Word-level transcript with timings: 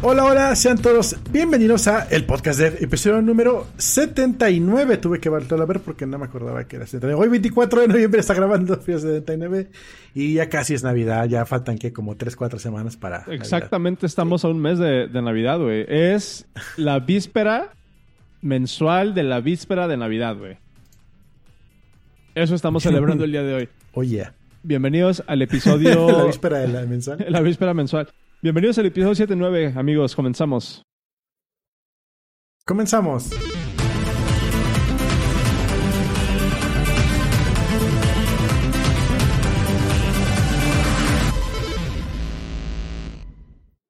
Hola, 0.00 0.24
hola, 0.24 0.54
sean 0.54 0.78
todos 0.78 1.16
bienvenidos 1.32 1.88
a 1.88 2.04
el 2.04 2.24
podcast 2.24 2.60
de 2.60 2.68
episodio 2.84 3.20
número 3.20 3.66
79. 3.78 4.96
Tuve 4.98 5.18
que 5.18 5.28
volver 5.28 5.60
a 5.60 5.64
ver 5.64 5.80
porque 5.80 6.06
no 6.06 6.18
me 6.20 6.26
acordaba 6.26 6.62
que 6.68 6.76
era 6.76 6.86
79. 6.86 7.20
Hoy 7.20 7.28
24 7.28 7.80
de 7.80 7.88
noviembre 7.88 8.20
está 8.20 8.32
grabando 8.32 8.80
79 8.80 9.70
y 10.14 10.34
ya 10.34 10.48
casi 10.48 10.74
es 10.74 10.84
Navidad, 10.84 11.26
ya 11.26 11.44
faltan 11.46 11.78
que 11.78 11.92
como 11.92 12.16
3, 12.16 12.36
4 12.36 12.60
semanas 12.60 12.96
para... 12.96 13.24
Exactamente, 13.26 14.06
estamos 14.06 14.44
a 14.44 14.48
un 14.48 14.60
mes 14.60 14.78
de, 14.78 15.08
de 15.08 15.20
Navidad, 15.20 15.58
güey. 15.58 15.84
Es 15.88 16.46
la 16.76 17.00
víspera 17.00 17.72
mensual 18.40 19.14
de 19.14 19.24
la 19.24 19.40
víspera 19.40 19.88
de 19.88 19.96
Navidad, 19.96 20.36
güey. 20.36 20.58
Eso 22.36 22.54
estamos 22.54 22.84
celebrando 22.84 23.24
el 23.24 23.32
día 23.32 23.42
de 23.42 23.52
hoy. 23.52 23.68
Oye. 23.94 24.28
Bienvenidos 24.62 25.24
al 25.26 25.42
episodio... 25.42 26.08
la 26.18 26.24
víspera 26.24 26.58
de 26.58 26.68
la 26.68 26.82
mensual. 26.82 27.26
La 27.28 27.40
víspera 27.40 27.74
mensual. 27.74 28.08
Bienvenidos 28.40 28.78
al 28.78 28.86
episodio 28.86 29.16
79, 29.16 29.72
amigos. 29.74 30.14
Comenzamos. 30.14 30.84
Comenzamos. 32.64 33.30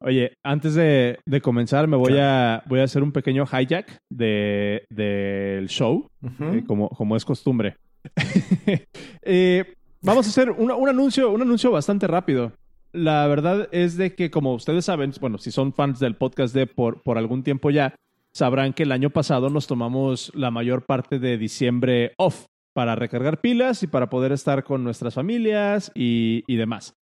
Oye, 0.01 0.33
antes 0.43 0.75
de, 0.75 1.19
comenzar, 1.43 1.87
me 1.87 1.99
voy 1.99 2.17
a, 2.19 2.63
voy 2.65 2.81
a 2.81 2.85
hacer 2.85 3.03
un 3.03 3.13
pequeño 3.13 3.45
hijack 3.45 3.99
del 4.09 4.87
de, 4.89 5.67
show, 5.69 6.09
eh, 6.23 6.65
como, 6.67 6.89
como 6.89 7.17
es 7.17 7.25
costumbre. 7.27 7.77
Eh, 9.31 9.75
vamos 10.01 10.27
a 10.27 10.31
hacer 10.31 10.51
un, 10.51 10.71
anuncio, 10.89 11.31
un 11.31 11.43
anuncio 11.43 11.71
bastante 11.71 12.07
rápido. 12.07 12.53
La 12.93 13.27
verdad 13.27 13.69
es 13.73 13.97
de 13.97 14.15
que, 14.15 14.31
como 14.31 14.55
ustedes 14.55 14.87
saben, 14.87 15.13
bueno, 15.21 15.39
si 15.39 15.51
son 15.51 15.73
fans 15.73 16.01
del 16.01 16.17
podcast 16.17 16.55
de 16.55 16.67
por, 16.67 17.03
por 17.03 17.19
algún 17.19 17.43
tiempo 17.43 17.71
ya, 17.71 17.95
sabrán 18.33 18.73
que 18.73 18.85
el 18.85 18.93
año 18.93 19.11
pasado 19.11 19.51
nos 19.51 19.67
tomamos 19.67 20.33
la 20.35 20.51
mayor 20.51 20.87
parte 20.87 21.19
de 21.19 21.37
diciembre 21.37 22.13
off 22.17 22.47
para 22.73 22.95
recargar 22.95 23.41
pilas 23.41 23.83
y 23.83 23.89
para 23.89 24.09
poder 24.09 24.33
estar 24.33 24.65
con 24.65 24.85
nuestras 24.85 25.15
familias 25.15 25.91
y, 25.95 26.45
demás. 26.47 26.95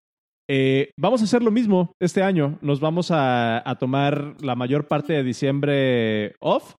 Eh, 0.48 0.90
vamos 0.98 1.20
a 1.20 1.24
hacer 1.24 1.42
lo 1.42 1.50
mismo 1.50 1.92
este 2.00 2.22
año. 2.22 2.58
Nos 2.62 2.80
vamos 2.80 3.10
a, 3.10 3.62
tomar 3.78 4.36
la 4.40 4.54
mayor 4.54 4.88
parte 4.88 5.12
de 5.12 5.22
diciembre 5.22 6.34
off. 6.40 6.74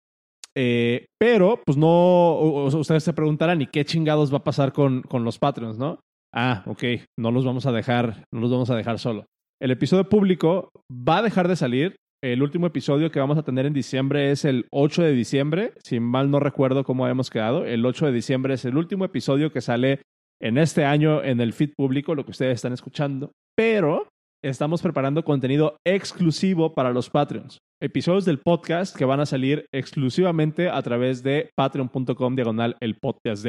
Eh, 0.56 1.06
pero, 1.20 1.62
pues 1.64 1.78
no, 1.78 2.40
ustedes 2.74 3.04
se 3.04 3.14
preguntarán, 3.14 3.62
¿y 3.62 3.68
qué 3.68 3.86
chingados 3.86 4.34
va 4.34 4.38
a 4.38 4.44
pasar 4.44 4.74
con, 4.74 5.04
con 5.04 5.24
los 5.24 5.38
Patreons, 5.38 5.78
no? 5.78 6.00
Ah, 6.34 6.64
ok, 6.66 6.84
no 7.20 7.32
los 7.32 7.46
vamos 7.46 7.66
a 7.66 7.72
dejar, 7.72 8.24
no 8.34 8.42
los 8.42 8.52
vamos 8.52 8.70
a 8.70 8.76
dejar 8.76 9.00
solo. 9.00 9.26
El 9.62 9.72
episodio 9.72 10.08
público 10.08 10.70
va 10.92 11.18
a 11.18 11.24
dejar 11.24 11.48
de 11.48 11.56
salir. 11.56 11.96
El 12.24 12.42
último 12.42 12.68
episodio 12.68 13.12
que 13.12 13.20
vamos 13.20 13.38
a 13.38 13.44
tener 13.44 13.66
en 13.66 13.74
diciembre 13.74 14.32
es 14.32 14.46
el 14.46 14.66
8 14.72 15.04
de 15.04 15.14
diciembre. 15.14 15.74
Si 15.84 16.00
mal 16.00 16.32
no 16.32 16.40
recuerdo 16.40 16.84
cómo 16.84 17.06
habíamos 17.06 17.30
quedado, 17.30 17.66
el 17.66 17.86
8 17.86 18.08
de 18.08 18.12
diciembre 18.12 18.54
es 18.56 18.66
el 18.66 18.78
último 18.78 19.06
episodio 19.06 19.52
que 19.52 19.62
sale 19.62 20.02
en 20.40 20.58
este 20.58 20.86
año 20.86 21.24
en 21.24 21.42
el 21.42 21.54
feed 21.54 21.74
público, 21.76 22.16
lo 22.16 22.26
que 22.26 22.32
ustedes 22.32 22.56
están 22.56 22.74
escuchando. 22.74 23.32
Pero 23.56 24.08
estamos 24.44 24.82
preparando 24.82 25.24
contenido 25.24 25.78
exclusivo 25.86 26.74
para 26.74 26.92
los 26.92 27.10
Patreons. 27.10 27.58
Episodios 27.82 28.26
del 28.26 28.40
podcast 28.40 28.96
que 28.96 29.06
van 29.06 29.20
a 29.20 29.26
salir 29.26 29.66
exclusivamente 29.72 30.70
a 30.70 30.82
través 30.82 31.24
de 31.24 31.50
patreon.com 31.56 32.36
diagonal 32.36 32.78
el 32.80 32.98
podcast. 32.98 33.46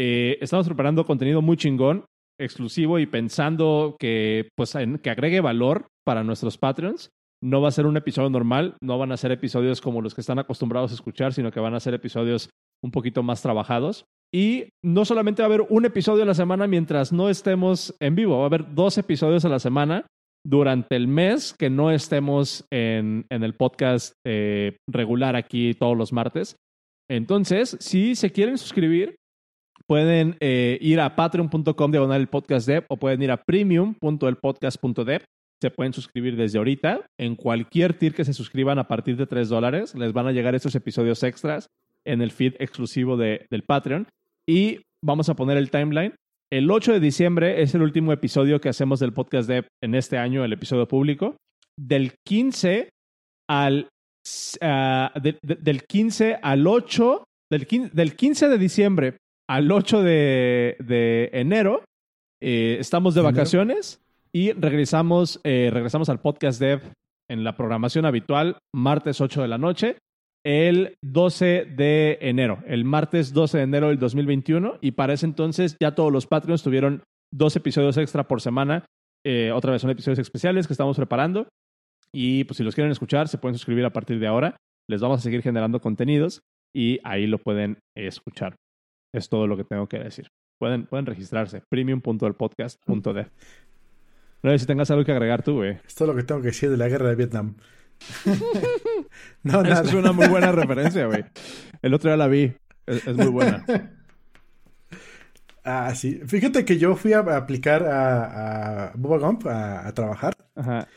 Eh, 0.00 0.38
estamos 0.40 0.64
preparando 0.64 1.04
contenido 1.04 1.42
muy 1.42 1.56
chingón, 1.56 2.04
exclusivo 2.38 3.00
y 3.00 3.06
pensando 3.06 3.96
que, 3.98 4.48
pues, 4.56 4.74
que 5.02 5.10
agregue 5.10 5.40
valor 5.40 5.88
para 6.06 6.22
nuestros 6.22 6.56
Patreons. 6.56 7.10
No 7.42 7.60
va 7.60 7.68
a 7.68 7.72
ser 7.72 7.84
un 7.84 7.96
episodio 7.96 8.30
normal, 8.30 8.76
no 8.80 8.96
van 8.96 9.10
a 9.10 9.16
ser 9.16 9.32
episodios 9.32 9.80
como 9.80 10.00
los 10.00 10.14
que 10.14 10.20
están 10.20 10.38
acostumbrados 10.38 10.92
a 10.92 10.94
escuchar, 10.94 11.32
sino 11.32 11.50
que 11.50 11.58
van 11.58 11.74
a 11.74 11.80
ser 11.80 11.94
episodios 11.94 12.48
un 12.80 12.92
poquito 12.92 13.24
más 13.24 13.42
trabajados. 13.42 14.04
Y 14.32 14.68
no 14.84 15.04
solamente 15.04 15.42
va 15.42 15.46
a 15.46 15.52
haber 15.52 15.66
un 15.68 15.84
episodio 15.84 16.22
a 16.22 16.26
la 16.26 16.34
semana 16.34 16.68
mientras 16.68 17.12
no 17.12 17.28
estemos 17.28 17.92
en 17.98 18.14
vivo, 18.14 18.38
va 18.38 18.44
a 18.44 18.46
haber 18.46 18.72
dos 18.72 18.98
episodios 18.98 19.44
a 19.44 19.48
la 19.48 19.58
semana 19.58 20.06
durante 20.46 20.94
el 20.94 21.08
mes 21.08 21.56
que 21.58 21.70
no 21.70 21.90
estemos 21.90 22.64
en, 22.70 23.26
el 23.30 23.54
podcast 23.54 24.12
eh, 24.24 24.76
regular 24.88 25.34
aquí 25.34 25.74
todos 25.74 25.96
los 25.96 26.12
martes. 26.12 26.54
Entonces, 27.10 27.76
si 27.80 28.14
se 28.14 28.30
quieren 28.30 28.58
suscribir, 28.58 29.16
pueden 29.88 30.36
eh, 30.40 30.78
ir 30.82 31.00
a 31.00 31.16
patreon.com 31.16 31.90
diagonal 31.90 32.20
el 32.20 32.28
podcast 32.28 32.68
dev 32.68 32.84
o 32.88 32.98
pueden 32.98 33.22
ir 33.22 33.30
a 33.30 33.38
premium.elpodcast.dev. 33.38 35.24
Se 35.60 35.70
pueden 35.70 35.94
suscribir 35.94 36.36
desde 36.36 36.58
ahorita. 36.58 37.06
En 37.16 37.34
cualquier 37.34 37.94
tier 37.94 38.14
que 38.14 38.26
se 38.26 38.34
suscriban 38.34 38.78
a 38.78 38.86
partir 38.86 39.16
de 39.16 39.26
3 39.26 39.48
dólares, 39.48 39.94
les 39.94 40.12
van 40.12 40.26
a 40.26 40.32
llegar 40.32 40.54
estos 40.54 40.74
episodios 40.74 41.22
extras 41.22 41.68
en 42.04 42.20
el 42.20 42.30
feed 42.30 42.54
exclusivo 42.58 43.16
de, 43.16 43.46
del 43.50 43.62
Patreon. 43.62 44.06
Y 44.46 44.82
vamos 45.02 45.30
a 45.30 45.34
poner 45.34 45.56
el 45.56 45.70
timeline. 45.70 46.14
El 46.50 46.70
8 46.70 46.92
de 46.92 47.00
diciembre 47.00 47.62
es 47.62 47.74
el 47.74 47.80
último 47.82 48.12
episodio 48.12 48.60
que 48.60 48.68
hacemos 48.68 49.00
del 49.00 49.14
podcast 49.14 49.48
dev 49.48 49.66
en 49.82 49.94
este 49.94 50.18
año, 50.18 50.44
el 50.44 50.52
episodio 50.52 50.86
público. 50.86 51.36
Del 51.78 52.12
15 52.26 52.90
al, 53.48 53.88
ah, 54.60 55.12
del 55.42 55.82
15 55.84 56.40
al 56.42 56.66
8, 56.66 57.24
del, 57.50 57.66
del 57.92 58.16
15 58.16 58.48
de 58.48 58.58
diciembre 58.58 59.16
al 59.48 59.70
8 59.72 60.02
de, 60.02 61.30
enero. 61.32 61.82
Eh, 62.40 62.76
estamos 62.78 63.14
de 63.14 63.22
vacaciones 63.22 64.00
y 64.32 64.52
regresamos, 64.52 65.40
eh, 65.42 65.70
regresamos 65.72 66.08
al 66.08 66.20
podcast 66.20 66.60
dev 66.60 66.82
en 67.28 67.42
la 67.44 67.56
programación 67.56 68.06
habitual, 68.06 68.58
martes 68.74 69.20
8 69.20 69.42
de 69.42 69.48
la 69.48 69.58
noche, 69.58 69.96
el 70.44 70.96
12 71.02 71.66
de 71.76 72.18
enero, 72.20 72.62
el 72.66 72.84
martes 72.84 73.32
12 73.32 73.58
de 73.58 73.64
enero 73.64 73.88
del 73.88 73.98
2021. 73.98 74.78
Y 74.80 74.92
para 74.92 75.14
ese 75.14 75.26
entonces 75.26 75.76
ya 75.80 75.94
todos 75.94 76.12
los 76.12 76.26
Patreons 76.26 76.62
tuvieron 76.62 77.02
dos 77.32 77.56
episodios 77.56 77.96
extra 77.96 78.28
por 78.28 78.40
semana. 78.40 78.84
Eh, 79.24 79.50
otra 79.52 79.72
vez 79.72 79.82
son 79.82 79.90
episodios 79.90 80.20
especiales 80.20 80.66
que 80.66 80.74
estamos 80.74 80.96
preparando. 80.96 81.48
Y 82.12 82.44
pues 82.44 82.56
si 82.58 82.64
los 82.64 82.74
quieren 82.74 82.92
escuchar, 82.92 83.28
se 83.28 83.38
pueden 83.38 83.56
suscribir 83.56 83.84
a 83.84 83.92
partir 83.92 84.18
de 84.20 84.26
ahora. 84.26 84.56
Les 84.88 85.00
vamos 85.00 85.18
a 85.18 85.22
seguir 85.22 85.42
generando 85.42 85.80
contenidos 85.80 86.40
y 86.74 87.00
ahí 87.04 87.26
lo 87.26 87.38
pueden 87.38 87.78
escuchar. 87.94 88.54
Es 89.12 89.28
todo 89.28 89.46
lo 89.46 89.56
que 89.56 89.64
tengo 89.64 89.88
que 89.88 89.98
decir. 89.98 90.30
Pueden, 90.58 90.86
pueden 90.86 91.06
registrarse. 91.06 91.62
Premium.elpodcast.de. 91.68 93.26
No 94.42 94.50
sé 94.50 94.58
si 94.58 94.66
tengas 94.66 94.90
algo 94.90 95.04
que 95.04 95.12
agregar 95.12 95.42
tú, 95.42 95.56
güey. 95.56 95.78
Es 95.86 95.94
todo 95.94 96.08
lo 96.08 96.16
que 96.16 96.22
tengo 96.22 96.40
que 96.40 96.48
decir 96.48 96.70
de 96.70 96.76
la 96.76 96.88
guerra 96.88 97.08
de 97.08 97.14
Vietnam. 97.16 97.56
no, 99.42 99.62
nada. 99.62 99.82
Es 99.82 99.94
una 99.94 100.12
muy 100.12 100.28
buena 100.28 100.52
referencia, 100.52 101.06
güey. 101.06 101.24
El 101.82 101.94
otro 101.94 102.10
día 102.10 102.16
la 102.16 102.28
vi. 102.28 102.52
Es, 102.86 103.06
muy 103.06 103.28
buena. 103.28 103.64
Ah, 105.70 105.94
sí. 105.94 106.22
Fíjate 106.26 106.64
que 106.64 106.78
yo 106.78 106.96
fui 106.96 107.12
a 107.12 107.18
aplicar 107.18 107.82
a, 107.82 108.86
a 108.86 108.92
Bubba 108.94 109.18
Gump 109.18 109.46
a, 109.46 109.92
trabajar. 109.92 110.34
Ajá. 110.54 110.88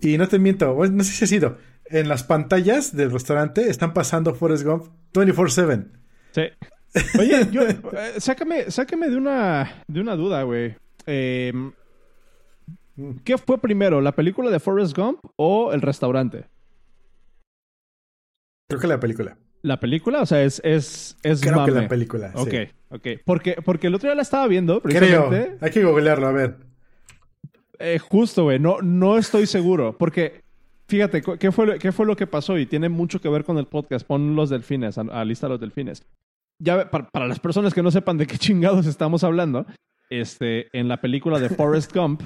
Y 0.00 0.16
no 0.16 0.28
te 0.28 0.38
miento, 0.38 0.76
no 0.76 1.02
sé 1.02 1.10
si 1.10 1.24
ha 1.24 1.26
sido. 1.26 1.58
En 1.86 2.06
las 2.06 2.22
pantallas 2.22 2.94
del 2.94 3.10
restaurante 3.10 3.68
están 3.68 3.92
pasando 3.92 4.32
Forrest 4.36 4.64
Gump 4.64 4.86
24-7. 5.12 5.88
Sí. 6.30 6.42
Oye, 7.18 7.48
yo, 7.50 7.62
eh, 7.68 7.80
sácame, 8.18 8.70
sácame 8.70 9.08
de 9.08 9.16
una, 9.16 9.82
de 9.86 10.00
una 10.00 10.16
duda, 10.16 10.42
güey. 10.42 10.76
Em, 11.06 11.72
¿Qué 13.24 13.38
fue 13.38 13.58
primero, 13.58 14.00
la 14.00 14.12
película 14.12 14.50
de 14.50 14.60
Forrest 14.60 14.96
Gump 14.96 15.18
o 15.36 15.72
el 15.72 15.80
restaurante? 15.80 16.44
Creo 18.68 18.80
que 18.80 18.86
la 18.86 19.00
película. 19.00 19.36
¿La 19.62 19.80
película? 19.80 20.20
O 20.22 20.26
sea, 20.26 20.42
es, 20.42 20.60
es, 20.64 21.16
es 21.22 21.40
Creo 21.40 21.64
que 21.64 21.70
la 21.70 21.88
película, 21.88 22.32
Ok, 22.34 22.54
ok. 22.90 23.08
Porque, 23.24 23.56
porque 23.64 23.86
el 23.86 23.94
otro 23.94 24.08
día 24.08 24.16
la 24.16 24.22
estaba 24.22 24.46
viendo, 24.46 24.82
Creo. 24.82 25.30
Hay 25.60 25.70
que 25.70 25.84
googlearlo, 25.84 26.26
a 26.26 26.32
ver. 26.32 26.56
Eh, 27.78 27.98
justo, 27.98 28.44
güey. 28.44 28.58
No, 28.58 28.78
no 28.82 29.18
estoy 29.18 29.46
seguro. 29.46 29.96
Porque, 29.96 30.42
fíjate, 30.88 31.22
¿qué 31.38 31.52
fue, 31.52 31.78
¿qué 31.78 31.92
fue 31.92 32.06
lo 32.06 32.16
que 32.16 32.26
pasó? 32.26 32.58
Y 32.58 32.66
tiene 32.66 32.88
mucho 32.88 33.20
que 33.20 33.28
ver 33.28 33.44
con 33.44 33.56
el 33.56 33.66
podcast. 33.66 34.06
Pon 34.06 34.36
los 34.36 34.50
delfines, 34.50 34.98
a, 34.98 35.02
a 35.02 35.24
lista 35.24 35.48
los 35.48 35.60
delfines 35.60 36.04
ya 36.62 36.90
para, 36.90 37.26
las 37.26 37.40
personas 37.40 37.74
que 37.74 37.82
no 37.82 37.90
sepan 37.90 38.18
de 38.18 38.26
qué 38.26 38.38
chingados 38.38 38.86
estamos 38.86 39.24
hablando, 39.24 39.66
este, 40.08 40.68
en 40.78 40.88
la 40.88 41.00
película 41.00 41.38
de 41.38 41.48
Forrest 41.48 41.92
Gump 41.96 42.22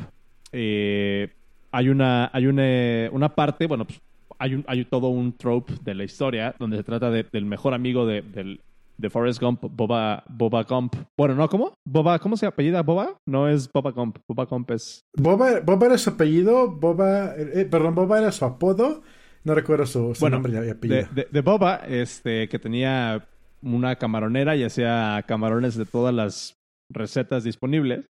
eh, 0.52 1.32
hay 1.72 1.88
una, 1.88 2.30
hay 2.32 2.46
una, 2.46 3.10
una 3.12 3.34
parte, 3.34 3.66
bueno, 3.66 3.86
pues, 3.86 4.00
hay, 4.38 4.54
un, 4.54 4.64
hay 4.66 4.84
todo 4.84 5.08
un 5.08 5.36
trope 5.36 5.74
de 5.82 5.94
la 5.94 6.04
historia 6.04 6.54
donde 6.58 6.76
se 6.76 6.84
trata 6.84 7.10
del 7.10 7.44
mejor 7.44 7.74
amigo 7.74 8.06
de, 8.06 8.22
del, 8.22 8.60
de 8.98 9.10
Forrest 9.10 9.40
Gump, 9.40 9.62
Boba, 9.70 10.24
Boba 10.28 10.62
Gump. 10.64 10.94
Bueno, 11.16 11.34
¿no? 11.34 11.48
¿Cómo? 11.48 11.74
Boba, 11.84 12.18
¿cómo 12.18 12.36
se 12.36 12.46
apellida 12.46 12.82
Boba? 12.82 13.18
No 13.26 13.48
es 13.48 13.70
Boba 13.70 13.90
Gump. 13.90 14.18
Boba 14.28 14.44
Gump 14.44 14.70
es... 14.70 15.04
Boba, 15.16 15.60
Boba 15.60 15.86
era 15.86 15.98
su 15.98 16.10
apellido, 16.10 16.70
Boba... 16.70 17.34
Eh, 17.36 17.66
perdón, 17.70 17.94
Boba 17.94 18.18
era 18.18 18.32
su 18.32 18.44
apodo. 18.44 19.02
No 19.44 19.54
recuerdo 19.54 19.86
su, 19.86 20.14
nombre 20.28 20.52
y 20.52 20.70
apellido. 20.70 21.08
De, 21.12 21.28
de, 21.30 21.40
Boba, 21.40 21.82
este, 21.86 22.48
que 22.48 22.58
tenía 22.58 23.28
una 23.74 23.96
camaronera 23.96 24.56
y 24.56 24.64
hacía 24.64 25.24
camarones 25.26 25.76
de 25.76 25.84
todas 25.84 26.14
las 26.14 26.54
recetas 26.90 27.44
disponibles. 27.44 28.06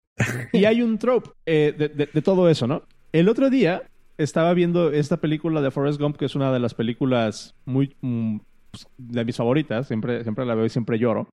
y 0.52 0.64
hay 0.64 0.82
un 0.82 0.99
trope 0.99 1.31
eh, 1.47 1.73
de, 1.73 2.23
todo 2.23 2.49
eso, 2.49 2.67
¿no? 2.67 2.82
El 3.12 3.29
otro 3.29 3.50
día 3.50 3.82
estaba 4.19 4.52
viendo 4.55 4.93
esta 4.93 5.17
película 5.17 5.61
de 5.61 5.70
Forrest 5.70 6.00
Gump, 6.00 6.17
que 6.17 6.26
es 6.26 6.35
una 6.35 6.52
de 6.52 6.61
las 6.61 6.75
películas 6.75 7.55
muy 7.64 7.97
mm, 8.00 8.38
pues, 8.70 8.87
de 8.99 9.25
mis 9.25 9.37
favoritas. 9.37 9.88
Siempre, 9.88 10.23
siempre 10.23 10.44
la 10.44 10.55
veo 10.55 10.67
y 10.67 10.70
siempre 10.70 10.99
lloro. 10.99 11.29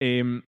Em, 0.00 0.42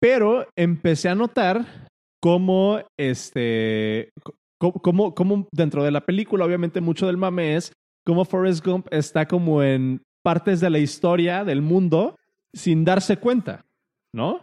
pero 0.00 0.46
empecé 0.56 1.08
a 1.08 1.14
notar 1.14 1.90
cómo 2.20 2.80
este. 2.98 4.10
Cómo, 4.58 5.12
cómo 5.12 5.48
dentro 5.50 5.82
de 5.82 5.90
la 5.90 6.02
película, 6.02 6.44
obviamente, 6.44 6.80
mucho 6.80 7.06
del 7.06 7.16
mame 7.16 7.56
es 7.56 7.72
cómo 8.06 8.24
Forrest 8.24 8.64
Gump 8.64 8.86
está 8.92 9.26
como 9.26 9.60
en 9.62 10.02
partes 10.24 10.60
de 10.60 10.70
la 10.70 10.78
historia 10.78 11.44
del 11.44 11.62
mundo 11.62 12.14
sin 12.52 12.84
darse 12.84 13.16
cuenta, 13.16 13.64
¿no? 14.14 14.42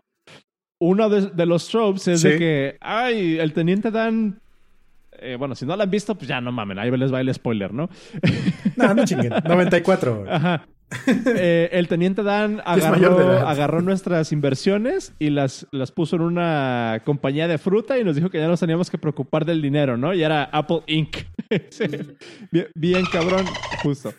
Uno 0.81 1.09
de, 1.09 1.45
los 1.45 1.67
tropes 1.67 2.07
es 2.07 2.21
de 2.21 2.37
que, 2.37 2.77
ay, 2.79 3.37
el 3.37 3.53
teniente 3.53 3.91
Dan 3.91 4.39
eh, 5.21 5.35
bueno, 5.37 5.55
si 5.55 5.65
no 5.65 5.75
la 5.75 5.83
han 5.83 5.91
visto, 5.91 6.15
pues 6.15 6.27
ya 6.27 6.39
no 6.39 6.51
mamen, 6.51 6.79
ahí 6.79 6.91
les 6.91 7.13
va 7.13 7.21
el 7.21 7.33
spoiler, 7.33 7.73
¿no? 7.73 7.89
no, 8.77 8.93
no 8.93 9.05
chinguen. 9.05 9.33
94. 9.43 10.25
Ajá. 10.29 10.67
Eh, 11.07 11.69
el 11.73 11.87
teniente 11.87 12.23
Dan 12.23 12.63
agarró, 12.65 13.81
nuestras 13.81 14.31
inversiones 14.31 15.13
y 15.19 15.29
las, 15.29 15.67
las 15.71 15.91
puso 15.91 16.15
en 16.15 16.23
una 16.23 17.03
compañía 17.05 17.47
de 17.47 17.59
fruta 17.59 17.99
y 17.99 18.03
nos 18.03 18.15
dijo 18.15 18.31
que 18.31 18.39
ya 18.39 18.47
nos 18.47 18.59
teníamos 18.59 18.89
que 18.89 18.97
preocupar 18.97 19.45
del 19.45 19.61
dinero, 19.61 19.97
¿no? 19.97 20.15
Y 20.15 20.23
era 20.23 20.45
Apple 20.45 20.81
Inc. 20.87 21.17
bien, 22.75 23.05
cabrón, 23.11 23.45
justo. 23.83 24.13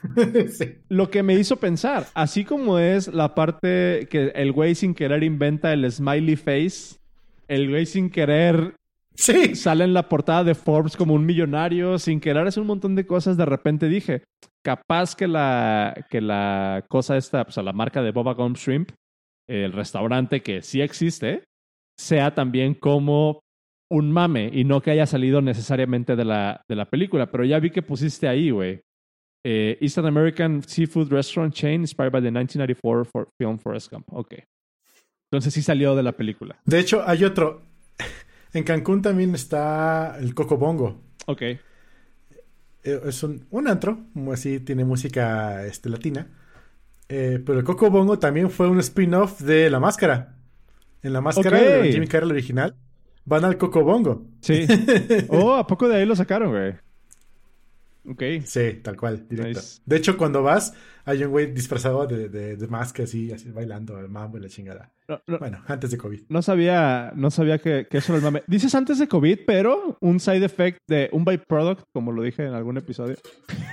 Lo 0.89 1.11
que 1.11 1.23
me 1.23 1.35
hizo 1.35 1.57
pensar, 1.57 2.07
así 2.15 2.45
como 2.45 2.79
es 2.79 3.09
la 3.09 3.35
parte 3.35 4.09
que 4.11 4.33
el 4.35 4.53
güey 4.53 4.75
sin 4.75 4.95
querer 4.95 5.23
inventa 5.23 5.73
el 5.73 5.91
smiley 5.91 6.37
face, 6.37 6.99
el 7.49 7.69
güey 7.69 7.87
sin 7.87 8.11
querer 8.11 8.75
Sí. 9.21 9.55
Sale 9.55 9.85
en 9.85 9.93
la 9.93 10.09
portada 10.09 10.45
de 10.45 10.55
Forbes 10.55 10.97
como 10.97 11.13
un 11.13 11.27
millonario, 11.27 11.99
sin 11.99 12.21
querer 12.21 12.47
hacer 12.47 12.63
un 12.63 12.69
montón 12.69 12.95
de 12.95 13.07
cosas. 13.07 13.37
De 13.37 13.45
repente 13.45 13.87
dije, 13.89 14.25
capaz 14.63 15.15
que 15.15 15.29
la, 15.29 16.07
que 16.09 16.23
la 16.23 16.85
cosa 16.89 17.19
esta, 17.19 17.43
o 17.43 17.51
sea, 17.51 17.63
la 17.63 17.75
marca 17.75 18.03
de 18.03 18.13
Boba 18.13 18.33
Gum 18.33 18.55
Shrimp, 18.55 18.93
el 19.47 19.73
restaurante 19.73 20.43
que 20.43 20.63
sí 20.63 20.81
existe, 20.81 21.45
sea 21.99 22.35
también 22.35 22.73
como 22.73 23.41
un 23.91 24.13
mame 24.13 24.51
y 24.53 24.65
no 24.65 24.81
que 24.81 24.93
haya 24.93 25.05
salido 25.05 25.43
necesariamente 25.43 26.17
de 26.17 26.25
la, 26.25 26.65
de 26.69 26.77
la 26.77 26.89
película. 26.89 27.31
Pero 27.31 27.45
ya 27.45 27.59
vi 27.59 27.71
que 27.71 27.83
pusiste 27.83 28.29
ahí, 28.29 28.51
güey. 28.51 28.81
Eh, 29.45 29.79
Eastern 29.81 30.07
American 30.07 30.63
Seafood 30.63 31.11
Restaurant 31.11 31.53
Chain 31.53 31.81
inspired 31.81 32.13
by 32.13 32.21
the 32.21 32.31
1994 32.31 33.33
film 33.39 33.59
Forrest 33.59 33.91
Gump. 33.91 34.07
Ok. 34.13 34.35
Entonces 35.31 35.53
sí 35.53 35.63
salió 35.63 35.95
de 35.97 36.03
la 36.03 36.13
película. 36.13 36.61
De 36.65 36.79
hecho, 36.79 37.03
hay 37.07 37.25
otro. 37.25 37.63
En 38.53 38.65
Cancún 38.65 39.01
también 39.01 39.33
está 39.33 40.19
el 40.19 40.35
Coco 40.35 40.57
Bongo. 40.57 41.01
Ok. 41.27 41.43
Eh, 41.43 41.61
es 42.83 43.23
un, 43.23 43.47
un 43.51 43.69
antro, 43.69 44.07
así 44.33 44.59
tiene 44.59 44.85
música 44.85 45.65
este, 45.67 45.89
latina. 45.89 46.27
Eh, 47.09 47.41
pero 47.47 47.61
el 47.61 47.65
Coco 47.65 47.91
Bongo 47.91 48.19
también 48.19 48.51
fue 48.51 48.67
un 48.67 48.81
spin-off 48.81 49.41
de 49.41 49.71
La 49.71 49.79
Máscara. 49.79 50.35
En 51.05 51.13
La 51.13 51.21
Máscara 51.21 51.61
de 51.61 51.93
Jimmy 51.93 52.09
Carroll 52.09 52.33
original 52.33 52.75
van 53.31 53.45
al 53.45 53.57
Coco 53.57 53.85
Bongo. 53.85 54.27
Sí. 54.41 54.67
oh, 55.29 55.55
¿a 55.55 55.67
poco 55.67 55.89
de 55.89 55.97
ahí 55.97 56.05
lo 56.05 56.17
sacaron, 56.17 56.51
güey? 56.51 56.75
Ok. 58.09 58.45
Sí, 58.45 58.81
tal 58.83 58.97
cual, 58.97 59.29
directo. 59.29 59.61
De 59.87 59.97
hecho, 59.97 60.17
cuando 60.17 60.43
vas, 60.43 60.75
hay 61.05 61.23
un 61.23 61.31
güey 61.31 61.53
disfrazado 61.53 62.07
de, 62.09 62.29
de, 62.29 62.57
de 62.57 62.67
máscara 62.67 63.05
así, 63.05 63.31
así, 63.31 63.51
bailando 63.53 64.01
el 64.01 64.09
mambo 64.09 64.37
y 64.37 64.41
la 64.41 64.49
chingada. 64.49 64.91
bueno, 65.39 65.63
antes 65.69 65.93
de 65.93 65.99
COVID. 65.99 66.23
No 66.29 66.43
sabía, 66.43 67.13
no 67.15 67.31
sabía 67.31 67.59
que, 67.59 67.87
que, 67.89 67.99
eso 67.99 68.13
era 68.13 68.19
el 68.19 68.25
mame. 68.25 68.43
Dices 68.49 68.75
antes 68.75 68.99
de 68.99 69.07
COVID, 69.07 69.41
pero 69.47 69.97
un 70.01 70.19
side 70.19 70.45
effect 70.45 70.79
de 70.89 71.09
un 71.13 71.25
byproduct, 71.25 71.85
como 71.93 72.11
lo 72.11 72.25
dije 72.25 72.45
en 72.45 72.55
algún 72.55 72.79
episodio. 72.79 73.15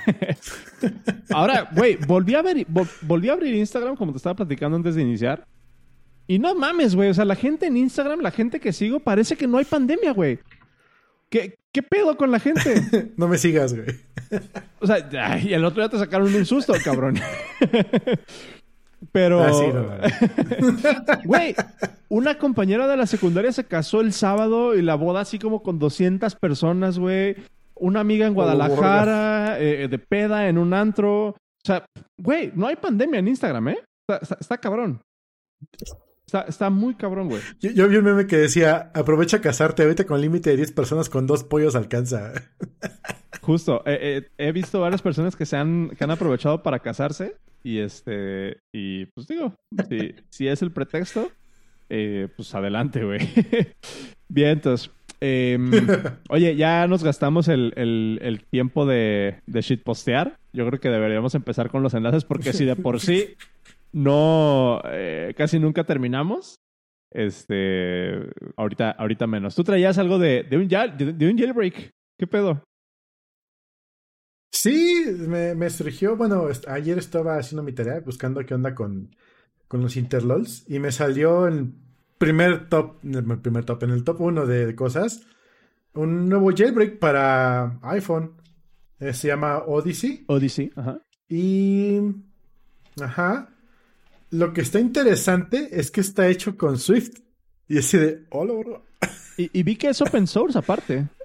Ahora, 1.32 1.68
güey, 1.76 1.98
volví 2.06 2.36
a 2.36 2.44
ver, 2.44 2.68
volví 3.02 3.30
a 3.30 3.34
abrir 3.34 3.56
Instagram 3.56 3.96
como 3.96 4.12
te 4.12 4.18
estaba 4.18 4.36
platicando 4.36 4.78
antes 4.78 4.94
de 4.94 5.02
iniciar. 5.02 5.48
Y 6.28 6.40
no 6.40 6.54
mames, 6.56 6.96
güey. 6.96 7.10
O 7.10 7.14
sea, 7.14 7.26
la 7.26 7.36
gente 7.36 7.68
en 7.68 7.78
Instagram, 7.78 8.20
la 8.20 8.32
gente 8.32 8.60
que 8.60 8.74
sigo, 8.74 9.00
parece 9.00 9.38
que 9.38 9.48
no 9.48 9.58
hay 9.58 9.66
pandemia, 9.66 10.12
güey. 10.12 10.40
¿Qué, 11.30 11.58
¿Qué 11.72 11.84
pedo 11.84 12.18
con 12.18 12.32
la 12.32 12.40
gente? 12.40 13.12
no 13.18 13.28
me 13.28 13.38
sigas, 13.38 13.74
güey. 13.74 13.88
o 14.80 14.88
sea, 14.88 15.40
y 15.40 15.54
el 15.54 15.64
otro 15.64 15.82
día 15.82 15.90
te 15.90 15.98
sacaron 15.98 16.34
un 16.34 16.46
susto, 16.46 16.74
cabrón. 16.84 17.16
Pero. 19.12 19.44
Ah, 19.44 20.10
güey, 21.26 21.56
una 22.10 22.38
compañera 22.38 22.88
de 22.88 22.98
la 22.98 23.06
secundaria 23.06 23.52
se 23.52 23.66
casó 23.66 24.02
el 24.02 24.12
sábado 24.12 24.76
y 24.76 24.82
la 24.82 24.96
boda 24.96 25.22
así 25.22 25.38
como 25.38 25.62
con 25.62 25.80
200 25.80 26.36
personas, 26.36 26.98
güey. 26.98 27.36
Una 27.76 28.00
amiga 28.00 28.26
en 28.26 28.34
Guadalajara, 28.34 29.60
eh, 29.60 29.88
de 29.88 30.00
peda 30.00 30.50
en 30.50 30.58
un 30.58 30.74
antro. 30.74 31.28
O 31.28 31.36
sea, 31.64 31.86
güey, 32.18 32.52
no 32.56 32.66
hay 32.66 32.76
pandemia 32.76 33.20
en 33.20 33.28
Instagram, 33.28 33.70
¿eh? 33.70 33.78
está 34.40 34.58
cabrón. 34.58 35.02
Está, 36.28 36.70
muy 36.70 36.96
cabrón, 36.96 37.30
güey. 37.30 37.42
Yo, 37.62 37.88
vi 37.88 37.96
un 37.96 38.04
meme 38.04 38.28
que 38.28 38.36
decía, 38.36 38.92
aprovecha 38.94 39.40
casarte, 39.40 39.84
ahorita 39.84 40.06
con 40.06 40.20
límite 40.20 40.50
de 40.50 40.58
10 40.58 40.74
personas 40.74 41.08
con 41.08 41.26
dos 41.26 41.46
pollos 41.46 41.74
alcanza. 41.76 42.34
Justo, 43.42 43.82
eh, 43.86 44.00
eh, 44.02 44.30
he 44.38 44.52
visto 44.52 44.82
varias 44.82 45.02
personas 45.02 45.38
que 45.38 45.46
se 45.46 45.56
han, 45.56 45.92
que 45.98 46.04
han 46.04 46.12
aprovechado 46.12 46.64
para 46.64 46.80
casarse 46.80 47.38
y 47.64 47.80
este, 47.80 48.58
y 48.74 49.06
pues 49.06 49.26
digo, 49.28 49.56
si, 49.88 50.16
si 50.30 50.48
es 50.50 50.62
el 50.62 50.72
pretexto, 50.72 51.32
eh, 51.90 52.28
pues 52.36 52.54
adelante, 52.54 53.06
güey. 53.06 53.20
Bien, 54.28 54.50
entonces, 54.50 54.92
em, 55.22 55.72
oye, 56.30 56.58
ya 56.58 56.88
nos 56.88 57.06
gastamos 57.06 57.48
el, 57.48 57.72
el, 57.78 58.44
tiempo 58.50 58.86
de, 58.86 59.40
de 59.46 59.62
shitpostear. 59.62 60.38
Yo 60.52 60.68
creo 60.68 60.82
que 60.82 60.90
deberíamos 60.90 61.36
empezar 61.36 61.70
con 61.70 61.84
los 61.84 61.94
enlaces 61.94 62.26
porque 62.26 62.52
si 62.52 62.66
de 62.66 62.76
por 62.76 63.00
sí 63.00 63.36
no, 63.92 64.82
eh, 64.86 65.34
casi 65.38 65.60
nunca 65.60 65.84
terminamos. 65.84 66.60
Este, 67.12 68.30
ahorita, 68.58 68.92
ahorita 68.92 69.28
menos. 69.28 69.56
Tú 69.56 69.64
traías 69.64 69.98
algo 69.98 70.20
de, 70.20 70.44
de, 70.44 70.58
un, 70.58 70.68
de, 70.68 71.30
un 71.30 71.38
jailbreak. 71.38 71.92
¿Qué 72.18 72.28
pedo? 72.28 72.64
Sí, 74.52 75.06
me, 75.28 75.56
me, 75.56 75.70
surgió, 75.70 76.16
bueno, 76.18 76.48
ayer 76.68 76.98
estaba 76.98 77.38
haciendo 77.38 77.64
mi 77.64 77.74
tarea 77.74 78.00
buscando 78.00 78.46
qué 78.46 78.54
onda 78.54 78.74
con, 78.74 79.16
con 79.68 79.82
los 79.82 79.98
interlols 79.98 80.66
y 80.68 80.80
me 80.80 80.92
salió 80.92 81.48
en 81.48 81.76
primer 82.18 82.68
top, 82.70 82.98
el 83.04 83.40
primer 83.40 83.66
top, 83.66 83.84
en 83.84 83.92
el 83.92 84.04
top 84.04 84.22
1 84.22 84.46
de, 84.46 84.76
cosas, 84.76 85.22
un 85.94 86.30
nuevo 86.30 86.52
jailbreak 86.56 87.00
para 87.00 87.80
iPhone. 87.84 88.34
Eh, 89.00 89.14
se 89.14 89.28
llama 89.28 89.60
Odyssey. 89.60 90.26
Odyssey, 90.28 90.72
ajá. 90.76 91.02
Y... 91.30 92.00
Ajá. 93.00 93.50
Lo 94.32 94.54
que 94.54 94.62
está 94.62 94.80
interesante 94.80 95.70
es 95.72 95.92
que 95.92 96.02
está 96.02 96.28
hecho 96.28 96.58
con 96.58 96.78
Swift. 96.78 97.20
Y 97.68 97.80
así 97.80 97.98
de, 97.98 98.26
hola, 98.30 98.54
bro. 98.54 98.84
Y, 99.38 99.64
vi 99.64 99.76
que 99.76 99.90
es 99.90 100.02
open 100.02 100.28
source 100.28 100.58
aparte. 100.58 101.08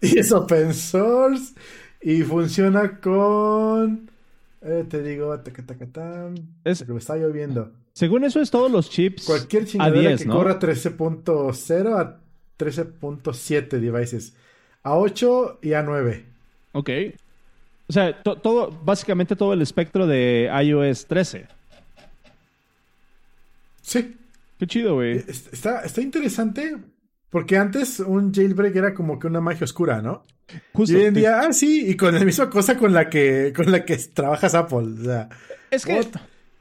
Y 0.00 0.18
es 0.18 0.32
open 0.32 0.74
source. 0.74 1.54
Y 2.02 2.22
funciona 2.22 3.00
con. 3.00 4.10
Eh, 4.60 4.84
te 4.88 5.02
digo, 5.02 5.34
es, 5.34 5.42
que 6.84 6.92
me 6.92 6.98
está 6.98 7.16
lloviendo. 7.16 7.72
Según 7.94 8.24
eso 8.24 8.40
es 8.40 8.50
todos 8.50 8.70
los 8.70 8.90
chips. 8.90 9.24
Cualquier 9.24 9.64
chingadera 9.64 10.16
que 10.16 10.26
corra 10.26 10.58
13.0 10.58 11.98
a 11.98 12.20
13.7 12.58 13.68
devices. 13.78 14.34
A 14.82 14.96
8 14.96 15.60
y 15.62 15.72
a 15.72 15.82
9. 15.82 16.24
Ok. 16.72 16.90
O 17.86 17.92
sea, 17.92 18.22
todo, 18.22 18.70
básicamente 18.82 19.36
todo 19.36 19.52
el 19.52 19.62
espectro 19.62 20.06
de 20.06 20.50
iOS 20.62 21.06
13. 21.06 21.46
Sí. 23.82 24.16
Qué 24.58 24.66
chido, 24.66 24.94
güey. 24.94 25.18
Eh, 25.18 25.24
está, 25.28 25.80
está 25.80 26.00
interesante 26.00 26.76
porque 27.28 27.56
antes 27.56 28.00
un 28.00 28.32
jailbreak 28.32 28.76
era 28.76 28.94
como 28.94 29.18
que 29.18 29.26
una 29.26 29.40
magia 29.40 29.64
oscura, 29.64 30.00
¿no? 30.00 30.24
Justo. 30.72 30.94
Y 30.94 31.00
hoy 31.00 31.06
en 31.06 31.14
día, 31.14 31.40
ah, 31.40 31.52
sí, 31.52 31.84
y 31.88 31.96
con 31.96 32.14
la 32.14 32.24
misma 32.24 32.48
cosa 32.48 32.76
con 32.76 32.92
la 32.92 33.10
que, 33.10 33.52
con 33.54 33.70
la 33.70 33.84
que 33.84 33.96
trabajas 33.96 34.54
Apple. 34.54 35.00
O 35.00 35.04
sea, 35.04 35.28
es 35.70 35.84
que. 35.84 36.00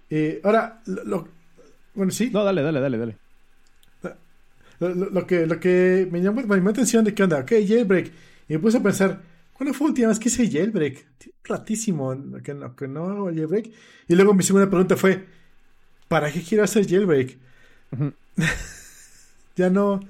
Eh, 0.09 0.41
ahora, 0.43 0.81
lo, 0.85 1.27
bueno, 1.93 2.11
sí. 2.11 2.29
No, 2.33 2.43
dale, 2.43 2.61
dale, 2.61 2.79
dale, 2.79 2.97
dale. 2.97 3.17
Lo, 4.79 5.25
que, 5.25 5.45
lo 5.45 5.59
que 5.59 6.07
me 6.11 6.21
llamó, 6.21 6.41
llamó 6.41 6.69
atención 6.69 7.05
de 7.05 7.13
qué 7.13 7.23
onda, 7.23 7.39
ok, 7.39 7.51
jailbreak. 7.67 8.11
Y 8.49 8.53
me 8.53 8.59
puse 8.59 8.77
a 8.77 8.83
pensar, 8.83 9.21
¿Cuándo 9.63 9.77
fue 9.77 9.85
la 9.85 9.91
última 9.91 10.07
vez 10.09 10.19
que 10.19 10.27
hice 10.27 10.51
jailbreak? 10.51 11.05
Ratísimo 11.45 12.13
que 12.43 12.53
no, 12.53 12.75
que 12.75 12.85
no 12.85 13.05
hago 13.05 13.25
jailbreak. 13.27 13.71
Y 14.09 14.15
luego 14.15 14.33
mi 14.33 14.43
segunda 14.43 14.69
pregunta 14.69 14.97
fue, 14.97 15.25
¿para 16.09 16.29
qué 16.29 16.41
quiero 16.41 16.65
hacer 16.65 16.85
jailbreak? 16.85 17.37
ya 19.55 19.69
no, 19.69 20.01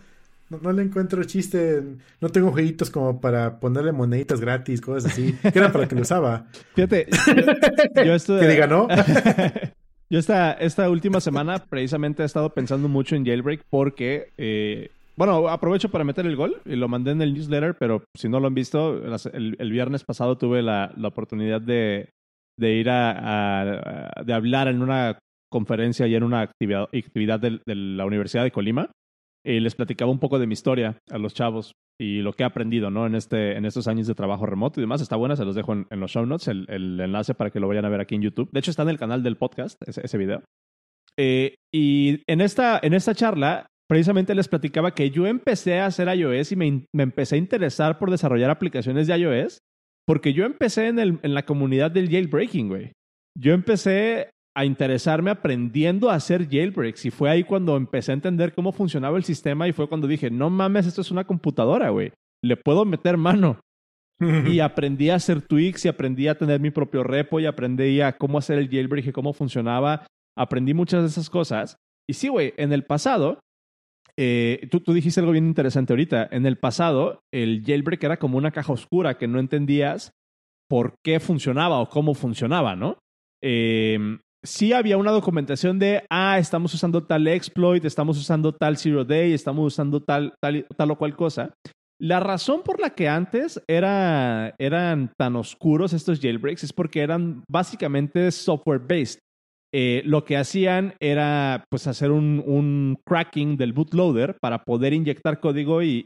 no, 0.49 0.71
le 0.71 0.81
encuentro 0.81 1.23
chiste. 1.25 1.83
No 2.19 2.29
tengo 2.29 2.51
jueguitos 2.51 2.89
como 2.89 3.21
para 3.21 3.59
ponerle 3.59 3.91
moneditas 3.91 4.41
gratis, 4.41 4.81
cosas 4.81 5.11
así. 5.11 5.37
Que 5.43 5.59
era 5.59 5.71
para 5.71 5.87
que 5.87 5.93
lo 5.93 6.01
usaba. 6.01 6.47
Fíjate, 6.73 7.05
yo, 8.03 8.15
estoy... 8.15 8.39
que 8.41 8.47
diga 8.47 8.65
no. 8.65 8.87
yo 10.09 10.17
esta, 10.17 10.53
esta 10.53 10.89
última 10.89 11.21
semana 11.21 11.63
precisamente 11.63 12.23
he 12.23 12.25
estado 12.25 12.55
pensando 12.55 12.87
mucho 12.87 13.15
en 13.15 13.23
jailbreak 13.23 13.65
porque... 13.69 14.33
Eh, 14.35 14.89
bueno, 15.15 15.47
aprovecho 15.47 15.89
para 15.89 16.03
meter 16.03 16.25
el 16.25 16.35
gol 16.35 16.61
y 16.65 16.75
lo 16.75 16.87
mandé 16.87 17.11
en 17.11 17.21
el 17.21 17.33
newsletter, 17.33 17.75
pero 17.79 18.03
si 18.15 18.29
no 18.29 18.39
lo 18.39 18.47
han 18.47 18.55
visto, 18.55 19.01
el, 19.33 19.71
viernes 19.71 20.03
pasado 20.03 20.37
tuve 20.37 20.61
la, 20.61 20.93
oportunidad 21.03 21.61
de, 21.61 22.09
ir 22.59 22.89
a, 22.89 24.11
de 24.25 24.33
hablar 24.33 24.67
en 24.67 24.81
una 24.81 25.19
conferencia 25.51 26.07
y 26.07 26.15
en 26.15 26.23
una 26.23 26.41
actividad, 26.41 26.89
actividad 26.91 27.39
de, 27.39 27.59
la 27.65 28.05
Universidad 28.05 28.43
de 28.43 28.51
Colima. 28.51 28.91
Y 29.45 29.59
les 29.59 29.75
platicaba 29.75 30.09
un 30.09 30.19
poco 30.19 30.39
de 30.39 30.47
mi 30.47 30.53
historia 30.53 30.97
a 31.11 31.17
los 31.17 31.33
chavos 31.33 31.73
y 31.99 32.21
lo 32.21 32.31
que 32.31 32.43
he 32.43 32.45
aprendido, 32.45 32.89
¿no? 32.89 33.05
En, 33.05 33.13
este, 33.13 33.57
en 33.57 33.65
estos 33.65 33.87
años 33.87 34.07
de 34.07 34.15
trabajo 34.15 34.45
remoto 34.45 34.79
y 34.79 34.83
demás. 34.83 35.01
Está 35.01 35.17
buena, 35.17 35.35
se 35.35 35.43
los 35.43 35.53
dejo 35.53 35.73
en, 35.73 35.99
los 35.99 36.11
show 36.11 36.25
notes, 36.25 36.47
el, 36.47 36.65
enlace 36.69 37.35
para 37.35 37.51
que 37.51 37.59
lo 37.59 37.67
vayan 37.67 37.85
a 37.85 37.89
ver 37.89 37.99
aquí 37.99 38.15
en 38.15 38.21
YouTube. 38.21 38.49
De 38.51 38.59
hecho, 38.61 38.71
está 38.71 38.83
en 38.83 38.89
el 38.89 38.97
canal 38.97 39.21
del 39.21 39.35
podcast, 39.35 39.77
ese, 39.85 40.01
ese 40.03 40.17
video. 40.17 40.43
Eh, 41.19 41.55
y 41.71 42.23
en 42.25 42.41
esta, 42.41 42.79
en 42.81 42.93
esta 42.93 43.13
charla, 43.13 43.67
precisamente 43.93 44.33
les 44.33 44.47
platicaba 44.47 44.95
que 44.95 45.11
yo 45.11 45.27
empecé 45.27 45.79
a 45.79 45.85
hacer 45.85 46.07
iOS 46.07 46.51
y 46.51 46.55
me, 46.55 46.87
empecé 46.97 47.35
a 47.35 47.37
interesar 47.37 47.99
por 47.99 48.09
desarrollar 48.09 48.49
aplicaciones 48.49 49.05
de 49.05 49.15
iOS 49.15 49.59
porque 50.07 50.33
yo 50.33 50.45
empecé 50.45 50.87
en, 50.87 50.97
el, 50.97 51.19
en 51.21 51.35
la 51.35 51.45
comunidad 51.45 51.91
del 51.91 52.09
jailbreaking, 52.09 52.69
güey. 52.69 52.91
Yo 53.39 53.53
empecé 53.53 54.31
a 54.57 54.65
interesarme 54.65 55.29
aprendiendo 55.29 56.09
a 56.09 56.15
hacer 56.15 56.49
jailbreaks 56.49 57.05
y 57.05 57.11
fue 57.11 57.29
ahí 57.29 57.43
cuando 57.43 57.77
empecé 57.77 58.13
a 58.13 58.15
entender 58.15 58.55
cómo 58.55 58.71
funcionaba 58.71 59.15
el 59.15 59.25
sistema 59.25 59.67
y 59.67 59.73
fue 59.73 59.87
cuando 59.87 60.07
dije, 60.07 60.31
no 60.31 60.49
mames, 60.49 60.87
esto 60.87 61.01
es 61.01 61.11
una 61.11 61.25
computadora, 61.25 61.91
güey. 61.91 62.13
Le 62.43 62.57
puedo 62.57 62.85
meter 62.85 63.15
mano. 63.17 63.59
y 64.47 64.59
aprendí 64.59 65.11
a 65.11 65.15
hacer 65.17 65.43
tweaks 65.43 65.85
y 65.85 65.89
aprendí 65.89 66.27
a 66.27 66.35
tener 66.35 66.59
mi 66.59 66.71
propio 66.71 67.03
repo 67.03 67.39
y 67.39 67.45
aprendí 67.45 68.01
a 68.01 68.13
cómo 68.13 68.39
hacer 68.39 68.57
el 68.57 68.71
jailbreak 68.71 69.05
y 69.05 69.11
cómo 69.11 69.33
funcionaba 69.33 70.07
aprendí 70.35 70.73
muchas 70.73 71.03
de 71.03 71.09
esas 71.09 71.29
cosas. 71.29 71.77
Y 72.09 72.15
sí, 72.15 72.27
güey, 72.29 72.55
en 72.57 72.73
el 72.73 72.85
pasado, 72.85 73.37
eh, 74.17 74.67
tú, 74.69 74.79
tú 74.79 74.93
dijiste 74.93 75.19
algo 75.19 75.31
bien 75.31 75.47
interesante 75.47 75.93
ahorita. 75.93 76.27
En 76.31 76.45
el 76.45 76.57
pasado, 76.57 77.21
el 77.33 77.63
jailbreak 77.65 78.03
era 78.03 78.17
como 78.17 78.37
una 78.37 78.51
caja 78.51 78.73
oscura 78.73 79.17
que 79.17 79.27
no 79.27 79.39
entendías 79.39 80.11
por 80.69 80.95
qué 81.03 81.19
funcionaba 81.19 81.79
o 81.79 81.89
cómo 81.89 82.13
funcionaba, 82.13 82.75
¿no? 82.75 82.97
Eh, 83.43 84.17
sí 84.43 84.73
había 84.73 84.97
una 84.97 85.11
documentación 85.11 85.79
de, 85.79 86.05
ah, 86.09 86.37
estamos 86.37 86.73
usando 86.73 87.03
tal 87.03 87.27
exploit, 87.27 87.83
estamos 87.85 88.17
usando 88.17 88.53
tal 88.53 88.77
zero 88.77 89.05
day, 89.05 89.33
estamos 89.33 89.73
usando 89.73 90.01
tal, 90.01 90.33
tal, 90.41 90.65
tal 90.77 90.91
o 90.91 90.97
cual 90.97 91.15
cosa. 91.15 91.53
La 91.99 92.19
razón 92.19 92.63
por 92.63 92.81
la 92.81 92.89
que 92.89 93.07
antes 93.07 93.61
era, 93.67 94.55
eran 94.59 95.11
tan 95.17 95.35
oscuros 95.35 95.93
estos 95.93 96.19
jailbreaks 96.19 96.63
es 96.63 96.73
porque 96.73 97.01
eran 97.01 97.43
básicamente 97.49 98.31
software 98.31 98.79
based. 98.79 99.19
Eh, 99.75 100.03
lo 100.05 100.23
que 100.23 100.37
hacían 100.37 100.93
era 100.99 101.65
pues 101.67 101.87
hacer 101.87 102.11
un, 102.11 102.99
cracking 103.03 103.57
del 103.57 103.73
bootloader 103.73 104.37
para 104.39 104.63
poder 104.63 104.93
inyectar 104.93 105.39
código 105.39 105.81
y, 105.81 106.05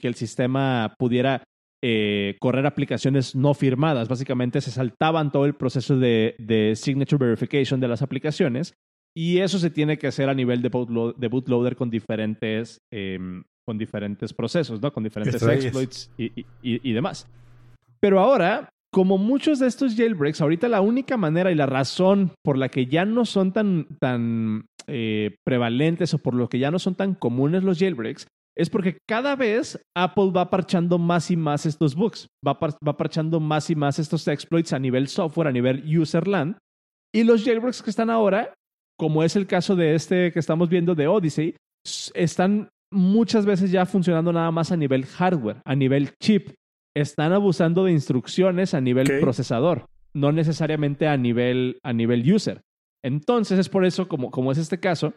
que 0.00 0.08
el 0.08 0.14
sistema 0.14 0.94
pudiera 0.98 1.42
eh, 1.82 2.36
correr 2.38 2.66
aplicaciones 2.66 3.34
no 3.34 3.54
firmadas. 3.54 4.08
Básicamente 4.08 4.60
se 4.60 4.70
saltaban 4.70 5.32
todo 5.32 5.46
el 5.46 5.54
proceso 5.54 5.98
de, 5.98 6.74
signature 6.76 7.24
verification 7.24 7.80
de 7.80 7.88
las 7.88 8.02
aplicaciones 8.02 8.74
y 9.16 9.38
eso 9.38 9.58
se 9.58 9.70
tiene 9.70 9.96
que 9.96 10.08
hacer 10.08 10.28
a 10.28 10.34
nivel 10.34 10.60
de, 10.60 10.68
bootloader 10.68 11.76
con 11.76 11.88
diferentes, 11.88 12.78
em, 12.92 13.42
con 13.64 13.78
diferentes 13.78 14.34
procesos, 14.34 14.82
¿no? 14.82 14.92
con 14.92 15.02
diferentes 15.02 15.42
exploits 15.42 16.10
y 16.18 16.92
demás. 16.92 17.26
Pero 18.00 18.20
ahora 18.20 18.71
como 18.92 19.16
muchos 19.16 19.58
de 19.58 19.66
estos 19.66 19.96
jailbreaks, 19.96 20.40
ahorita 20.40 20.68
la 20.68 20.82
única 20.82 21.16
manera 21.16 21.50
y 21.50 21.54
la 21.54 21.66
razón 21.66 22.32
por 22.44 22.58
la 22.58 22.68
que 22.68 22.86
ya 22.86 23.04
no 23.04 23.24
son 23.24 23.52
tan, 23.52 23.86
tan 23.98 24.66
eh, 24.86 25.36
prevalentes 25.44 26.12
o 26.14 26.18
por 26.18 26.34
lo 26.34 26.48
que 26.48 26.58
ya 26.58 26.70
no 26.70 26.78
son 26.78 26.94
tan 26.94 27.14
comunes 27.14 27.64
los 27.64 27.78
jailbreaks 27.78 28.26
es 28.54 28.68
porque 28.68 28.98
cada 29.08 29.34
vez 29.34 29.82
Apple 29.96 30.30
va 30.36 30.50
parchando 30.50 30.98
más 30.98 31.30
y 31.30 31.36
más 31.36 31.64
estos 31.64 31.94
bugs, 31.94 32.28
va, 32.46 32.58
va 32.86 32.96
parchando 32.96 33.40
más 33.40 33.70
y 33.70 33.76
más 33.76 33.98
estos 33.98 34.28
exploits 34.28 34.72
a 34.72 34.78
nivel 34.78 35.08
software, 35.08 35.48
a 35.48 35.52
nivel 35.52 35.98
userland. 35.98 36.58
Y 37.14 37.24
los 37.24 37.44
jailbreaks 37.44 37.82
que 37.82 37.90
están 37.90 38.10
ahora, 38.10 38.54
como 38.98 39.22
es 39.22 39.36
el 39.36 39.46
caso 39.46 39.74
de 39.74 39.94
este 39.94 40.32
que 40.32 40.38
estamos 40.38 40.68
viendo 40.68 40.94
de 40.94 41.08
Odyssey, 41.08 41.56
están 42.14 42.68
muchas 42.92 43.46
veces 43.46 43.70
ya 43.70 43.86
funcionando 43.86 44.32
nada 44.32 44.50
más 44.50 44.70
a 44.70 44.76
nivel 44.76 45.06
hardware, 45.06 45.62
a 45.64 45.74
nivel 45.74 46.10
chip 46.20 46.50
están 46.96 47.32
abusando 47.32 47.84
de 47.84 47.92
instrucciones 47.92 48.74
a 48.74 48.80
nivel 48.80 49.20
procesador, 49.20 49.86
no 50.14 50.32
necesariamente 50.32 51.08
a 51.08 51.16
nivel, 51.16 51.78
a 51.82 51.92
nivel 51.92 52.30
user. 52.32 52.62
Entonces 53.04 53.58
es 53.58 53.68
por 53.68 53.84
eso, 53.84 54.08
como, 54.08 54.30
como 54.30 54.52
es 54.52 54.58
este 54.58 54.78
caso, 54.78 55.14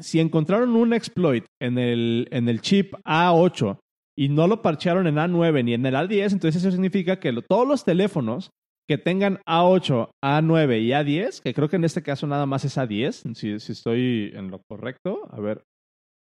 si 0.00 0.20
encontraron 0.20 0.74
un 0.74 0.92
exploit 0.92 1.44
en 1.60 1.78
el, 1.78 2.28
en 2.30 2.48
el 2.48 2.60
chip 2.60 2.94
A8 3.04 3.78
y 4.16 4.28
no 4.28 4.46
lo 4.46 4.62
parchearon 4.62 5.06
en 5.06 5.16
A9 5.16 5.64
ni 5.64 5.74
en 5.74 5.86
el 5.86 5.94
A10, 5.94 6.32
entonces 6.32 6.56
eso 6.56 6.70
significa 6.70 7.20
que 7.20 7.32
todos 7.48 7.66
los 7.66 7.84
teléfonos 7.84 8.50
que 8.88 8.98
tengan 8.98 9.38
A8, 9.48 10.10
A9 10.22 10.82
y 10.82 10.88
A10, 10.90 11.40
que 11.40 11.54
creo 11.54 11.68
que 11.68 11.76
en 11.76 11.84
este 11.84 12.02
caso 12.02 12.26
nada 12.26 12.46
más 12.46 12.64
es 12.64 12.76
A10, 12.76 13.34
si, 13.34 13.58
si 13.58 13.72
estoy 13.72 14.32
en 14.34 14.50
lo 14.50 14.60
correcto, 14.68 15.26
a 15.30 15.40
ver, 15.40 15.62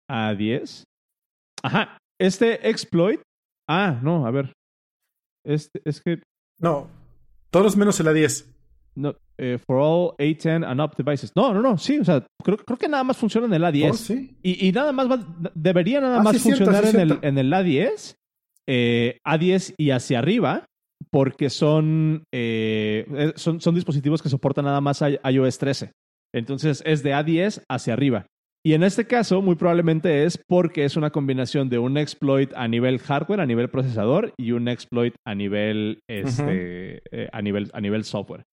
A10. 0.09 0.83
Ajá, 1.63 1.97
este 2.19 2.69
exploit, 2.69 3.21
ah, 3.69 3.99
no, 4.03 4.25
a 4.25 4.31
ver, 4.31 4.51
este, 5.43 5.81
es 5.85 6.01
que. 6.01 6.21
No. 6.59 6.87
Todos 7.49 7.75
menos 7.75 7.99
el 7.99 8.07
A10. 8.07 8.45
No, 8.95 9.15
eh, 9.37 9.57
for 9.57 9.77
all 9.77 10.15
A10 10.17 10.65
and 10.65 10.81
up 10.81 10.95
devices. 10.97 11.31
No, 11.35 11.53
no, 11.53 11.61
no, 11.61 11.77
sí, 11.77 11.99
o 11.99 12.05
sea, 12.05 12.25
creo, 12.43 12.57
creo 12.57 12.77
que 12.77 12.89
nada 12.89 13.03
más 13.03 13.17
funciona 13.17 13.47
en 13.47 13.53
el 13.53 13.63
A10. 13.63 13.93
¿sí? 13.93 14.37
y, 14.43 14.67
y, 14.67 14.71
nada 14.71 14.91
más 14.91 15.09
va, 15.09 15.25
debería 15.55 16.01
nada 16.01 16.19
ah, 16.19 16.23
más 16.23 16.41
funcionar 16.41 16.85
en, 16.85 16.99
el, 16.99 17.19
en 17.21 17.37
el 17.37 17.51
A10, 17.51 18.15
eh, 18.67 19.19
A10 19.25 19.75
y 19.77 19.91
hacia 19.91 20.19
arriba, 20.19 20.65
porque 21.09 21.49
son, 21.49 22.25
eh, 22.33 23.33
son, 23.35 23.61
son 23.61 23.75
dispositivos 23.75 24.21
que 24.21 24.29
soportan 24.29 24.65
nada 24.65 24.81
más 24.81 25.01
iOS 25.01 25.57
13. 25.57 25.91
Entonces 26.33 26.83
es 26.85 27.01
de 27.03 27.13
A10 27.13 27.63
hacia 27.69 27.93
arriba. 27.93 28.27
Y 28.63 28.73
en 28.73 28.83
este 28.83 29.07
caso, 29.07 29.41
muy 29.41 29.55
probablemente 29.55 30.23
es 30.23 30.37
porque 30.47 30.85
es 30.85 30.95
una 30.95 31.09
combinación 31.09 31.69
de 31.69 31.79
un 31.79 31.97
exploit 31.97 32.53
a 32.53 32.67
nivel 32.67 32.99
hardware, 32.99 33.41
a 33.41 33.45
nivel 33.45 33.69
procesador, 33.69 34.33
y 34.37 34.51
un 34.51 34.67
exploit 34.67 35.15
a 35.25 35.33
nivel, 35.33 35.99
este, 36.07 37.01
eh, 37.11 37.29
a 37.31 37.41
nivel, 37.41 37.71
a 37.73 37.81
nivel 37.81 38.03
software. 38.03 38.43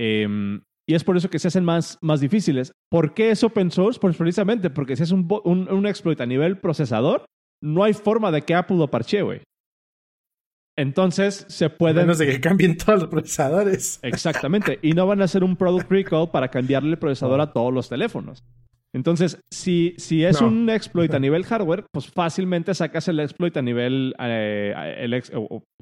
Em, 0.00 0.62
y 0.88 0.94
es 0.94 1.04
por 1.04 1.16
eso 1.16 1.30
que 1.30 1.38
se 1.38 1.48
hacen 1.48 1.64
más, 1.64 1.96
más 2.02 2.20
difíciles. 2.20 2.72
¿Por 2.90 3.14
qué 3.14 3.30
es 3.30 3.44
open 3.44 3.70
source? 3.70 4.00
Pues 4.00 4.16
precisamente 4.16 4.68
porque 4.68 4.96
si 4.96 5.04
es 5.04 5.12
un, 5.12 5.28
un, 5.44 5.86
exploit 5.86 6.20
a 6.20 6.26
nivel 6.26 6.58
procesador, 6.58 7.24
no 7.62 7.84
hay 7.84 7.92
forma 7.92 8.32
de 8.32 8.42
que 8.42 8.54
Apple 8.54 8.78
lo 8.78 8.90
parche, 8.90 9.22
güey. 9.22 9.42
Entonces 10.76 11.46
se 11.48 11.70
pueden. 11.70 12.02
menos 12.02 12.18
de 12.18 12.26
que 12.26 12.40
cambien 12.40 12.76
todos 12.76 13.02
los 13.02 13.08
procesadores. 13.10 14.00
Exactamente. 14.02 14.80
Y 14.82 14.94
no 14.94 15.06
van 15.06 15.20
a 15.20 15.24
hacer 15.24 15.44
un 15.44 15.54
product 15.54 15.90
recall 15.90 16.30
para 16.30 16.48
cambiarle 16.48 16.90
el 16.90 16.98
procesador 16.98 17.40
a 17.42 17.52
todos 17.52 17.72
los 17.72 17.88
teléfonos. 17.88 18.42
Entonces, 18.94 19.40
si, 19.50 19.94
si 19.96 20.24
es 20.24 20.40
un 20.42 20.68
exploit 20.68 21.12
a 21.14 21.18
nivel 21.18 21.44
hardware, 21.44 21.86
pues 21.92 22.08
fácilmente 22.08 22.74
sacas 22.74 23.08
el 23.08 23.20
exploit 23.20 23.56
a 23.56 23.62
nivel 23.62 24.14
eh, 24.18 24.74
el 24.98 25.22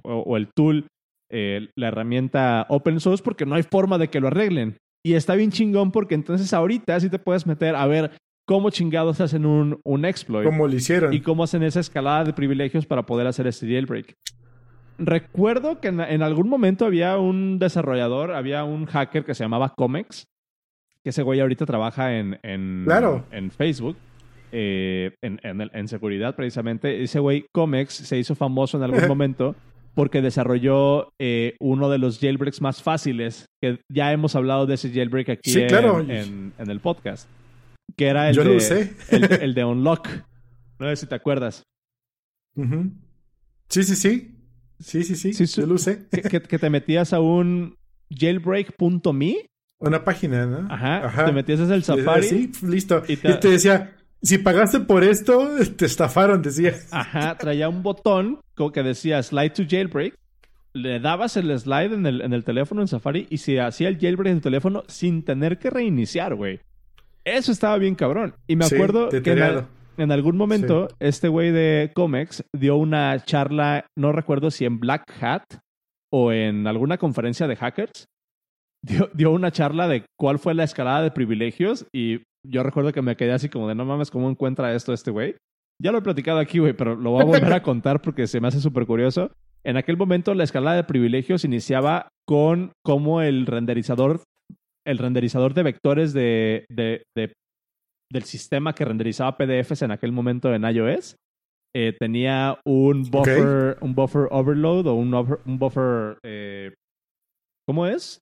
o, 0.02 0.36
el 0.36 0.48
tool, 0.54 0.86
eh, 1.30 1.68
la 1.76 1.88
herramienta 1.88 2.66
open 2.68 3.00
source, 3.00 3.22
porque 3.22 3.46
no 3.46 3.56
hay 3.56 3.64
forma 3.64 3.98
de 3.98 4.08
que 4.08 4.20
lo 4.20 4.28
arreglen. 4.28 4.76
Y 5.04 5.14
está 5.14 5.34
bien 5.34 5.50
chingón 5.50 5.90
porque 5.90 6.14
entonces 6.14 6.52
ahorita 6.52 7.00
sí 7.00 7.08
te 7.08 7.18
puedes 7.18 7.46
meter 7.46 7.74
a 7.74 7.86
ver 7.86 8.12
cómo 8.46 8.70
chingados 8.70 9.20
hacen 9.20 9.44
un, 9.44 9.80
un 9.84 10.04
exploit. 10.04 10.46
Cómo 10.46 10.68
lo 10.68 10.74
hicieron. 10.74 11.12
Y 11.12 11.20
cómo 11.20 11.44
hacen 11.44 11.62
esa 11.64 11.80
escalada 11.80 12.24
de 12.24 12.32
privilegios 12.32 12.86
para 12.86 13.06
poder 13.06 13.26
hacer 13.26 13.46
este 13.46 13.66
jailbreak. 13.66 14.14
Recuerdo 14.98 15.80
que 15.80 15.88
en, 15.88 16.00
en 16.00 16.22
algún 16.22 16.48
momento 16.48 16.84
había 16.84 17.16
un 17.16 17.58
desarrollador, 17.58 18.32
había 18.32 18.64
un 18.64 18.86
hacker 18.86 19.24
que 19.24 19.34
se 19.34 19.42
llamaba 19.42 19.70
Comex, 19.74 20.26
que 21.02 21.10
ese 21.10 21.22
güey 21.22 21.40
ahorita 21.40 21.66
trabaja 21.66 22.16
en, 22.16 22.38
en, 22.42 22.86
en 23.30 23.50
Facebook, 23.50 23.96
eh, 24.52 25.14
en, 25.22 25.40
en, 25.42 25.88
seguridad 25.88 26.34
precisamente. 26.34 27.02
Ese 27.02 27.20
güey, 27.20 27.46
Comex, 27.52 27.92
se 27.92 28.18
hizo 28.18 28.34
famoso 28.34 28.76
en 28.76 28.84
algún 28.84 29.06
momento 29.08 29.54
porque 29.94 30.22
desarrolló 30.22 31.12
eh, 31.18 31.56
uno 31.60 31.90
de 31.90 31.98
los 31.98 32.20
jailbreaks 32.20 32.60
más 32.60 32.82
fáciles, 32.82 33.46
que 33.60 33.80
ya 33.88 34.12
hemos 34.12 34.36
hablado 34.36 34.66
de 34.66 34.74
ese 34.74 34.90
jailbreak 34.90 35.30
aquí 35.30 35.52
en, 35.58 36.52
el 36.58 36.80
podcast, 36.80 37.28
que 37.96 38.06
era 38.06 38.28
el, 38.30 38.36
de, 38.36 38.94
El, 39.10 39.54
de 39.54 39.64
Unlock. 39.66 40.08
No 40.78 40.88
sé 40.88 40.96
si 40.96 41.06
te 41.06 41.14
acuerdas. 41.14 41.62
Sí, 43.68 43.84
sí, 43.84 43.96
sí. 43.96 44.36
Sí, 44.78 45.04
sí, 45.04 45.32
sí. 45.32 45.60
yo 45.60 45.66
lo 45.66 45.74
usé. 45.74 46.06
que, 46.10 46.40
que 46.40 46.58
te 46.58 46.70
metías 46.70 47.12
a 47.12 47.20
un 47.20 47.76
jailbreak.me 48.10 49.50
una 49.80 50.04
página, 50.04 50.46
¿no? 50.46 50.72
Ajá. 50.72 51.24
Te 51.24 51.32
metías 51.32 51.60
en 51.60 51.72
el 51.72 51.82
Safari. 51.82 52.28
Sí, 52.28 52.52
listo. 52.62 53.02
Y 53.08 53.16
te... 53.16 53.48
decía, 53.48 53.96
si 54.22 54.38
pagaste 54.38 54.80
por 54.80 55.02
esto, 55.02 55.48
te 55.76 55.86
estafaron, 55.86 56.42
decía. 56.42 56.74
Ajá, 56.90 57.36
traía 57.36 57.68
un 57.68 57.82
botón 57.82 58.40
que 58.68 58.82
decía 58.82 59.22
slide 59.22 59.54
to 59.54 59.62
jailbreak. 59.66 60.14
Le 60.72 61.00
dabas 61.00 61.36
el 61.36 61.58
slide 61.58 61.94
en 61.94 62.06
el, 62.06 62.20
en 62.20 62.32
el 62.32 62.44
teléfono 62.44 62.82
en 62.82 62.88
Safari 62.88 63.26
y 63.30 63.38
se 63.38 63.60
hacía 63.60 63.88
el 63.88 63.98
jailbreak 63.98 64.34
en 64.34 64.40
tu 64.40 64.44
teléfono 64.44 64.84
sin 64.86 65.24
tener 65.24 65.58
que 65.58 65.70
reiniciar, 65.70 66.34
güey. 66.34 66.60
Eso 67.24 67.50
estaba 67.50 67.78
bien 67.78 67.94
cabrón. 67.94 68.34
Y 68.46 68.56
me 68.56 68.66
acuerdo 68.66 69.08
que 69.08 69.64
en 69.96 70.12
algún 70.12 70.36
momento 70.36 70.88
este 71.00 71.28
güey 71.28 71.50
de 71.50 71.90
Comex 71.94 72.44
dio 72.52 72.76
una 72.76 73.18
charla, 73.24 73.86
no 73.96 74.12
recuerdo 74.12 74.50
si 74.50 74.64
en 74.64 74.78
Black 74.78 75.10
Hat 75.20 75.44
o 76.10 76.32
en 76.32 76.66
alguna 76.66 76.98
conferencia 76.98 77.46
de 77.46 77.56
hackers, 77.56 78.06
dio, 78.82 79.10
dio 79.14 79.30
una 79.30 79.50
charla 79.50 79.88
de 79.88 80.04
cuál 80.18 80.38
fue 80.38 80.54
la 80.54 80.64
escalada 80.64 81.02
de 81.02 81.10
privilegios 81.10 81.86
y 81.92 82.22
yo 82.46 82.62
recuerdo 82.62 82.92
que 82.92 83.02
me 83.02 83.16
quedé 83.16 83.32
así 83.32 83.48
como 83.48 83.68
de 83.68 83.74
no 83.74 83.84
mames, 83.84 84.10
¿cómo 84.10 84.30
encuentra 84.30 84.74
esto 84.74 84.92
este 84.92 85.10
güey? 85.10 85.36
Ya 85.82 85.92
lo 85.92 85.98
he 85.98 86.02
platicado 86.02 86.38
aquí, 86.38 86.58
güey, 86.58 86.72
pero 86.72 86.94
lo 86.94 87.10
voy 87.10 87.22
a 87.22 87.26
volver 87.26 87.52
a 87.52 87.62
contar 87.62 88.00
porque 88.00 88.26
se 88.26 88.40
me 88.40 88.48
hace 88.48 88.60
súper 88.60 88.86
curioso. 88.86 89.30
En 89.64 89.76
aquel 89.76 89.96
momento 89.96 90.34
la 90.34 90.44
escalada 90.44 90.76
de 90.76 90.84
privilegios 90.84 91.44
iniciaba 91.44 92.08
con 92.26 92.72
cómo 92.84 93.20
el 93.22 93.46
renderizador, 93.46 94.22
el 94.86 94.98
renderizador 94.98 95.54
de 95.54 95.62
vectores 95.62 96.12
de, 96.12 96.64
de, 96.70 97.02
del 98.10 98.22
sistema 98.24 98.74
que 98.74 98.84
renderizaba 98.84 99.36
PDFs 99.36 99.82
en 99.82 99.90
aquel 99.90 100.12
momento 100.12 100.52
en 100.54 100.64
iOS 100.64 101.16
eh, 101.74 101.94
tenía 101.98 102.58
un 102.64 103.02
buffer, 103.02 103.78
un 103.80 103.94
buffer 103.94 104.26
overload 104.30 104.86
o 104.88 104.94
un, 104.94 105.14
un 105.14 105.58
buffer, 105.58 106.18
eh, 106.24 106.74
¿cómo 107.66 107.86
es? 107.86 108.18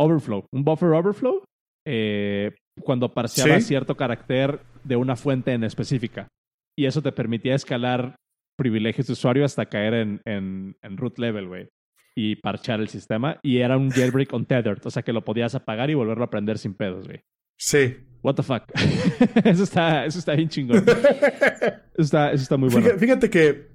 Overflow, 0.00 0.46
un 0.52 0.64
buffer 0.64 0.90
overflow 0.90 1.44
eh, 1.86 2.52
cuando 2.80 3.12
parseaba 3.12 3.60
cierto 3.60 3.96
carácter 3.96 4.60
de 4.82 4.96
una 4.96 5.14
fuente 5.14 5.52
en 5.52 5.64
específica. 5.64 6.28
Y 6.76 6.86
eso 6.86 7.02
te 7.02 7.12
permitía 7.12 7.54
escalar 7.54 8.16
privilegios 8.56 9.06
de 9.06 9.12
usuario 9.12 9.44
hasta 9.44 9.66
caer 9.66 9.94
en, 9.94 10.20
en, 10.24 10.76
en 10.82 10.96
root 10.96 11.18
level, 11.18 11.48
güey. 11.48 11.68
Y 12.16 12.36
parchar 12.36 12.80
el 12.80 12.88
sistema. 12.88 13.38
Y 13.42 13.58
era 13.58 13.76
un 13.76 13.90
jailbreak 13.90 14.32
untethered. 14.32 14.80
O 14.84 14.90
sea 14.90 15.02
que 15.02 15.12
lo 15.12 15.24
podías 15.24 15.54
apagar 15.54 15.90
y 15.90 15.94
volverlo 15.94 16.24
a 16.24 16.30
prender 16.30 16.58
sin 16.58 16.74
pedos, 16.74 17.06
güey. 17.06 17.20
Sí. 17.58 17.96
What 18.22 18.36
the 18.36 18.42
fuck. 18.42 18.64
eso, 19.44 19.64
está, 19.64 20.06
eso 20.06 20.18
está 20.18 20.34
bien 20.34 20.48
chingón. 20.48 20.78
eso, 20.86 21.76
está, 21.98 22.32
eso 22.32 22.42
está 22.42 22.56
muy 22.56 22.70
bueno. 22.70 22.88
Fíjate, 22.98 23.28
que, 23.28 23.68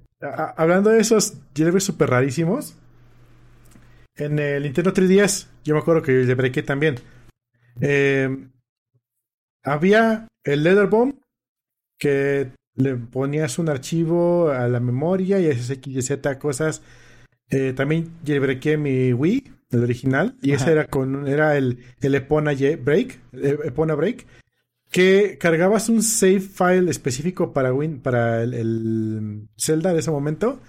hablando 0.58 0.90
de 0.90 1.00
esos 1.00 1.38
jailbreaks 1.56 1.84
súper 1.84 2.10
rarísimos, 2.10 2.78
en 4.18 4.40
el 4.40 4.64
Nintendo 4.64 4.94
3DS, 4.94 5.48
yo 5.64 5.74
me 5.74 5.82
acuerdo 5.82 6.02
que 6.02 6.12
le 6.12 6.36
breaké 6.36 6.64
también. 6.64 6.96
Eh, 7.82 8.30
había 9.64 10.28
el 10.44 10.64
Leather 10.64 10.88
Bomb 10.88 11.16
que 11.98 12.52
le 12.76 12.96
ponías 12.96 13.58
un 13.58 13.70
archivo 13.70 14.50
a 14.50 14.68
la 14.68 14.80
memoria 14.80 15.40
y 15.40 15.48
y 15.48 16.02
Z 16.02 16.40
cosas. 16.40 16.82
Eh, 17.50 17.74
también 17.74 18.12
jailbreaké 18.26 18.78
mi 18.78 19.14
Wii, 19.14 19.44
el 19.72 19.84
original, 19.84 20.36
y 20.42 20.52
ese 20.52 20.72
era 20.72 20.86
con 20.88 21.28
era 21.28 21.58
el, 21.58 21.84
el 22.02 22.16
Epona 22.16 22.54
Break, 22.54 23.20
Epona 23.34 23.96
Break, 23.96 24.26
que 24.92 25.38
cargabas 25.38 25.90
un 25.90 26.02
save 26.02 26.40
file 26.40 26.90
específico 26.90 27.54
para 27.54 27.74
Win, 27.74 28.00
para 28.00 28.44
el, 28.44 29.48
Zelda 29.58 29.94
de 29.94 30.00
ese 30.00 30.12
momento 30.12 30.60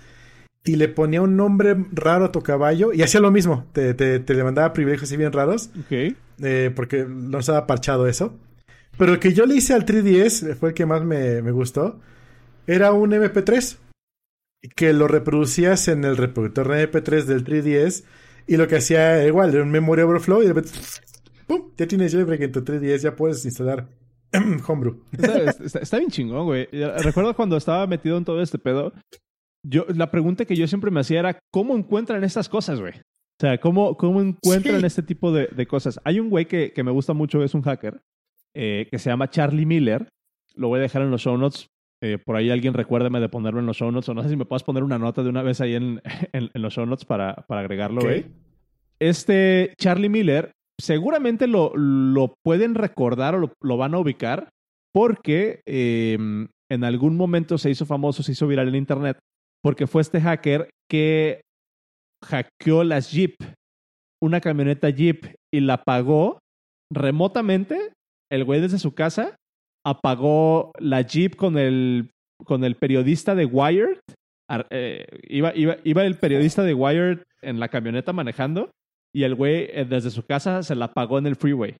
y 0.66 0.74
le 0.74 0.88
ponía 0.88 1.22
un 1.22 1.36
nombre 1.36 1.76
raro 1.92 2.26
a 2.26 2.32
tu 2.32 2.42
caballo 2.42 2.92
y 2.92 3.02
hacía 3.02 3.20
lo 3.20 3.30
mismo, 3.30 3.66
te, 3.72 3.94
te, 3.94 4.18
te 4.18 4.34
le 4.34 4.42
mandaba 4.42 4.72
privilegios 4.72 5.04
así 5.04 5.16
bien 5.16 5.32
raros, 5.32 5.70
eh, 5.90 6.72
porque 6.74 7.06
no 7.08 7.38
estaba 7.38 7.66
parchado 7.68 8.08
eso. 8.08 8.36
Pero 8.98 9.12
el 9.12 9.18
que 9.20 9.32
yo 9.32 9.46
le 9.46 9.54
hice 9.54 9.74
al 9.74 9.86
3DS, 9.86 10.56
fue 10.56 10.70
el 10.70 10.74
que 10.74 10.84
más 10.84 11.04
me, 11.04 11.40
gustó, 11.52 12.00
era 12.66 12.92
un 12.92 13.12
MP3 13.12 13.76
que 14.74 14.92
lo 14.92 15.06
reproducías 15.06 15.86
en 15.86 16.04
el 16.04 16.16
reproductor 16.16 16.68
de 16.68 16.90
MP3 16.90 17.24
del 17.24 17.44
3DS 17.44 18.04
y 18.48 18.56
lo 18.56 18.66
que 18.66 18.76
hacía 18.76 19.24
igual, 19.24 19.54
era 19.54 19.62
un 19.62 19.70
memory 19.70 20.02
overflow 20.02 20.42
y 20.42 20.48
de 20.48 20.52
repente, 20.52 20.76
¡pum! 21.46 21.70
Ya 21.76 21.86
tienes 21.86 22.12
jailbreak 22.12 22.40
en 22.40 22.52
tu 22.52 22.64
3DS, 22.64 22.98
ya 22.98 23.14
puedes 23.14 23.44
instalar 23.44 23.86
Homebrew. 24.66 25.00
Está, 25.62 25.98
bien 25.98 26.10
chingón, 26.10 26.46
güey. 26.46 26.66
Recuerdo 26.72 27.34
cuando 27.36 27.56
estaba 27.56 27.86
metido 27.86 28.18
en 28.18 28.24
todo 28.24 28.42
este 28.42 28.58
pedo, 28.58 28.92
yo, 29.68 29.86
la 29.94 30.10
pregunta 30.10 30.44
que 30.44 30.56
yo 30.56 30.66
siempre 30.66 30.90
me 30.90 31.00
hacía 31.00 31.20
era, 31.20 31.38
¿cómo 31.50 31.76
encuentran 31.76 32.24
estas 32.24 32.48
cosas, 32.48 32.80
güey? 32.80 32.92
O 32.94 33.40
sea, 33.40 33.58
¿cómo, 33.58 33.96
cómo 33.96 34.20
encuentran 34.20 34.84
este 34.84 35.02
tipo 35.02 35.32
de, 35.32 35.48
de, 35.48 35.66
cosas? 35.66 36.00
Hay 36.04 36.20
un 36.20 36.30
güey 36.30 36.46
que, 36.46 36.72
que 36.72 36.82
me 36.82 36.90
gusta 36.90 37.12
mucho, 37.12 37.42
es 37.42 37.54
un 37.54 37.62
hacker, 37.62 38.00
eh, 38.54 38.88
que 38.90 38.98
se 38.98 39.10
llama 39.10 39.28
Charlie 39.28 39.66
Miller. 39.66 40.08
Lo 40.54 40.68
voy 40.68 40.78
a 40.78 40.82
dejar 40.82 41.02
en 41.02 41.10
los 41.10 41.20
show 41.20 41.36
notes. 41.36 41.68
Eh, 42.02 42.18
por 42.24 42.36
ahí 42.36 42.50
alguien 42.50 42.72
recuérdeme 42.72 43.20
de 43.20 43.28
ponerlo 43.28 43.60
en 43.60 43.66
los 43.66 43.76
show 43.76 43.90
notes. 43.90 44.08
O 44.08 44.14
no 44.14 44.22
sé 44.22 44.30
si 44.30 44.36
me 44.36 44.46
puedes 44.46 44.62
poner 44.62 44.82
una 44.82 44.98
nota 44.98 45.22
de 45.22 45.28
una 45.28 45.42
vez 45.42 45.60
ahí 45.60 45.74
en, 45.74 46.00
en, 46.32 46.50
los 46.54 46.72
show 46.72 46.86
notes 46.86 47.04
para, 47.04 47.34
para 47.46 47.60
agregarlo. 47.60 48.00
Este 48.98 49.74
Charlie 49.78 50.08
Miller, 50.08 50.52
seguramente 50.78 51.46
lo, 51.46 51.76
lo 51.76 52.34
pueden 52.42 52.74
recordar 52.74 53.34
o 53.34 53.52
lo, 53.60 53.76
van 53.76 53.92
a 53.92 53.98
ubicar 53.98 54.48
porque 54.94 55.60
em, 55.66 56.48
en 56.70 56.84
algún 56.84 57.18
momento 57.18 57.58
se 57.58 57.68
hizo 57.68 57.84
famoso, 57.84 58.22
se 58.22 58.32
hizo 58.32 58.46
viral 58.46 58.68
en 58.68 58.76
internet, 58.76 59.18
porque 59.66 59.88
fue 59.88 60.00
este 60.00 60.20
hacker 60.20 60.70
que 60.88 61.40
hackeó 62.24 62.84
las 62.84 63.10
Jeep, 63.10 63.34
una 64.22 64.40
camioneta 64.40 64.90
Jeep, 64.90 65.34
y 65.52 65.58
la 65.58 65.82
pagó 65.82 66.38
remotamente 66.88 67.92
el 68.30 68.44
güey 68.44 68.60
desde 68.60 68.78
su 68.78 68.94
casa 68.94 69.34
apagó 69.84 70.70
la 70.78 71.02
Jeep 71.02 71.34
con 71.34 71.58
el, 71.58 72.12
con 72.44 72.62
el 72.62 72.76
periodista 72.76 73.34
de 73.34 73.44
Wired. 73.44 73.98
Eh, 74.70 75.04
iba, 75.24 75.52
iba, 75.56 75.78
iba, 75.82 76.04
el 76.04 76.16
periodista 76.16 76.62
de 76.62 76.72
Wired 76.72 77.24
en 77.42 77.58
la 77.58 77.66
camioneta 77.66 78.12
manejando 78.12 78.70
y 79.12 79.24
el 79.24 79.34
güey 79.34 79.66
eh, 79.72 79.84
desde 79.84 80.12
su 80.12 80.24
casa 80.24 80.62
se 80.62 80.76
la 80.76 80.84
apagó 80.84 81.18
en 81.18 81.26
el 81.26 81.34
freeway. 81.34 81.74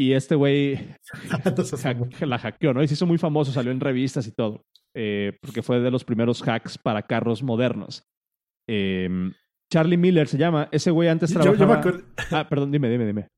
Y 0.00 0.12
este 0.12 0.36
güey 0.36 0.78
la 2.20 2.38
hackeó, 2.38 2.72
¿no? 2.72 2.82
Y 2.82 2.88
se 2.88 2.94
hizo 2.94 3.06
muy 3.06 3.18
famoso, 3.18 3.50
salió 3.50 3.72
en 3.72 3.80
revistas 3.80 4.26
y 4.28 4.32
todo. 4.32 4.62
Eh, 4.94 5.36
porque 5.42 5.62
fue 5.62 5.80
de 5.80 5.90
los 5.90 6.04
primeros 6.04 6.40
hacks 6.40 6.78
para 6.78 7.02
carros 7.02 7.42
modernos. 7.42 8.04
Em, 8.68 9.32
Charlie 9.72 9.96
Miller 9.96 10.28
se 10.28 10.38
llama. 10.38 10.68
Ese 10.70 10.92
güey 10.92 11.08
antes 11.08 11.32
trabajaba... 11.32 11.82
ah, 12.30 12.48
perdón, 12.48 12.70
dime, 12.70 12.88
dime, 12.88 13.06
dime. 13.06 13.28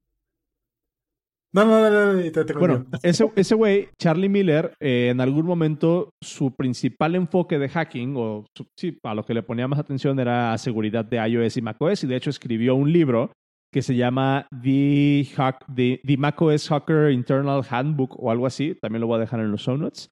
No, 1.52 1.64
no, 1.64 1.90
no, 1.90 2.12
no, 2.12 2.30
te, 2.30 2.52
Bueno, 2.52 2.86
ese, 3.02 3.24
ese 3.36 3.54
güey, 3.54 3.88
Charlie 3.98 4.28
Miller, 4.28 4.74
eh, 4.78 5.08
en 5.10 5.20
algún 5.20 5.46
momento 5.46 6.10
su 6.22 6.54
principal 6.54 7.16
enfoque 7.16 7.58
de 7.58 7.68
hacking, 7.68 8.14
o 8.16 8.44
sí, 8.76 8.98
a 9.02 9.14
lo 9.14 9.24
que 9.24 9.34
le 9.34 9.42
ponía 9.42 9.66
más 9.66 9.80
atención 9.80 10.20
era 10.20 10.56
seguridad 10.58 11.04
de 11.04 11.16
iOS 11.16 11.56
y 11.56 11.62
macOS, 11.62 12.04
y 12.04 12.06
de 12.06 12.16
hecho 12.16 12.30
escribió 12.30 12.76
un 12.76 12.92
libro 12.92 13.32
que 13.72 13.82
se 13.82 13.94
llama 13.94 14.46
The, 14.62 15.26
Hack, 15.36 15.64
The, 15.74 16.00
macOS 16.18 16.68
Hacker 16.68 17.10
Internal 17.12 17.64
Handbook 17.68 18.16
o 18.18 18.30
algo 18.30 18.46
así. 18.46 18.74
También 18.80 19.00
lo 19.00 19.06
voy 19.06 19.16
a 19.16 19.20
dejar 19.20 19.40
en 19.40 19.50
los 19.50 19.62
show 19.62 19.76
notes. 19.76 20.10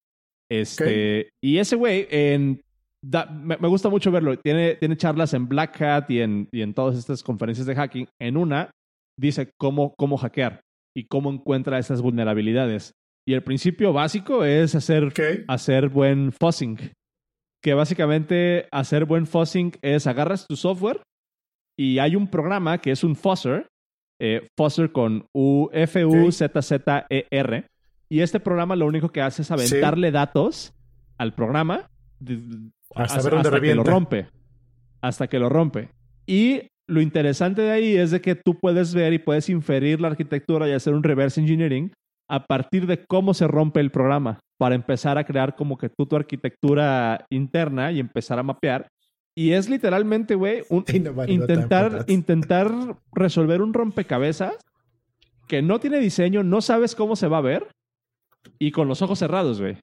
Este, 0.51 1.31
Y 1.43 1.59
ese 1.59 1.77
güey, 1.77 2.07
en, 2.11 2.61
me, 3.03 3.57
gusta 3.69 3.89
mucho 3.89 4.11
verlo. 4.11 4.39
Tiene, 4.39 4.77
tiene 4.77 4.97
charlas 4.97 5.35
en 5.35 5.49
Black 5.49 5.81
Hat 5.83 6.11
y 6.11 6.21
en, 6.21 6.49
y 6.53 6.63
en 6.63 6.73
todas 6.73 6.97
estas 6.97 7.23
conferencias 7.23 7.67
de 7.67 7.75
hacking. 7.75 8.09
En 8.21 8.37
una 8.37 8.71
dice 9.19 9.51
cómo, 9.59 9.95
cómo 9.97 10.17
hackear 10.17 10.61
y 10.97 11.05
cómo 11.05 11.31
encuentra 11.31 11.79
esas 11.79 12.01
vulnerabilidades. 12.01 12.93
Y 13.27 13.35
el 13.35 13.43
principio 13.43 13.93
básico 13.93 14.45
es 14.45 14.75
hacer, 14.75 15.13
hacer 15.49 15.89
buen 15.89 16.33
fuzzing. 16.33 16.79
Que 17.61 17.75
básicamente 17.75 18.69
hacer 18.71 19.05
buen 19.05 19.27
fuzzing 19.27 19.73
es 19.83 20.07
agarras 20.07 20.47
tu 20.47 20.57
software 20.57 21.03
y 21.79 21.99
hay 22.01 22.17
un 22.17 22.27
programa 22.27 22.79
que 22.79 22.91
es 22.91 23.05
un 23.05 23.15
fuzzer, 23.15 23.69
eh, 24.21 24.49
fuzzer 24.57 24.91
con 24.91 25.27
U 25.33 25.69
F 25.73 26.05
U 26.05 26.33
Z 26.33 26.61
Z 26.61 27.07
E 27.09 27.27
R 27.31 27.65
y 28.09 28.21
este 28.21 28.41
programa 28.41 28.75
lo 28.75 28.87
único 28.87 29.11
que 29.11 29.23
hace 29.23 29.43
es 29.43 29.51
aventarle 29.51 30.11
datos 30.11 30.75
al 31.19 31.35
programa 31.35 31.89
hasta, 32.95 33.39
hasta 33.39 33.61
que 33.61 33.75
lo 33.75 33.85
rompe. 33.85 34.27
Hasta 35.01 35.29
que 35.29 35.39
lo 35.39 35.49
rompe. 35.49 35.91
Y 36.27 36.63
lo 36.89 37.01
interesante 37.01 37.63
de 37.63 37.71
ahí 37.71 37.97
es 37.97 38.11
de 38.11 38.21
que 38.21 38.35
tú 38.35 38.59
puedes 38.59 38.95
ver 38.95 39.13
y 39.13 39.19
puedes 39.19 39.49
inferir 39.49 40.01
la 40.01 40.09
arquitectura 40.09 40.69
y 40.69 40.73
hacer 40.73 40.95
un 40.95 41.03
reverse 41.03 41.41
engineering 41.41 41.93
a 42.29 42.45
partir 42.45 42.87
de 42.87 43.05
cómo 43.07 43.35
se 43.35 43.47
rompe 43.47 43.81
el 43.81 43.91
programa 43.91 44.41
para 44.59 44.75
empezar 44.75 45.17
a 45.19 45.25
crear 45.25 45.55
como 45.55 45.79
que 45.79 45.89
tú 45.89 46.07
tu 46.07 46.17
arquitectura 46.17 47.25
interna 47.31 47.93
y 47.93 48.01
empezar 48.01 48.39
a 48.39 48.43
mapear. 48.43 48.89
Y 49.39 49.53
es 49.53 49.71
literalmente, 49.71 50.35
güey, 50.35 50.65
intentar, 51.29 52.05
intentar 52.09 52.99
resolver 53.13 53.63
un 53.63 53.73
rompecabezas 53.73 54.57
que 55.47 55.63
no 55.63 55.79
tiene 55.79 56.01
diseño, 56.01 56.43
no 56.43 56.61
sabes 56.61 56.97
cómo 56.97 57.15
se 57.15 57.29
va 57.29 57.39
a 57.39 57.43
ver 57.43 57.69
y 58.59 58.73
con 58.73 58.89
los 58.89 59.01
ojos 59.01 59.21
cerrados, 59.21 59.61
güey. 59.61 59.77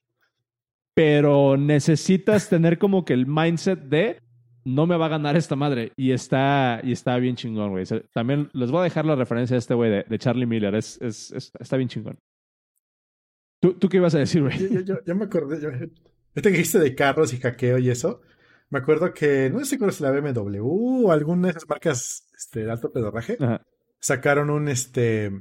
Pero 0.94 1.56
necesitas 1.56 2.50
tener 2.50 2.78
como 2.78 3.06
que 3.06 3.14
el 3.14 3.28
mindset 3.28 3.80
de 3.80 4.20
no 4.66 4.88
me 4.88 4.98
va 4.98 5.06
a 5.06 5.16
ganar 5.16 5.38
esta 5.38 5.56
madre. 5.56 5.94
Y 5.96 6.12
está, 6.12 6.82
y 6.84 6.92
está 6.92 7.16
bien 7.16 7.38
chingón, 7.38 7.70
güey. 7.72 7.86
También 8.14 8.50
les 8.52 8.72
voy 8.72 8.82
a 8.82 8.84
dejar 8.84 9.06
la 9.06 9.16
referencia 9.16 9.56
a 9.56 9.60
este 9.60 9.74
güey 9.74 9.90
de, 9.90 10.20
Charlie 10.20 10.46
Miller. 10.46 10.76
Es, 10.76 11.02
es, 11.02 11.32
está 11.58 11.78
bien 11.78 11.88
chingón. 11.88 12.20
¿Tú, 13.62 13.76
¿Tú, 13.76 13.88
qué 13.88 13.98
ibas 13.98 14.16
a 14.16 14.20
decir, 14.20 14.42
güey? 14.42 14.84
Yo, 14.84 14.98
yo, 15.02 15.16
me 15.16 15.24
acordé. 15.24 15.62
Yo, 15.62 15.70
este 15.70 16.52
que 16.52 16.58
dijiste 16.58 16.80
de 16.80 16.94
carros 16.94 17.34
y 17.34 17.38
hackeo 17.38 17.78
y 17.78 17.90
eso. 17.90 18.20
Me 18.70 18.80
acuerdo 18.80 19.14
que, 19.14 19.50
no 19.50 19.64
sé 19.64 19.78
si 19.78 20.04
la 20.04 20.12
BMW 20.12 20.60
o 20.62 21.12
alguna 21.12 21.48
de 21.48 21.52
esas 21.52 21.70
marcas 21.70 22.28
este, 22.36 22.66
de 22.66 22.72
alto 22.72 22.92
pedorraje. 22.92 23.38
Sacaron 24.00 24.50
un, 24.50 24.68
este, 24.68 25.32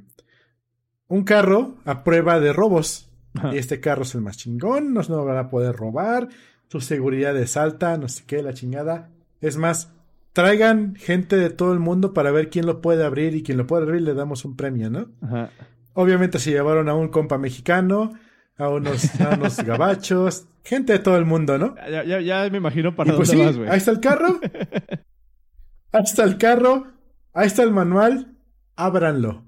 un 1.09 1.25
carro 1.25 1.77
a 1.85 2.05
prueba 2.05 2.41
de 2.41 2.53
robos. 2.53 3.11
Y 3.53 3.59
este 3.59 3.81
carro 3.81 4.03
es 4.03 4.15
el 4.15 4.21
más 4.21 4.37
chingón, 4.37 4.95
no 4.95 5.03
se 5.03 5.11
lo 5.11 5.25
van 5.25 5.39
a 5.39 5.51
poder 5.51 5.75
robar, 5.75 6.29
su 6.69 6.81
seguridad 6.81 7.37
es 7.37 7.57
alta, 7.57 7.99
no 7.99 8.09
sé 8.09 8.23
qué, 8.27 8.43
la 8.45 8.55
chingada. 8.55 9.11
Es 9.41 9.57
más, 9.57 9.93
traigan 10.33 10.95
gente 10.95 11.37
de 11.37 11.51
todo 11.51 11.73
el 11.73 11.81
mundo 11.81 12.15
para 12.15 12.31
ver 12.31 12.49
quién 12.49 12.65
lo 12.65 12.81
puede 12.81 13.05
abrir 13.05 13.35
y 13.35 13.43
quien 13.43 13.59
lo 13.59 13.67
puede 13.67 13.83
abrir 13.83 14.03
le 14.03 14.15
damos 14.15 14.45
un 14.45 14.55
premio, 14.55 14.89
¿no? 14.89 15.09
Ajá. 15.21 15.51
Obviamente 15.95 16.39
se 16.39 16.51
llevaron 16.51 16.89
a 16.89 16.95
un 16.95 17.09
compa 17.09 17.39
mexicano, 17.39 18.13
a 18.57 18.69
unos, 18.69 19.21
a 19.21 19.35
unos 19.35 19.57
gabachos, 19.65 20.47
gente 20.65 20.93
de 20.95 20.99
todo 21.01 21.17
el 21.17 21.25
mundo, 21.25 21.59
¿no? 21.59 21.75
Ya, 21.77 22.05
ya, 22.05 22.21
ya 22.21 22.49
me 22.51 22.59
imagino 22.59 22.95
para 22.95 23.13
Y 23.13 23.17
pues 23.17 23.29
dónde 23.29 23.43
sí, 23.43 23.47
vas, 23.49 23.57
güey. 23.57 23.69
ahí 23.71 23.79
está 23.79 23.91
el 23.91 24.01
carro. 24.01 24.41
ahí 25.93 26.03
está 26.03 26.25
el 26.25 26.39
carro. 26.39 26.87
Ahí 27.33 27.47
está 27.47 27.63
el 27.63 27.73
manual. 27.73 28.37
Ábranlo. 28.77 29.45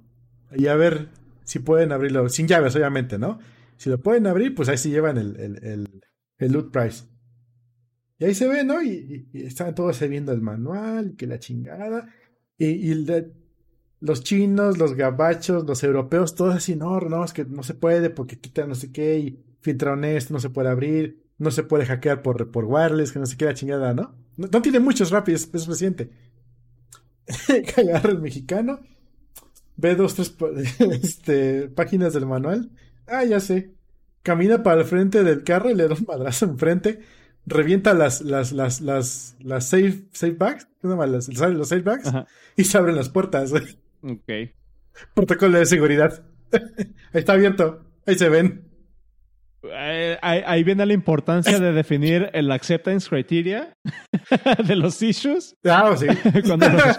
Y 0.55 0.67
a 0.69 0.75
ver 0.75 1.09
si 1.45 1.59
pueden 1.61 1.93
abrirlo. 1.93 2.29
Sin 2.29 2.49
llaves, 2.49 2.75
obviamente, 2.77 3.19
¿no? 3.19 3.39
Si 3.77 3.91
lo 3.91 4.01
pueden 4.01 4.27
abrir, 4.27 4.55
pues 4.55 4.69
ahí 4.69 4.79
sí 4.79 4.91
llevan 4.91 5.19
el, 5.19 5.37
el, 5.39 5.65
el, 5.65 6.01
el 6.39 6.53
loot 6.53 6.73
price. 6.73 7.05
Y 8.19 8.25
ahí 8.25 8.35
se 8.35 8.49
ve, 8.49 8.65
¿no? 8.65 8.83
Y, 8.83 8.89
y- 9.33 9.39
y 9.39 9.43
están 9.47 9.75
todos 9.75 10.01
ahí 10.01 10.09
viendo 10.09 10.33
el 10.33 10.41
manual, 10.41 11.15
que 11.17 11.27
la 11.27 11.39
chingada. 11.39 12.09
Y, 12.57 12.67
y 12.89 12.91
el 12.91 13.05
de- 13.07 13.33
los 14.01 14.23
chinos, 14.23 14.79
los 14.79 14.95
gabachos, 14.95 15.65
los 15.67 15.83
europeos, 15.85 16.35
todos 16.35 16.55
así, 16.55 16.77
no, 16.77 17.01
no, 17.01 17.25
es 17.25 17.33
que 17.33 17.45
no 17.45 17.63
se 17.63 17.75
puede 17.75 18.11
porque 18.11 18.39
quita 18.39 18.67
no 18.67 18.75
sé 18.75 18.93
qué 18.93 19.19
y 19.19 19.45
filtraron 19.61 20.05
esto, 20.05 20.33
no 20.35 20.41
se 20.41 20.51
puede 20.51 20.69
abrir, 20.69 21.23
no 21.39 21.51
se 21.51 21.63
puede 21.63 21.87
hackear 21.87 22.23
por, 22.23 22.51
por 22.51 22.65
wireless, 22.67 23.13
que 23.13 23.19
no 23.19 23.27
sé 23.27 23.37
qué 23.37 23.47
la 23.47 23.55
chingada, 23.55 23.95
¿no? 23.95 24.15
No, 24.37 24.49
no 24.53 24.63
tiene 24.63 24.81
muchos 24.81 25.11
rápidos, 25.11 25.43
es, 25.45 25.55
es 25.55 25.67
reciente. 25.67 26.11
Agarra 27.77 28.11
el 28.11 28.21
mexicano, 28.21 28.81
ve 29.77 29.95
dos, 29.97 30.15
tres 30.15 30.35
este, 31.03 31.69
páginas 31.69 32.13
del 32.15 32.27
manual. 32.27 32.71
Ah, 33.07 33.25
ya 33.25 33.41
sé. 33.41 33.73
Camina 34.23 34.63
para 34.63 34.81
el 34.81 34.87
frente 34.87 35.23
del 35.23 35.45
carro 35.45 35.71
y 35.71 35.75
le 35.75 35.87
da 35.89 35.95
un 35.95 36.05
madrazo 36.07 36.47
enfrente. 36.47 37.01
Revienta 37.47 37.95
las, 37.95 38.23
las, 38.23 38.51
las, 38.53 38.81
las, 38.81 39.37
las 39.41 39.67
safe, 39.69 40.05
safe 40.13 40.33
bags. 40.33 40.65
¿Qué 40.65 40.73
se 40.83 40.89
llama? 40.89 41.07
Las- 41.07 41.29
los 41.29 41.69
safe 41.69 41.83
bags. 41.83 42.07
Ajá. 42.09 42.27
Y 42.57 42.65
se 42.65 42.77
abren 42.77 42.97
las 42.97 43.09
puertas. 43.09 43.53
Ok. 44.09 44.51
Protocolo 45.15 45.59
de 45.59 45.67
seguridad. 45.67 46.25
Ahí 46.53 47.21
está 47.21 47.33
abierto. 47.35 47.83
Ahí 48.07 48.17
se 48.17 48.29
ven. 48.29 48.63
Eh, 49.69 50.17
ahí, 50.23 50.43
ahí 50.47 50.63
viene 50.63 50.87
la 50.87 50.93
importancia 50.93 51.59
de 51.59 51.73
definir 51.73 52.31
el 52.35 52.53
acceptance 52.53 53.09
criteria 53.09 53.77
de 54.67 54.77
los 54.77 55.03
issues. 55.03 55.57
Ah, 55.65 55.93
sí. 55.97 56.07
Cuando 56.47 56.69
los 56.69 56.99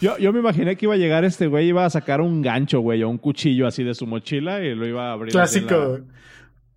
yo, 0.00 0.16
yo 0.18 0.32
me 0.32 0.40
imaginé 0.40 0.76
que 0.76 0.86
iba 0.86 0.94
a 0.94 0.98
llegar 0.98 1.24
este 1.24 1.46
güey, 1.46 1.68
iba 1.68 1.84
a 1.84 1.90
sacar 1.90 2.20
un 2.20 2.42
gancho, 2.42 2.80
güey, 2.80 3.02
o 3.04 3.08
un 3.08 3.18
cuchillo 3.18 3.66
así 3.68 3.84
de 3.84 3.94
su 3.94 4.06
mochila 4.06 4.60
y 4.64 4.74
lo 4.74 4.86
iba 4.86 5.10
a 5.10 5.12
abrir. 5.12 5.32
en 5.32 5.36
la- 5.38 5.42
Clásico. 5.44 6.00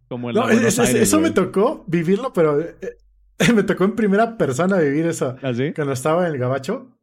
como 0.08 0.30
en 0.30 0.36
No, 0.36 0.41
la 0.41 0.48
Buenos 0.48 0.65
es- 0.65 0.74
es- 0.80 0.88
Aires, 0.88 1.02
eso 1.04 1.20
me 1.20 1.32
tocó 1.32 1.84
vivirlo, 1.88 2.34
pero 2.34 2.60
eh, 2.60 2.76
me 3.56 3.63
tocó 3.63 3.84
en 3.86 3.96
primera 3.96 4.38
persona 4.38 4.78
vivir 4.78 5.06
eso. 5.08 5.36
¿Así? 5.41 5.72
Cuando 5.74 5.94
estaba 5.94 6.28
en 6.28 6.34
el 6.34 6.39
gabacho, 6.39 6.98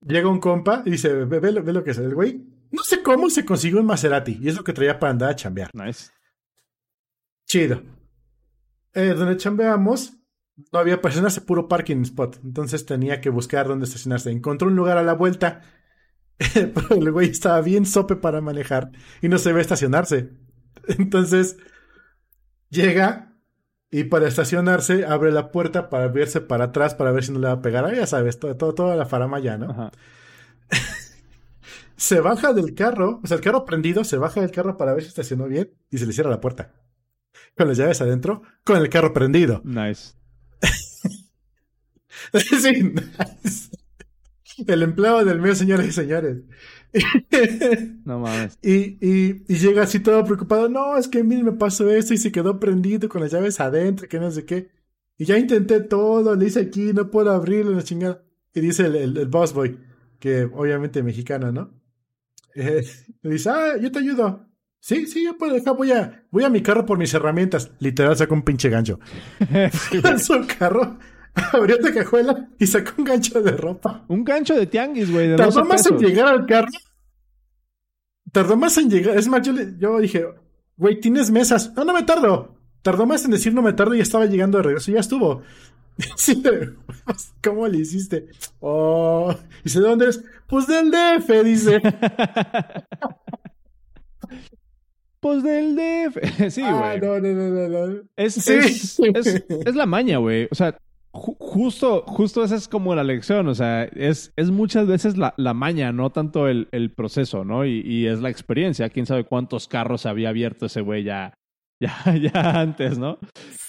llega 0.00 0.28
un 0.28 0.40
compa 0.40 0.82
y 0.86 0.90
dice, 0.92 1.12
ve, 1.24 1.40
ve 1.40 1.52
lo- 1.52 1.62
ve 1.62 1.72
lo 1.72 1.84
que 1.84 1.90
es 1.92 1.98
el 1.98 2.14
güey. 2.14 2.44
No 2.70 2.82
sé 2.82 3.02
cómo 3.02 3.30
se 3.30 3.44
consiguió 3.44 3.80
un 3.80 3.86
Maserati. 3.86 4.38
Y 4.40 4.48
es 4.48 4.56
lo 4.56 4.64
que 4.64 4.72
traía 4.72 4.98
para 4.98 5.10
andar 5.12 5.30
a 5.30 5.36
chambear. 5.36 5.70
Nice. 5.74 6.10
Chido. 7.46 7.82
Eh, 8.92 9.14
donde 9.16 9.36
chambeamos, 9.36 10.14
no 10.72 10.78
había 10.78 11.00
personas, 11.00 11.38
puro 11.40 11.68
parking 11.68 12.02
spot. 12.02 12.40
Entonces 12.44 12.84
tenía 12.84 13.20
que 13.20 13.30
buscar 13.30 13.66
dónde 13.68 13.86
estacionarse. 13.86 14.30
Encontró 14.30 14.68
un 14.68 14.76
lugar 14.76 14.98
a 14.98 15.02
la 15.02 15.14
vuelta. 15.14 15.62
Pero 16.38 16.94
el 16.94 17.10
güey 17.10 17.30
estaba 17.30 17.60
bien 17.62 17.86
sope 17.86 18.16
para 18.16 18.40
manejar 18.40 18.90
y 19.22 19.28
no 19.28 19.38
se 19.38 19.52
ve 19.52 19.60
estacionarse. 19.60 20.30
Entonces 20.88 21.56
llega 22.68 23.27
y 23.90 24.04
para 24.04 24.28
estacionarse 24.28 25.04
abre 25.06 25.32
la 25.32 25.50
puerta 25.50 25.88
para 25.90 26.08
verse 26.08 26.40
para 26.40 26.66
atrás 26.66 26.94
para 26.94 27.12
ver 27.12 27.24
si 27.24 27.32
no 27.32 27.38
le 27.38 27.46
va 27.48 27.54
a 27.54 27.62
pegar. 27.62 27.84
Ah, 27.84 27.94
ya 27.94 28.06
sabes, 28.06 28.38
todo, 28.38 28.56
todo- 28.56 28.74
toda 28.74 28.96
la 28.96 29.06
faramaya, 29.06 29.56
¿no? 29.58 29.70
Ajá. 29.70 29.90
Se 31.96 32.20
baja 32.20 32.52
del 32.52 32.74
carro, 32.74 33.20
o 33.24 33.26
sea, 33.26 33.36
el 33.36 33.42
carro 33.42 33.64
prendido, 33.64 34.04
se 34.04 34.18
baja 34.18 34.40
del 34.40 34.52
carro 34.52 34.76
para 34.76 34.92
ver 34.94 35.02
si 35.02 35.08
estacionó 35.08 35.48
bien 35.48 35.72
y 35.90 35.98
se 35.98 36.06
le 36.06 36.12
cierra 36.12 36.30
la 36.30 36.40
puerta. 36.40 36.72
Con 37.56 37.66
las 37.66 37.76
llaves 37.76 38.00
adentro, 38.00 38.42
con 38.64 38.76
el 38.76 38.88
carro 38.88 39.12
prendido. 39.12 39.60
Nice. 39.64 40.12
sí, 42.48 42.92
el 44.66 44.82
empleado 44.82 45.24
del 45.24 45.40
mes, 45.40 45.58
señores 45.58 45.88
y 45.88 45.92
señores. 45.92 46.36
No 48.04 48.18
mames. 48.20 48.58
Y, 48.62 48.98
y, 49.06 49.44
y 49.48 49.54
llega 49.56 49.82
así 49.82 50.00
todo 50.00 50.24
preocupado. 50.24 50.68
No, 50.68 50.96
es 50.96 51.08
que 51.08 51.20
a 51.20 51.24
mí 51.24 51.42
me 51.42 51.52
pasó 51.52 51.90
esto 51.90 52.14
y 52.14 52.18
se 52.18 52.32
quedó 52.32 52.58
prendido 52.58 53.08
con 53.08 53.20
las 53.20 53.32
llaves 53.32 53.60
adentro, 53.60 54.08
que 54.08 54.18
no 54.18 54.30
sé 54.30 54.44
qué. 54.44 54.70
Y 55.16 55.24
ya 55.24 55.36
intenté 55.38 55.80
todo, 55.80 56.36
le 56.36 56.46
hice 56.46 56.60
aquí, 56.60 56.92
no 56.92 57.10
puedo 57.10 57.30
abrirlo, 57.30 57.72
la 57.72 57.82
chingada. 57.82 58.22
Y 58.54 58.60
dice 58.60 58.86
el, 58.86 58.96
el, 58.96 59.16
el 59.16 59.26
boss 59.28 59.52
boy, 59.52 59.78
que 60.18 60.44
obviamente 60.44 61.02
mexicano, 61.02 61.52
¿no? 61.52 61.70
Eh, 62.54 62.84
le 63.22 63.30
dice, 63.30 63.50
ah, 63.50 63.76
yo 63.80 63.92
te 63.92 64.00
ayudo. 64.00 64.48
Sí, 64.80 65.06
sí, 65.06 65.24
yo 65.24 65.36
puedo 65.38 65.54
dejar, 65.54 65.76
voy 65.76 65.92
a, 65.92 66.26
voy 66.30 66.42
a 66.42 66.48
mi 66.48 66.60
carro 66.60 66.84
por 66.86 66.98
mis 66.98 67.12
herramientas. 67.14 67.70
Literal 67.78 68.16
sacó 68.16 68.34
un 68.34 68.42
pinche 68.42 68.68
gancho. 68.68 68.98
Su 70.18 70.44
carro, 70.58 70.98
abrió 71.52 71.76
la 71.80 71.92
cajuela 71.92 72.48
y 72.58 72.66
sacó 72.66 72.92
un 72.98 73.04
gancho 73.04 73.40
de 73.42 73.52
ropa. 73.52 74.04
Un 74.08 74.24
gancho 74.24 74.54
de 74.54 74.66
tianguis, 74.66 75.10
güey, 75.10 75.36
Tardó 75.36 75.52
12 75.62 75.68
más 75.68 75.86
en 75.86 75.98
llegar 75.98 76.26
al 76.28 76.46
carro. 76.46 76.68
Tardó 78.32 78.56
más 78.56 78.76
en 78.78 78.90
llegar. 78.90 79.16
Es 79.16 79.28
más, 79.28 79.42
yo, 79.42 79.52
le- 79.52 79.74
yo 79.78 79.98
dije, 80.00 80.26
güey, 80.76 81.00
tienes 81.00 81.30
mesas. 81.30 81.72
No, 81.74 81.84
no 81.84 81.92
me 81.94 82.02
tardo. 82.02 82.54
Tardó 82.82 83.06
más 83.06 83.24
en 83.24 83.30
decir 83.32 83.52
no 83.54 83.62
me 83.62 83.72
tardo 83.72 83.94
y 83.94 84.00
estaba 84.00 84.26
llegando 84.26 84.58
de 84.58 84.64
regreso. 84.64 84.90
Ya 84.92 85.00
estuvo. 85.00 85.42
Sí, 86.16 86.36
pero, 86.44 86.74
¿Cómo 87.42 87.66
le 87.66 87.78
hiciste? 87.78 88.26
Oh, 88.60 89.34
dice, 89.64 89.80
¿de 89.80 89.88
dónde 89.88 90.04
eres? 90.04 90.22
Pues 90.46 90.68
del 90.68 90.92
DF, 90.92 91.28
dice. 91.44 91.80
Pues 95.20 95.42
del 95.42 95.74
DF. 95.74 96.50
sí, 96.52 96.60
güey. 96.60 96.72
ah, 96.72 96.96
no, 97.02 97.18
no, 97.18 97.28
no, 97.32 97.68
no, 97.68 97.86
no. 97.88 98.02
Es, 98.16 98.34
Sí. 98.34 98.52
es, 98.54 99.00
es- 99.00 99.44
es 99.48 99.74
la 99.74 99.86
maña, 99.86 100.18
güey. 100.18 100.46
O 100.50 100.54
sea, 100.54 100.78
ju- 101.12 101.36
justo, 101.38 102.02
justo 102.06 102.42
esa 102.44 102.56
es 102.56 102.68
como 102.68 102.94
la 102.94 103.04
lección. 103.04 103.48
O 103.48 103.54
sea, 103.54 103.84
es, 103.84 104.32
es 104.36 104.50
muchas 104.50 104.86
veces 104.86 105.16
la, 105.16 105.34
la 105.36 105.54
maña, 105.54 105.92
no 105.92 106.10
tanto 106.10 106.48
el, 106.48 106.68
el 106.72 106.90
proceso, 106.90 107.44
¿no? 107.44 107.64
Y, 107.66 107.80
y 107.84 108.06
es 108.06 108.20
la 108.20 108.30
experiencia. 108.30 108.88
Quién 108.88 109.06
sabe 109.06 109.24
cuántos 109.24 109.68
carros 109.68 110.06
había 110.06 110.28
abierto 110.30 110.66
ese 110.66 110.80
güey 110.80 111.04
ya, 111.04 111.34
ya, 111.82 112.16
ya 112.16 112.60
antes, 112.60 112.98
¿no? 112.98 113.18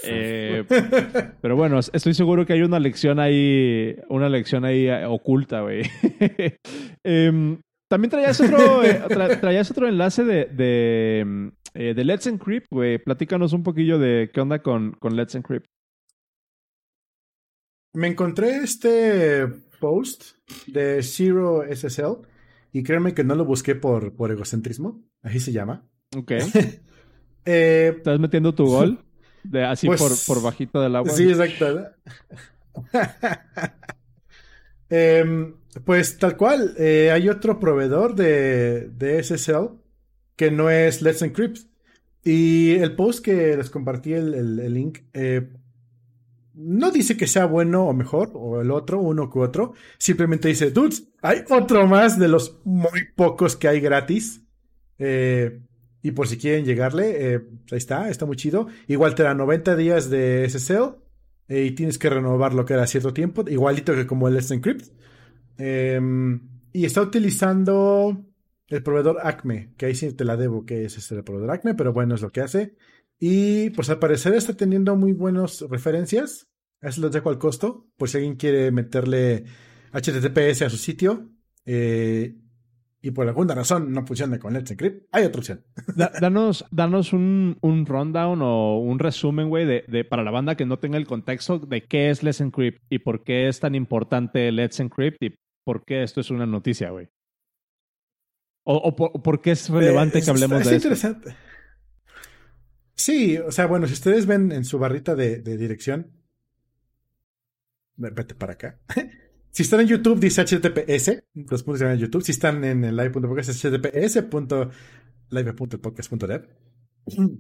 Eh, 0.04 0.63
pero 1.41 1.56
bueno, 1.56 1.80
estoy 1.80 2.13
seguro 2.13 2.45
que 2.45 2.54
hay 2.54 2.62
una 2.62 2.80
lección 2.80 3.19
ahí, 3.19 3.95
una 4.10 4.30
lección 4.30 4.65
ahí 4.65 4.88
eh, 4.88 5.06
oculta, 5.06 5.62
güey. 5.62 5.84
Em, 7.04 7.60
también 7.89 8.10
traías 8.12 8.39
otro, 8.39 8.84
eh, 8.84 9.02
tra- 9.08 9.39
traías 9.39 9.71
otro 9.71 9.88
enlace 9.88 10.23
de, 10.23 10.45
de, 10.45 11.52
eh, 11.73 11.93
de 11.95 12.04
Let's 12.04 12.28
Encrypt, 12.28 12.67
güey. 12.71 12.97
Platícanos 12.99 13.54
un 13.54 13.63
poquillo 13.63 13.97
de 13.97 14.30
qué 14.34 14.41
onda 14.41 14.60
con, 14.62 14.91
con 14.99 15.15
Let's 15.15 15.36
Encrypt. 15.36 15.65
Me 17.93 18.08
encontré 18.08 18.58
este 18.58 19.47
post 19.80 20.23
de 20.67 21.02
Zero 21.04 21.63
SSL 21.69 22.21
y 22.71 22.84
créanme 22.84 23.13
que 23.13 23.23
no 23.23 23.36
lo 23.36 23.45
busqué 23.45 23.75
por, 23.75 24.13
por 24.15 24.32
egocentrismo. 24.32 25.04
Así 25.21 25.39
se 25.39 25.52
llama. 25.52 25.88
Ok. 26.15 26.32
Eh, 27.45 27.93
¿Estás 27.97 28.19
metiendo 28.19 28.54
tu 28.54 28.65
gol? 28.65 29.04
De, 29.43 29.63
así 29.63 29.88
Pues, 29.88 29.99
por, 30.02 30.12
por 30.36 30.43
bajito 30.43 30.82
del 30.82 30.95
agua. 30.97 31.12
Sí, 31.12 31.30
exacto. 31.30 31.88
Em, 34.89 35.56
pues 35.86 36.17
tal 36.17 36.36
cual, 36.36 36.75
eh, 36.78 37.12
hay 37.12 37.30
otro 37.30 37.60
proveedor 37.60 38.15
de, 38.15 38.89
de 38.89 39.23
SSL 39.23 39.69
que 40.36 40.52
no 40.52 40.69
es 40.69 41.02
Let's 41.02 41.21
Encrypt. 41.21 41.60
Y 42.23 42.75
el 42.75 42.95
post 42.95 43.23
que 43.23 43.56
les 43.56 43.69
compartí, 43.69 44.13
el, 44.13 44.34
el- 44.34 44.60
el 44.60 44.73
link, 44.73 44.99
eh, 45.13 45.49
no 46.62 46.91
dice 46.91 47.15
que 47.15 47.26
sea 47.26 47.45
bueno 47.45 47.86
o 47.86 47.93
mejor, 47.93 48.32
o 48.34 48.62
el 48.62 48.72
otro, 48.72 49.00
uno 49.00 49.30
que 49.30 49.39
otro. 49.39 49.74
Simplemente 49.98 50.50
dice, 50.50 50.72
dudes, 50.72 51.08
hay 51.22 51.43
otro 51.50 51.88
más 51.88 52.19
de 52.19 52.28
los 52.28 52.60
muy 52.65 53.06
pocos 53.15 53.56
que 53.56 53.69
hay 53.69 53.80
gratis. 53.80 54.43
Eh, 54.98 55.62
y 56.02 56.12
por 56.12 56.28
si 56.28 56.38
quieren 56.38 56.65
llegarle, 56.65 57.34
eh, 57.34 57.41
ahí 57.72 57.78
está, 57.78 58.10
está 58.10 58.26
muy 58.26 58.36
chido. 58.36 58.67
Igual 58.88 59.15
te 59.15 59.24
da 59.24 59.34
90 59.34 59.76
días 59.78 60.10
de 60.10 60.48
SSL 60.50 60.95
eh, 61.48 61.63
y 61.63 61.72
tienes 61.72 61.98
que 61.98 62.10
renovarlo 62.10 62.65
cada 62.65 62.88
cierto 62.88 63.13
tiempo, 63.13 63.45
igualito 63.48 63.95
que 63.95 64.06
como 64.06 64.28
el 64.28 64.34
Let's 64.34 64.52
Encrypt. 64.52 64.86
Em, 65.58 66.41
y 66.74 66.86
está 66.86 67.02
utilizando 67.02 68.26
el 68.67 68.84
proveedor 68.84 69.19
Acme, 69.24 69.74
que 69.78 69.86
ahí 69.88 69.95
sí 69.95 70.12
te 70.13 70.26
la 70.26 70.36
debo, 70.36 70.65
que 70.65 70.86
es 70.86 70.98
este 70.98 71.15
el 71.15 71.24
proveedor 71.24 71.52
Acme, 71.52 71.74
pero 71.74 71.93
bueno, 71.93 72.15
es 72.15 72.22
lo 72.22 72.32
que 72.32 72.41
hace. 72.41 72.76
Y 73.20 73.70
pues 73.72 73.90
al 73.90 74.00
parecer 74.00 74.34
está 74.34 74.54
teniendo 74.54 74.96
muy 74.96 75.12
buenas 75.12 75.62
referencias. 75.70 76.48
Eso 76.82 77.02
los 77.02 77.12
dejo 77.12 77.30
al 77.30 77.38
costo, 77.38 77.88
por 77.98 78.08
si 78.10 78.18
alguien 78.18 78.38
quiere 78.38 78.72
meterle 78.72 79.44
HTTPS 79.92 80.62
a 80.62 80.70
su 80.70 80.78
sitio. 80.78 81.30
Eh, 81.66 82.38
y 83.02 83.12
por 83.12 83.28
alguna 83.28 83.56
razón 83.56 83.94
no 83.94 84.06
funciona 84.06 84.40
con 84.40 84.54
Let's 84.54 84.72
Encrypt, 84.72 85.08
hay 85.12 85.26
otra 85.26 85.40
opción. 85.40 85.66
danos 86.22 86.66
danos 86.72 87.14
un, 87.14 87.58
un, 87.62 87.86
rundown 87.86 88.42
o 88.42 88.80
un 88.80 89.00
resumen, 89.00 89.48
güey, 89.50 89.66
de, 89.66 89.86
de, 89.88 90.04
para 90.04 90.24
la 90.24 90.32
banda 90.32 90.56
que 90.56 90.66
no 90.66 90.80
tenga 90.80 90.98
el 90.98 91.08
contexto 91.08 91.60
de 91.60 91.86
qué 91.86 92.10
es 92.10 92.24
Let's 92.24 92.42
Encrypt 92.42 92.82
y 92.90 93.00
por 93.00 93.24
qué 93.24 93.48
es 93.48 93.60
tan 93.60 93.76
importante 93.76 94.52
Let's 94.52 94.80
Encrypt 94.80 95.22
y 95.24 95.36
por 95.64 95.86
qué 95.86 96.04
esto 96.04 96.20
es 96.20 96.30
una 96.30 96.46
noticia, 96.46 96.90
güey. 96.90 97.10
O, 98.64 98.96
por, 98.96 99.42
qué 99.42 99.52
es 99.52 99.68
relevante 99.70 100.22
que 100.22 100.30
hablemos 100.30 100.60
de 100.60 100.64
eso. 100.64 100.70
Es 100.70 100.84
interesante. 100.84 101.36
Sí, 103.00 103.38
o 103.38 103.50
sea, 103.50 103.66
bueno, 103.66 103.88
si 103.88 103.94
ustedes 103.94 104.26
ven 104.26 104.52
en 104.52 104.66
su 104.66 104.78
barrita 104.78 105.16
de, 105.16 105.42
dirección, 105.42 106.12
vete 107.96 108.36
para 108.36 108.52
acá. 108.54 108.78
Si 109.52 109.64
están 109.64 109.80
en 109.80 109.88
YouTube, 109.88 110.20
dice 110.20 110.44
HTTPS, 110.44 111.24
los 111.34 111.64
puntos 111.64 111.82
en 111.82 111.98
YouTube. 111.98 112.22
Si 112.22 112.34
están 112.34 112.64
en 112.64 112.84
el 112.84 112.96
live.podcast, 112.96 113.50
es 113.50 113.60
https.live.podcast.dev. 113.60 116.48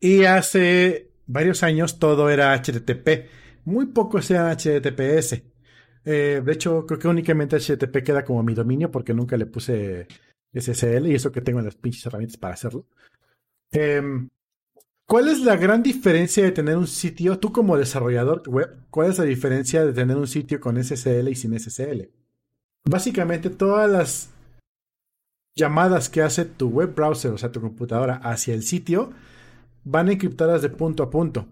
Y 0.00 0.24
hace 0.24 1.12
varios 1.26 1.62
años 1.62 2.00
todo 2.00 2.28
era 2.28 2.60
HTTP. 2.60 3.28
Muy 3.64 3.86
poco 3.86 4.20
sea 4.20 4.50
HTTPS. 4.50 5.44
Eh, 6.04 6.42
de 6.44 6.52
hecho, 6.52 6.84
creo 6.86 6.98
que 6.98 7.06
únicamente 7.06 7.56
HTTP 7.56 8.02
queda 8.02 8.24
como 8.24 8.42
mi 8.42 8.52
dominio 8.52 8.90
porque 8.90 9.14
nunca 9.14 9.36
le 9.36 9.46
puse 9.46 10.08
SSL 10.52 11.06
y 11.06 11.14
eso 11.14 11.30
que 11.30 11.40
tengo 11.40 11.60
en 11.60 11.66
las 11.66 11.76
pinches 11.76 12.04
herramientas 12.06 12.36
para 12.36 12.54
hacerlo. 12.54 12.88
Em, 13.70 14.28
¿Cuál 15.12 15.28
es 15.28 15.40
la 15.40 15.56
gran 15.56 15.82
diferencia 15.82 16.42
de 16.42 16.52
tener 16.52 16.78
un 16.78 16.86
sitio, 16.86 17.38
tú 17.38 17.52
como 17.52 17.76
desarrollador 17.76 18.48
web, 18.48 18.78
cuál 18.88 19.10
es 19.10 19.18
la 19.18 19.26
diferencia 19.26 19.84
de 19.84 19.92
tener 19.92 20.16
un 20.16 20.26
sitio 20.26 20.58
con 20.58 20.82
SSL 20.82 21.28
y 21.28 21.34
sin 21.34 21.52
SSL? 21.52 22.08
Básicamente 22.86 23.50
todas 23.50 23.90
las 23.90 24.30
llamadas 25.54 26.08
que 26.08 26.22
hace 26.22 26.46
tu 26.46 26.70
web 26.70 26.94
browser, 26.94 27.30
o 27.30 27.36
sea, 27.36 27.52
tu 27.52 27.60
computadora, 27.60 28.22
hacia 28.24 28.54
el 28.54 28.62
sitio, 28.62 29.10
van 29.84 30.08
encriptadas 30.08 30.62
de 30.62 30.70
punto 30.70 31.02
a 31.02 31.10
punto. 31.10 31.46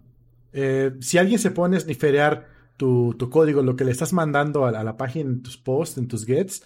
Eh, 0.54 0.96
si 1.00 1.18
alguien 1.18 1.38
se 1.38 1.50
pone 1.50 1.76
a 1.76 1.80
snifferear 1.80 2.48
tu, 2.78 3.14
código, 3.30 3.60
lo 3.60 3.76
que 3.76 3.84
le 3.84 3.90
estás 3.90 4.14
mandando 4.14 4.64
a, 4.64 4.72
la 4.72 4.96
página 4.96 5.28
en 5.28 5.42
tus 5.42 5.58
posts, 5.58 5.98
en 5.98 6.08
tus 6.08 6.24
gets, 6.24 6.62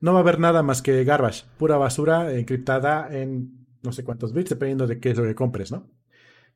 no 0.00 0.14
va 0.14 0.20
a 0.20 0.22
haber 0.22 0.40
nada 0.40 0.62
más 0.62 0.80
que 0.80 1.04
garbage, 1.04 1.44
pura 1.58 1.76
basura 1.76 2.32
encriptada 2.32 3.14
en 3.14 3.66
no 3.82 3.92
sé 3.92 4.02
cuántos 4.02 4.32
bits, 4.32 4.48
dependiendo 4.48 4.86
de 4.86 4.98
qué 4.98 5.10
es 5.10 5.18
lo 5.18 5.24
que 5.24 5.34
compres, 5.34 5.70
¿no? 5.70 5.97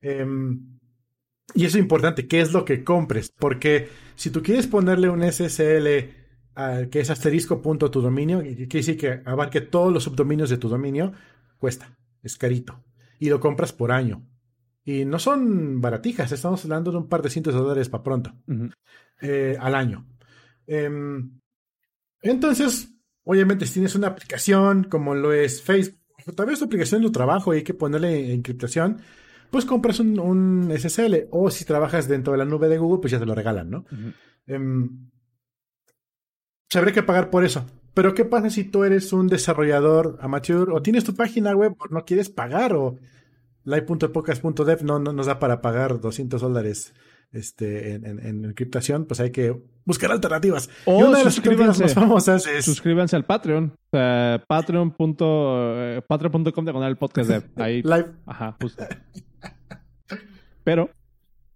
Em, 0.03 0.79
y 1.55 1.65
eso 1.65 1.79
es 1.79 1.83
importante, 1.83 2.27
¿qué 2.27 2.41
es 2.41 2.53
lo 2.53 2.65
que 2.65 2.85
compres? 2.85 3.33
Porque 3.39 3.89
si 4.17 4.31
tú 4.31 4.43
quieres 4.43 4.67
ponerle 4.67 5.09
un 5.09 5.23
SSL 5.23 6.21
que 6.91 7.01
es 7.01 7.09
asterisco 7.09 7.63
punto 7.63 7.87
a 7.87 7.91
tu 7.91 8.01
dominio, 8.03 8.43
y 8.43 8.55
quiere 8.55 8.69
decir 8.69 8.99
que 8.99 9.23
abarque 9.25 9.63
todos 9.63 9.93
los 9.93 10.05
subdominios 10.05 10.51
de 10.51 10.59
tu 10.59 10.69
dominio, 10.69 11.13
cuesta, 11.59 11.97
es 12.23 12.37
carito. 12.37 12.85
Y 13.19 13.31
lo 13.31 13.41
compras 13.41 13.73
por 13.73 13.93
año. 13.93 14.27
Y 14.85 15.05
no 15.05 15.19
son 15.19 15.81
baratijas, 15.81 16.33
estamos 16.33 16.65
hablando 16.65 16.91
de 16.91 16.99
un 16.99 17.09
par 17.09 17.23
de 17.23 17.31
cientos 17.31 17.55
de 17.55 17.61
dólares 17.61 17.89
para 17.89 18.03
pronto, 18.03 18.35
eh, 19.21 19.57
al 19.59 19.75
año. 19.75 20.07
Em, 20.67 21.39
entonces, 22.21 22.93
obviamente, 23.25 23.67
si 23.67 23.75
tienes 23.75 23.95
una 23.95 24.09
aplicación 24.09 24.85
como 24.85 25.15
lo 25.15 25.33
es 25.33 25.63
Facebook, 25.63 26.01
tal 26.35 26.47
vez 26.47 26.59
tu 26.59 26.65
aplicación 26.65 27.01
de 27.01 27.09
tu 27.09 27.13
trabajo 27.13 27.55
y 27.55 27.59
hay 27.59 27.63
que 27.63 27.75
ponerle 27.75 28.35
encriptación, 28.35 29.01
pues 29.53 29.67
compras 29.67 30.01
un, 30.01 30.73
SSL. 30.75 31.29
O 31.31 31.51
si 31.51 31.65
trabajas 31.65 32.09
dentro 32.09 32.33
de 32.33 32.39
la 32.39 32.47
nube 32.47 32.69
de 32.69 32.79
Google, 32.79 33.01
pues 33.01 33.13
ya 33.13 33.21
te 33.21 33.27
lo 33.27 33.35
regalan, 33.35 33.71
¿no? 33.71 33.85
Em, 34.47 35.11
se 36.71 36.79
habría 36.79 36.95
que 36.95 37.03
pagar 37.03 37.29
por 37.29 37.45
eso. 37.45 37.67
Pero 37.93 38.15
¿qué 38.15 38.25
pasa 38.25 38.49
si 38.49 38.65
tú 38.65 38.85
eres 38.85 39.13
un 39.13 39.29
desarrollador 39.29 40.19
amateur 40.23 40.71
o 40.71 40.81
tienes 40.81 41.05
tu 41.05 41.15
página 41.15 41.55
web 41.55 41.75
o 41.79 41.89
no 41.89 42.07
quieres 42.07 42.31
pagar 42.31 42.73
o 42.73 42.97
live.podcast.dev 43.65 44.83
no, 44.83 44.99
no 44.99 45.13
nos 45.13 45.27
da 45.27 45.39
para 45.39 45.61
pagar 45.61 46.01
200 46.01 46.41
dólares 46.41 46.95
este, 47.31 47.93
en, 47.93 48.07
en, 48.07 48.45
encriptación, 48.47 49.05
pues 49.05 49.21
hay 49.21 49.33
que 49.33 49.55
buscar 49.85 50.13
alternativas. 50.13 50.71
O 50.87 50.99
y 50.99 51.03
una 51.03 51.19
de 51.19 51.25
las 51.25 51.35
suscríbanse, 51.35 51.83
más 51.83 51.95
famosas 51.95 52.47
es... 52.47 52.65
Suscríbanse 52.65 53.17
al 53.17 53.27
Patreon. 53.27 53.75
Sea, 53.91 54.43
patreon.com 54.49 55.17
eh, 55.21 56.01
patreon.com 56.09 56.65
de 56.65 56.87
el 56.87 56.97
podcast 56.97 57.29
de 57.29 57.43
ahí. 57.63 57.83
Live. 57.83 58.13
Ajá, 58.25 58.57
justo. 58.59 58.85
Pero. 60.65 60.91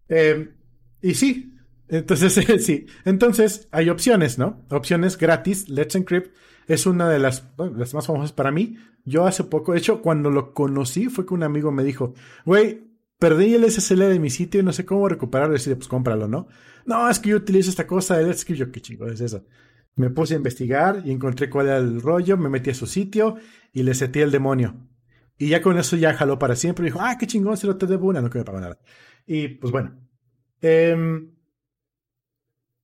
Eh, 0.09 0.55
y 1.03 1.15
sí. 1.15 1.55
Entonces, 1.89 2.35
sí. 2.65 2.87
Entonces, 3.05 3.69
hay 3.71 3.91
opciones, 3.91 4.39
¿no? 4.39 4.65
Opciones 4.71 5.17
gratis. 5.19 5.69
Let's 5.69 5.95
Encrypt 5.95 6.35
es 6.67 6.87
una 6.87 7.09
de 7.09 7.19
las, 7.19 7.45
las 7.59 7.95
más 7.95 8.07
famosas 8.07 8.33
para 8.33 8.51
mí. 8.51 8.77
Yo 9.05 9.27
hace 9.27 9.45
poco, 9.45 9.73
de 9.73 9.79
hecho, 9.79 10.03
cuando 10.03 10.31
lo 10.31 10.53
conocí, 10.53 11.07
fue 11.07 11.27
que 11.27 11.35
un 11.35 11.45
amigo 11.45 11.71
me 11.71 11.85
dijo, 11.85 12.15
güey, 12.45 12.83
perdí 13.19 13.55
el 13.55 13.71
SSL 13.71 14.01
de 14.01 14.19
mi 14.19 14.31
sitio 14.31 14.61
y 14.61 14.65
no 14.65 14.73
sé 14.73 14.85
cómo 14.85 15.09
recuperarlo. 15.09 15.55
Y 15.55 15.59
decía, 15.59 15.77
pues 15.77 15.89
cómpralo, 15.89 16.27
¿no? 16.27 16.49
No, 16.85 17.09
es 17.09 17.19
que 17.19 17.31
yo 17.31 17.37
utilizo 17.37 17.71
esta 17.71 17.87
cosa 17.87 18.17
de 18.17 18.25
Let's 18.27 18.43
Encrypt. 18.43 18.59
Yo, 18.59 18.73
qué 18.73 18.81
chingo 18.81 19.07
es 19.07 19.21
eso. 19.21 19.45
Me 19.95 20.11
puse 20.11 20.35
a 20.35 20.37
investigar 20.37 21.03
y 21.05 21.11
encontré 21.11 21.49
cuál 21.49 21.69
era 21.69 21.79
el 21.79 22.03
rollo, 22.03 22.37
me 22.37 22.51
metí 22.51 22.71
a 22.71 22.75
su 22.75 22.87
sitio 22.87 23.37
y 23.73 23.83
le 23.83 23.95
seté 23.95 24.23
el 24.23 24.31
demonio. 24.31 24.75
Y 25.39 25.49
ya 25.49 25.61
con 25.61 25.79
eso 25.79 25.97
ya 25.97 26.15
jaló 26.15 26.39
para 26.39 26.57
siempre. 26.57 26.85
Y 26.85 26.91
dijo, 26.91 27.01
ah, 27.01 27.17
qué 27.19 27.27
chingón, 27.27 27.57
se 27.57 27.67
lo 27.67 27.77
te 27.77 27.87
debo 27.87 28.09
una, 28.09 28.21
no 28.21 28.31
que 28.31 28.39
me 28.39 28.45
pagó 28.45 28.61
nada. 28.61 28.79
Y 29.27 29.49
pues 29.49 29.71
bueno. 29.71 29.95
Em, 30.61 31.33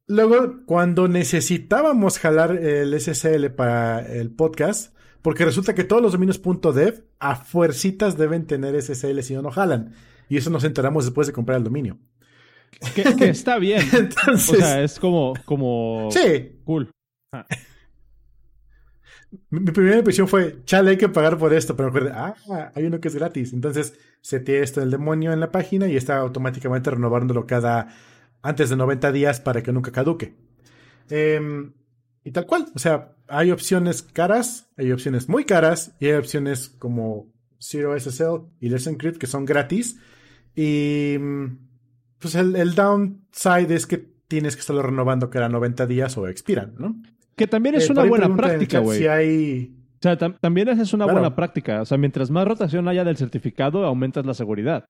luego, 0.06 0.64
cuando 0.66 1.08
necesitábamos 1.08 2.18
jalar 2.18 2.56
el 2.56 2.98
SSL 3.00 3.50
para 3.50 4.00
el 4.00 4.30
podcast, 4.30 4.94
porque 5.22 5.44
resulta 5.44 5.74
que 5.74 5.84
todos 5.84 6.02
los 6.02 6.12
dominios 6.12 6.40
.dev 6.74 7.04
a 7.18 7.36
fuercitas 7.36 8.18
deben 8.18 8.46
tener 8.46 8.80
SSL, 8.80 9.20
si 9.22 9.34
no, 9.34 9.42
no 9.42 9.50
jalan. 9.50 9.94
Y 10.28 10.36
eso 10.36 10.50
nos 10.50 10.64
enteramos 10.64 11.04
después 11.04 11.26
de 11.26 11.32
comprar 11.32 11.58
el 11.58 11.64
dominio. 11.64 11.98
Que, 12.94 13.28
está 13.28 13.58
bien. 13.58 13.82
Entonces, 13.92 14.50
o 14.50 14.56
sea, 14.56 14.82
es 14.82 14.98
como, 14.98 15.34
como 15.44 16.08
sí. 16.10 16.60
cool. 16.64 16.90
Ah. 17.32 17.46
Mi, 19.51 19.61
primera 19.73 19.99
impresión 19.99 20.29
fue, 20.29 20.62
chale, 20.64 20.90
hay 20.90 20.97
que 20.99 21.09
pagar 21.09 21.38
por 21.38 21.55
esto, 21.55 21.75
pero 21.75 21.90
me 21.90 21.99
acuerdo, 21.99 22.18
ah, 22.18 22.73
hay 22.75 22.85
uno 22.85 23.01
que 23.01 23.09
es 23.09 23.14
gratis. 23.14 23.53
Entonces, 23.53 23.99
seteé 24.21 24.62
esto 24.62 24.81
del 24.81 24.90
demonio 24.90 25.33
en 25.33 25.40
la 25.40 25.51
página 25.51 25.88
y 25.88 25.97
está 25.97 26.18
automáticamente 26.18 26.90
renovándolo 26.90 27.47
cada, 27.47 27.88
antes 28.42 28.71
de 28.71 28.77
90 28.77 29.12
días 29.12 29.40
para 29.40 29.62
que 29.62 29.73
nunca 29.73 29.90
caduque. 29.90 30.35
Em, 31.09 31.73
y 32.25 32.31
tal 32.31 32.47
cual, 32.47 32.66
o 32.75 32.79
sea, 32.79 33.16
hay 33.29 33.51
opciones 33.51 34.03
caras, 34.03 34.68
hay 34.77 34.92
opciones 34.92 35.29
muy 35.29 35.45
caras 35.45 35.92
y 35.99 36.07
hay 36.07 36.14
opciones 36.14 36.68
como 36.68 37.33
Zero 37.59 37.99
SSL 37.99 38.42
y 38.61 38.68
Let's 38.68 38.87
Encrypt 38.87 39.18
que 39.18 39.27
son 39.27 39.45
gratis. 39.45 39.99
Y 40.55 41.16
pues 42.18 42.35
el, 42.35 42.57
el 42.57 42.75
downside 42.75 43.75
es 43.75 43.87
que 43.87 44.12
tienes 44.29 44.57
que 44.57 44.61
estarlo 44.61 44.83
renovando 44.83 45.31
cada 45.31 45.49
90 45.49 45.87
días 45.87 46.16
o 46.16 46.29
expiran, 46.29 46.75
¿no? 46.79 46.97
Que 47.37 47.47
también 47.47 47.75
es 47.75 47.88
eh, 47.88 47.92
una 47.92 48.05
buena 48.05 48.35
práctica, 48.35 48.79
güey. 48.81 48.99
Si 48.99 49.07
hay... 49.07 49.77
O 49.97 50.03
sea, 50.03 50.16
también 50.16 50.68
es 50.68 50.92
una 50.92 51.07
buena 51.07 51.35
práctica. 51.37 51.83
O 51.83 51.85
sea, 51.85 51.97
mientras 51.97 52.31
más 52.31 52.47
rotación 52.47 52.88
haya 52.88 53.05
del 53.05 53.16
certificado, 53.16 53.85
aumentas 53.85 54.27
la 54.27 54.35
seguridad. 54.35 54.85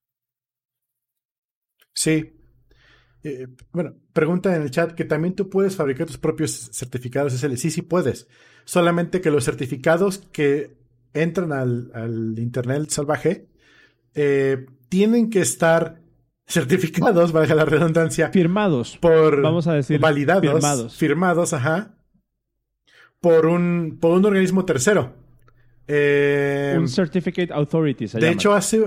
Sí. 1.93 2.33
Eh, 3.23 3.47
bueno, 3.71 3.93
pregunta 4.11 4.55
en 4.55 4.63
el 4.63 4.71
chat 4.71 4.93
que 4.93 5.05
también 5.05 5.35
tú 5.35 5.49
puedes 5.51 5.75
fabricar 5.75 6.07
tus 6.07 6.17
propios 6.17 6.71
certificados 6.73 7.33
SL. 7.33 7.55
Sí, 7.55 7.69
sí 7.69 7.83
puedes. 7.83 8.27
Solamente 8.65 9.21
que 9.21 9.29
los 9.29 9.45
certificados 9.45 10.17
que 10.31 10.77
entran 11.13 11.53
al, 11.53 12.33
Internet 12.39 12.89
salvaje 12.89 13.49
eh, 14.15 14.65
tienen 14.89 15.29
que 15.29 15.41
estar 15.41 16.01
certificados, 16.47 17.31
valga 17.31 17.53
la 17.53 17.65
redundancia. 17.65 18.29
Firmados. 18.29 18.97
Por, 18.97 19.43
vamos 19.43 19.67
a 19.67 19.73
decir, 19.73 19.99
validados. 19.99 20.51
Firmados. 20.51 20.97
Firmados, 20.97 21.53
ajá 21.53 21.99
por 23.23 23.45
un, 23.45 23.99
por 24.01 24.11
un 24.11 24.25
organismo 24.25 24.65
tercero. 24.65 25.15
Eh, 25.87 26.75
un 26.77 26.89
Certificate 26.89 27.53
Authority. 27.53 28.07
de 28.07 28.29
hecho, 28.29 28.53
hace. 28.53 28.83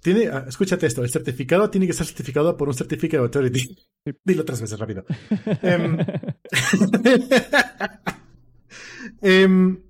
Tiene, 0.00 0.28
ah, 0.28 0.46
escúchate 0.48 0.86
esto: 0.86 1.02
el 1.02 1.10
certificado 1.10 1.68
tiene 1.68 1.86
que 1.86 1.92
ser 1.92 2.06
certificado 2.06 2.56
por 2.56 2.68
un 2.68 2.74
Certificate 2.74 3.18
Authority. 3.18 3.76
Dilo 4.24 4.46
tres 4.46 4.62
veces 4.62 4.78
rápido. 4.78 5.04
Em, 5.62 5.98
em, 9.20 9.82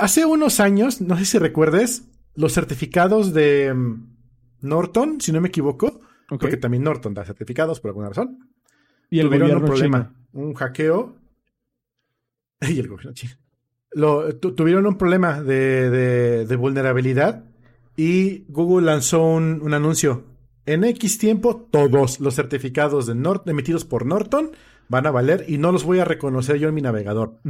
hace 0.00 0.24
unos 0.24 0.58
años, 0.58 1.02
no 1.02 1.18
sé 1.18 1.26
si 1.26 1.38
recuerdes, 1.38 2.08
los 2.34 2.54
certificados 2.54 3.34
de 3.34 3.66
em, 3.66 4.06
Norton, 4.62 5.20
si 5.20 5.32
no 5.32 5.42
me 5.42 5.48
equivoco, 5.48 6.00
porque 6.30 6.56
también 6.56 6.84
Norton 6.84 7.12
da 7.12 7.26
certificados 7.26 7.78
por 7.80 7.90
alguna 7.90 8.08
razón. 8.08 8.49
Y 9.10 9.20
el 9.20 9.26
tuvieron 9.26 9.56
un 9.56 9.64
problema, 9.64 10.14
un 10.32 10.54
hackeo. 10.54 11.16
Y 12.68 12.78
el 12.78 12.88
gobierno 12.88 13.12
chino. 13.14 13.32
Lo, 13.92 14.36
tuvieron 14.36 14.86
un 14.86 14.98
problema 14.98 15.42
de, 15.42 16.44
de, 16.46 16.56
vulnerabilidad 16.56 17.44
y 17.96 18.44
Google 18.48 18.86
lanzó 18.86 19.24
un, 19.24 19.60
un, 19.62 19.74
anuncio 19.74 20.26
en 20.66 20.84
X 20.84 21.18
tiempo 21.18 21.68
todos 21.70 22.20
los 22.20 22.34
certificados 22.34 23.06
de 23.06 23.14
emitidos 23.46 23.84
por 23.84 24.06
Norton 24.06 24.52
van 24.88 25.06
a 25.06 25.10
valer 25.10 25.44
y 25.48 25.58
no 25.58 25.72
los 25.72 25.84
voy 25.84 26.00
a 26.00 26.04
reconocer 26.04 26.58
yo 26.58 26.68
en 26.68 26.74
mi 26.74 26.82
navegador. 26.82 27.40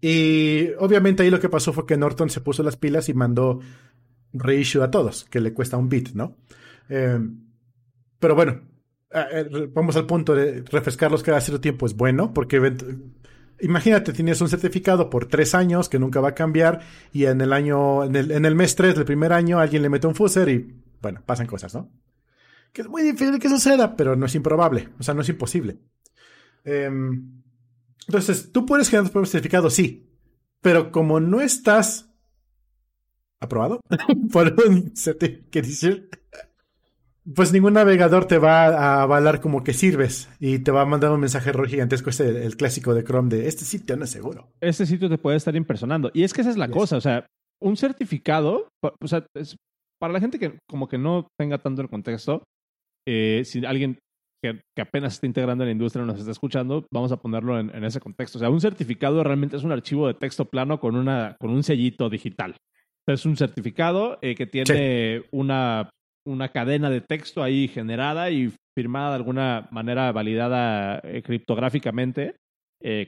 Y 0.00 0.70
obviamente 0.78 1.22
ahí 1.22 1.30
lo 1.30 1.40
que 1.40 1.48
pasó 1.48 1.72
fue 1.72 1.86
que 1.86 1.96
Norton 1.96 2.28
se 2.28 2.40
puso 2.40 2.62
las 2.62 2.76
pilas 2.76 3.08
y 3.08 3.14
mandó 3.14 3.60
reissue 4.32 4.82
a 4.82 4.90
todos, 4.90 5.24
que 5.24 5.40
le 5.40 5.52
cuesta 5.52 5.76
un 5.76 5.88
bit, 5.88 6.10
¿no? 6.14 6.36
Eh, 6.88 7.20
pero 8.18 8.34
bueno, 8.34 8.62
vamos 9.72 9.96
al 9.96 10.06
punto 10.06 10.34
de 10.34 10.62
refrescarlos 10.62 11.22
cada 11.22 11.40
cierto 11.40 11.60
tiempo 11.60 11.86
es 11.86 11.94
bueno, 11.94 12.32
porque 12.32 12.74
imagínate, 13.60 14.12
tienes 14.12 14.40
un 14.40 14.48
certificado 14.48 15.10
por 15.10 15.26
tres 15.26 15.54
años 15.54 15.88
que 15.88 15.98
nunca 15.98 16.20
va 16.20 16.30
a 16.30 16.34
cambiar 16.34 16.80
y 17.12 17.26
en 17.26 17.40
el 17.40 17.52
año, 17.52 18.04
en 18.04 18.16
el, 18.16 18.30
en 18.30 18.44
el 18.44 18.54
mes 18.54 18.74
tres 18.74 18.94
del 18.94 19.04
primer 19.04 19.32
año 19.32 19.58
alguien 19.58 19.82
le 19.82 19.88
mete 19.88 20.06
un 20.06 20.14
fuzzer 20.14 20.48
y 20.48 20.82
bueno, 21.00 21.22
pasan 21.24 21.46
cosas, 21.46 21.74
¿no? 21.74 21.90
Que 22.72 22.82
es 22.82 22.88
muy 22.88 23.02
difícil 23.02 23.38
que 23.38 23.48
suceda, 23.48 23.96
pero 23.96 24.16
no 24.16 24.26
es 24.26 24.34
improbable, 24.34 24.88
o 24.98 25.02
sea, 25.02 25.14
no 25.14 25.20
es 25.20 25.28
imposible. 25.28 25.78
Em, 26.64 27.42
entonces, 28.06 28.50
tú 28.50 28.64
puedes 28.64 28.88
generar 28.88 29.08
tu 29.08 29.12
propio 29.12 29.30
certificado, 29.30 29.68
sí, 29.68 30.10
pero 30.60 30.90
como 30.90 31.20
no 31.20 31.40
estás 31.40 32.10
aprobado 33.40 33.80
por 34.32 34.54
un 34.66 34.96
certificado, 34.96 36.06
pues 37.34 37.52
ningún 37.52 37.74
navegador 37.74 38.26
te 38.26 38.38
va 38.38 38.66
a 38.66 39.02
avalar 39.02 39.40
como 39.40 39.62
que 39.62 39.72
sirves 39.72 40.28
y 40.40 40.58
te 40.58 40.72
va 40.72 40.82
a 40.82 40.86
mandar 40.86 41.12
un 41.12 41.20
mensaje 41.20 41.50
error 41.50 41.68
gigantesco, 41.68 42.10
este 42.10 42.44
el 42.44 42.56
clásico 42.56 42.94
de 42.94 43.04
Chrome 43.04 43.28
de 43.28 43.46
este 43.48 43.64
sitio 43.64 43.96
no 43.96 44.04
es 44.04 44.10
seguro. 44.10 44.48
Este 44.60 44.86
sitio 44.86 45.08
te 45.08 45.18
puede 45.18 45.36
estar 45.36 45.54
impersonando. 45.54 46.10
Y 46.14 46.24
es 46.24 46.32
que 46.32 46.40
esa 46.40 46.50
es 46.50 46.56
la 46.56 46.68
cosa, 46.68 46.96
o 46.96 47.00
sea, 47.00 47.26
un 47.60 47.76
certificado, 47.76 48.68
o 48.82 49.08
sea, 49.08 49.24
para 50.00 50.12
la 50.12 50.20
gente 50.20 50.38
que 50.38 50.58
como 50.68 50.88
que 50.88 50.98
no 50.98 51.28
tenga 51.38 51.58
tanto 51.58 51.80
el 51.80 51.88
contexto, 51.88 52.42
eh, 53.06 53.42
si 53.44 53.64
alguien 53.64 53.98
que, 54.42 54.60
apenas 54.80 55.14
está 55.14 55.26
integrando 55.26 55.62
en 55.62 55.68
la 55.68 55.72
industria 55.72 56.04
nos 56.04 56.18
está 56.18 56.32
escuchando, 56.32 56.84
vamos 56.92 57.12
a 57.12 57.18
ponerlo 57.18 57.60
en, 57.60 57.84
ese 57.84 58.00
contexto. 58.00 58.38
O 58.38 58.40
sea, 58.40 58.50
un 58.50 58.60
certificado 58.60 59.22
realmente 59.22 59.56
es 59.56 59.62
un 59.62 59.70
archivo 59.70 60.08
de 60.08 60.14
texto 60.14 60.46
plano 60.46 60.80
con, 60.80 60.96
una, 60.96 61.36
con 61.38 61.50
un 61.50 61.62
sellito 61.62 62.10
digital. 62.10 62.56
Es 63.06 63.24
un 63.24 63.36
certificado 63.36 64.18
eh, 64.22 64.34
que 64.34 64.46
tiene 64.46 65.24
una, 65.30 65.90
una 66.26 66.48
cadena 66.48 66.90
de 66.90 67.00
texto 67.00 67.42
ahí 67.42 67.68
generada 67.68 68.30
y 68.30 68.52
firmada 68.76 69.10
de 69.10 69.16
alguna 69.16 69.68
manera 69.70 70.10
validada 70.12 71.00
eh, 71.04 71.22
criptográficamente 71.22 72.36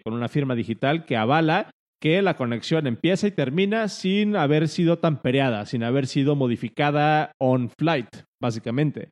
con 0.05 0.15
una 0.15 0.29
firma 0.29 0.55
digital 0.55 1.05
que 1.05 1.17
avala 1.17 1.69
que 2.05 2.21
la 2.21 2.37
conexión 2.37 2.87
empieza 2.87 3.27
y 3.27 3.31
termina 3.31 3.89
sin 3.89 4.37
haber 4.37 4.69
sido 4.69 4.99
tampereada, 4.99 5.65
sin 5.65 5.83
haber 5.83 6.07
sido 6.07 6.37
modificada 6.37 7.33
on 7.41 7.71
flight, 7.79 8.09
básicamente. 8.43 9.09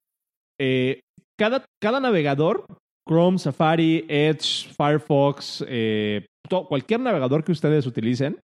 Eh, 0.61 1.01
cada, 1.39 1.65
cada, 1.83 2.01
navegador, 2.01 2.67
Chrome, 3.09 3.39
Safari, 3.39 4.05
Edge, 4.09 4.69
Firefox, 4.77 5.65
eh, 5.67 6.27
cualquier 6.69 7.01
navegador 7.01 7.43
que 7.45 7.53
ustedes 7.53 7.87
utilicen, 7.87 8.39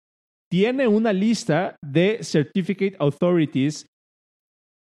tiene 0.50 0.86
una 0.88 1.14
lista 1.14 1.76
de 1.82 2.18
Certificate 2.22 2.96
Authorities 2.98 3.86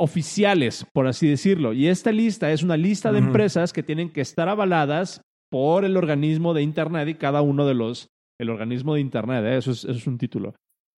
oficiales, 0.03 0.85
por 0.93 1.07
así 1.07 1.29
decirlo. 1.29 1.73
Y 1.73 1.87
esta 1.87 2.11
lista 2.11 2.51
es 2.51 2.65
una 2.65 2.77
lista 2.77 3.13
de 3.13 3.21
empresas 3.21 3.73
que 3.73 3.85
tienen 3.85 4.11
que 4.11 4.21
estar 4.21 4.49
avaladas 4.49 5.23
por 5.49 5.85
el 5.85 5.97
organismo 5.97 6.55
de 6.55 6.63
Internet 6.63 7.09
y 7.09 7.15
cada 7.15 7.41
uno 7.41 7.67
de 7.67 7.75
los 7.75 8.09
el 8.41 8.51
organismo 8.51 8.95
de 8.95 9.01
Internet, 9.01 9.45
¿eh? 9.45 9.57
eso, 9.59 9.71
es, 9.71 10.07
un 10.09 10.19
título. 10.19 10.57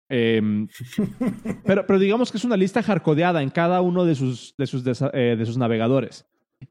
Em, 0.08 0.66
pero, 1.66 1.86
pero 1.86 1.98
digamos 1.98 2.30
que 2.30 2.38
es 2.38 2.44
una 2.44 2.56
lista 2.56 2.82
hardcodeada 2.82 3.42
en 3.42 3.50
cada 3.50 3.82
uno 3.82 4.06
de 4.06 4.14
sus, 4.14 4.54
de 4.56 4.66
sus, 4.66 4.82
eh, 5.12 5.36
de 5.36 5.44
sus 5.44 5.58
navegadores. 5.58 6.24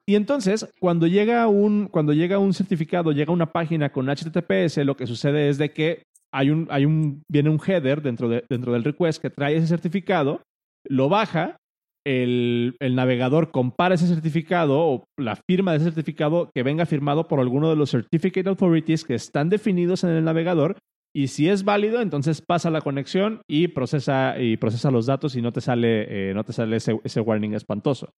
Y 0.08 0.15
entonces, 0.15 0.67
cuando 0.80 1.06
llega, 1.06 1.48
un, 1.48 1.88
cuando 1.88 2.13
llega 2.13 2.39
un 2.39 2.56
certificado, 2.56 3.12
llega 3.12 3.32
una 3.32 3.52
página 3.52 3.91
con 3.91 4.08
HTTPS, 4.08 4.78
lo 4.78 4.98
que 4.98 5.06
sucede 5.06 5.50
es 5.50 5.60
de 5.60 5.72
que 5.72 6.02
hay 6.32 6.50
un, 6.50 6.65
hay 6.72 6.86
un, 6.86 7.22
viene 7.30 7.52
un 7.52 7.60
header 7.63 8.02
dentro, 8.02 8.28
de, 8.28 8.43
dentro 8.50 8.74
del 8.74 8.84
request 8.84 9.22
que 9.22 9.30
trae 9.30 9.56
ese 9.56 9.67
certificado, 9.67 10.41
lo 10.89 11.10
baja 11.10 11.58
el, 12.05 12.75
navegador 12.79 13.51
compara 13.51 13.95
ese 13.95 14.07
certificado 14.07 14.79
o 14.79 15.05
la 15.17 15.35
firma 15.35 15.71
de 15.71 15.77
ese 15.77 15.85
certificado 15.85 16.49
que 16.53 16.63
venga 16.63 16.85
firmado 16.85 17.27
por 17.27 17.39
alguno 17.39 17.69
de 17.69 17.75
los 17.75 17.91
Certificate 17.91 18.49
Authorities 18.49 19.03
que 19.03 19.15
están 19.15 19.49
definidos 19.49 20.03
en 20.03 20.11
el 20.11 20.23
navegador 20.23 20.77
y 21.15 21.27
si 21.27 21.47
es 21.47 21.63
válido, 21.63 22.01
entonces 22.01 22.41
pasa 22.41 22.71
la 22.71 22.81
conexión 22.81 23.41
y 23.47 23.67
procesa, 23.67 24.39
y 24.39 24.57
procesa 24.57 24.89
los 24.89 25.05
datos 25.05 25.35
y 25.35 25.41
no 25.41 25.51
te 25.51 25.61
sale, 25.61 26.29
eh, 26.29 26.33
no 26.33 26.43
te 26.43 26.53
sale 26.53 26.77
ese, 26.77 26.99
ese 27.03 27.21
warning 27.21 27.53
espantoso. 27.53 28.09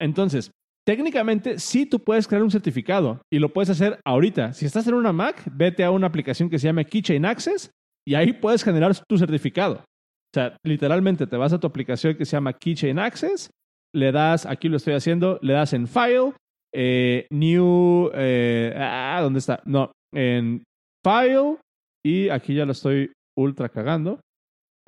Entonces, 0.00 0.52
técnicamente 0.86 1.58
sí 1.58 1.84
tú 1.84 1.98
puedes 1.98 2.28
crear 2.28 2.44
un 2.44 2.52
certificado 2.52 3.22
y 3.30 3.40
lo 3.40 3.52
puedes 3.52 3.70
hacer 3.70 3.98
ahorita. 4.04 4.52
Si 4.52 4.66
estás 4.66 4.86
en 4.86 4.94
una 4.94 5.12
Mac, 5.12 5.42
vete 5.52 5.82
a 5.82 5.90
una 5.90 6.06
aplicación 6.06 6.48
que 6.48 6.60
se 6.60 6.68
llama 6.68 6.84
Keychain 6.84 7.26
Access 7.26 7.72
y 8.06 8.14
ahí 8.14 8.32
puedes 8.32 8.62
generar 8.62 8.94
tu 9.06 9.18
certificado. 9.18 9.84
O 10.30 10.34
sea, 10.34 10.56
literalmente 10.62 11.26
te 11.26 11.36
vas 11.36 11.52
a 11.52 11.58
tu 11.58 11.66
aplicación 11.66 12.16
que 12.16 12.24
se 12.24 12.36
llama 12.36 12.52
Keychain 12.52 12.98
Access, 12.98 13.50
le 13.94 14.12
das, 14.12 14.44
aquí 14.44 14.68
lo 14.68 14.76
estoy 14.76 14.94
haciendo, 14.94 15.38
le 15.42 15.54
das 15.54 15.72
en 15.72 15.86
File, 15.86 16.34
eh, 16.74 17.26
New, 17.30 18.10
eh, 18.14 18.74
ah, 18.76 19.20
¿dónde 19.22 19.38
está? 19.38 19.62
No, 19.64 19.92
en 20.12 20.62
File, 21.02 21.56
y 22.04 22.28
aquí 22.28 22.54
ya 22.54 22.66
lo 22.66 22.72
estoy 22.72 23.12
ultra 23.36 23.68
cagando. 23.68 24.20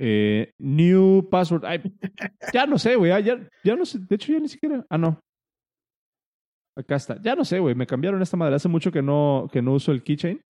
Eh, 0.02 0.50
new 0.58 1.28
password. 1.28 1.64
ya 2.54 2.66
no 2.66 2.78
sé, 2.78 2.96
güey. 2.96 3.22
Ya, 3.22 3.38
ya 3.62 3.76
no 3.76 3.84
sé. 3.84 3.98
De 3.98 4.14
hecho, 4.14 4.32
ya 4.32 4.40
ni 4.40 4.48
siquiera. 4.48 4.84
Ah, 4.88 4.96
no. 4.96 5.20
Acá 6.76 6.96
está. 6.96 7.20
Ya 7.20 7.34
no 7.34 7.44
sé, 7.44 7.58
güey. 7.58 7.74
Me 7.74 7.86
cambiaron 7.86 8.22
esta 8.22 8.38
madre. 8.38 8.54
Hace 8.54 8.68
mucho 8.68 8.90
que 8.90 9.02
no, 9.02 9.48
que 9.52 9.60
no 9.60 9.74
uso 9.74 9.92
el 9.92 10.02
keychain. 10.02 10.40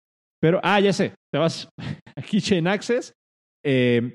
Pero, 0.40 0.61
ah, 0.62 0.79
ya 0.79 0.92
sé. 0.92 1.14
Te 1.33 1.38
vas 1.38 1.68
a 2.16 2.22
Keychain 2.22 2.68
Access. 2.68 3.12
Eh, 3.64 4.14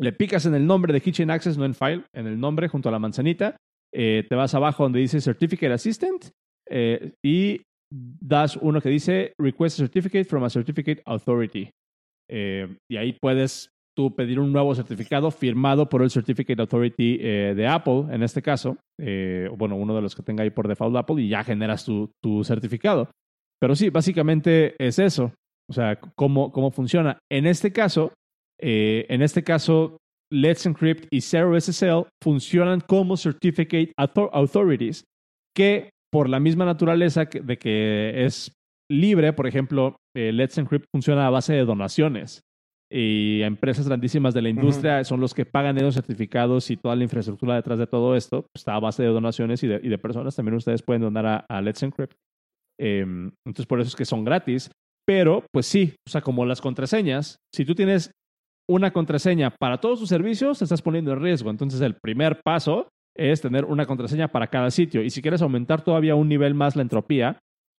le 0.00 0.12
picas 0.12 0.46
en 0.46 0.54
el 0.54 0.66
nombre 0.66 0.92
de 0.92 1.00
Kitchen 1.00 1.30
Access, 1.30 1.58
no 1.58 1.64
en 1.64 1.74
File, 1.74 2.04
en 2.14 2.26
el 2.26 2.38
nombre 2.38 2.68
junto 2.68 2.88
a 2.88 2.92
la 2.92 2.98
manzanita. 2.98 3.56
Eh, 3.92 4.24
te 4.28 4.34
vas 4.34 4.54
abajo 4.54 4.82
donde 4.82 5.00
dice 5.00 5.20
Certificate 5.20 5.72
Assistant 5.72 6.26
eh, 6.68 7.14
y 7.24 7.62
das 7.90 8.56
uno 8.56 8.80
que 8.80 8.90
dice 8.90 9.32
Request 9.40 9.80
a 9.80 9.82
Certificate 9.84 10.24
from 10.24 10.44
a 10.44 10.50
Certificate 10.50 11.02
Authority. 11.06 11.70
Eh, 12.30 12.76
y 12.90 12.96
ahí 12.96 13.16
puedes 13.20 13.70
tú 13.96 14.14
pedir 14.14 14.38
un 14.38 14.52
nuevo 14.52 14.74
certificado 14.74 15.30
firmado 15.30 15.88
por 15.88 16.02
el 16.02 16.10
Certificate 16.10 16.60
Authority 16.60 17.16
de 17.18 17.66
Apple, 17.66 18.04
en 18.10 18.22
este 18.22 18.42
caso, 18.42 18.76
bueno, 18.96 19.74
uno 19.74 19.92
de 19.96 20.02
los 20.02 20.14
que 20.14 20.22
tenga 20.22 20.44
ahí 20.44 20.50
por 20.50 20.68
default 20.68 20.94
Apple, 20.94 21.20
y 21.20 21.28
ya 21.28 21.42
generas 21.42 21.84
tu, 21.84 22.08
tu 22.22 22.44
certificado. 22.44 23.10
Pero 23.60 23.74
sí, 23.74 23.90
básicamente 23.90 24.76
es 24.78 25.00
eso. 25.00 25.32
O 25.68 25.72
sea, 25.72 25.98
cómo, 26.14 26.52
cómo 26.52 26.70
funciona. 26.70 27.18
En 27.28 27.44
este 27.44 27.72
caso, 27.72 28.12
eh, 28.60 29.06
en 29.08 29.22
este 29.22 29.42
caso, 29.42 29.98
Let's 30.32 30.66
Encrypt 30.66 31.06
y 31.10 31.20
Zero 31.20 31.58
SSL 31.58 32.06
funcionan 32.22 32.80
como 32.80 33.16
Certificate 33.16 33.92
Authorities, 33.96 35.04
que 35.56 35.90
por 36.12 36.28
la 36.28 36.40
misma 36.40 36.64
naturaleza 36.64 37.24
de 37.24 37.58
que 37.58 38.24
es 38.24 38.52
libre, 38.90 39.32
por 39.32 39.46
ejemplo, 39.46 39.96
eh, 40.16 40.32
Let's 40.32 40.58
Encrypt 40.58 40.86
funciona 40.92 41.26
a 41.26 41.30
base 41.30 41.52
de 41.52 41.64
donaciones. 41.64 42.42
Y 42.90 43.42
empresas 43.42 43.86
grandísimas 43.86 44.32
de 44.32 44.40
la 44.40 44.48
industria 44.48 45.04
son 45.04 45.20
los 45.20 45.34
que 45.34 45.44
pagan 45.44 45.76
esos 45.76 45.94
certificados 45.94 46.70
y 46.70 46.78
toda 46.78 46.96
la 46.96 47.04
infraestructura 47.04 47.54
detrás 47.54 47.78
de 47.78 47.86
todo 47.86 48.16
esto 48.16 48.46
pues, 48.50 48.62
está 48.62 48.76
a 48.76 48.80
base 48.80 49.02
de 49.02 49.10
donaciones 49.10 49.62
y 49.62 49.66
de, 49.66 49.98
personas. 49.98 50.34
También 50.34 50.54
ustedes 50.54 50.82
pueden 50.82 51.02
donar 51.02 51.44
a, 51.46 51.60
Let's 51.60 51.82
Encrypt. 51.82 52.14
Em, 52.80 53.30
entonces, 53.46 53.66
por 53.66 53.80
eso 53.80 53.88
es 53.88 53.96
que 53.96 54.06
son 54.06 54.24
gratis. 54.24 54.70
Pero, 55.06 55.44
pues 55.52 55.66
sí, 55.66 55.94
o 56.06 56.10
sea, 56.10 56.22
como 56.22 56.46
las 56.46 56.62
contraseñas, 56.62 57.36
si 57.54 57.66
tú 57.66 57.74
tienes 57.74 58.10
una 58.68 58.92
contraseña 58.92 59.50
para 59.50 59.78
todos 59.78 60.00
tus 60.00 60.08
servicios, 60.08 60.58
te 60.58 60.64
estás 60.64 60.82
poniendo 60.82 61.12
en 61.12 61.22
riesgo. 61.22 61.50
Entonces, 61.50 61.80
el 61.80 61.94
primer 61.94 62.40
paso 62.44 62.88
es 63.16 63.40
tener 63.40 63.64
una 63.64 63.86
contraseña 63.86 64.28
para 64.28 64.48
cada 64.48 64.70
sitio. 64.70 65.02
Y 65.02 65.10
si 65.10 65.22
quieres 65.22 65.42
aumentar 65.42 65.82
todavía 65.82 66.14
un 66.14 66.28
nivel 66.28 66.54
más 66.54 66.76
la 66.76 66.82
entropía, 66.82 67.38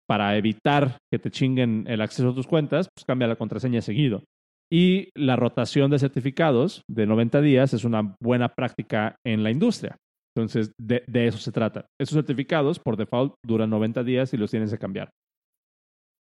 para 0.08 0.36
evitar 0.36 0.96
que 1.12 1.18
te 1.18 1.30
chinguen 1.30 1.84
el 1.86 2.00
acceso 2.00 2.30
a 2.30 2.34
tus 2.34 2.46
cuentas, 2.46 2.88
pues 2.94 3.04
cambia 3.04 3.28
la 3.28 3.36
contraseña 3.36 3.82
seguido. 3.82 4.24
Y 4.72 5.10
la 5.14 5.36
rotación 5.36 5.90
de 5.90 5.98
certificados 5.98 6.82
de 6.88 7.06
90 7.06 7.40
días 7.42 7.74
es 7.74 7.84
una 7.84 8.16
buena 8.20 8.48
práctica 8.48 9.16
en 9.24 9.42
la 9.42 9.50
industria. 9.50 9.96
Entonces, 10.34 10.72
de, 10.78 11.04
de 11.06 11.26
eso 11.26 11.38
se 11.38 11.52
trata. 11.52 11.86
Esos 12.00 12.14
certificados, 12.14 12.78
por 12.78 12.96
default, 12.96 13.34
duran 13.44 13.70
90 13.70 14.02
días 14.02 14.32
y 14.32 14.36
los 14.36 14.50
tienes 14.50 14.70
que 14.70 14.78
cambiar. 14.78 15.10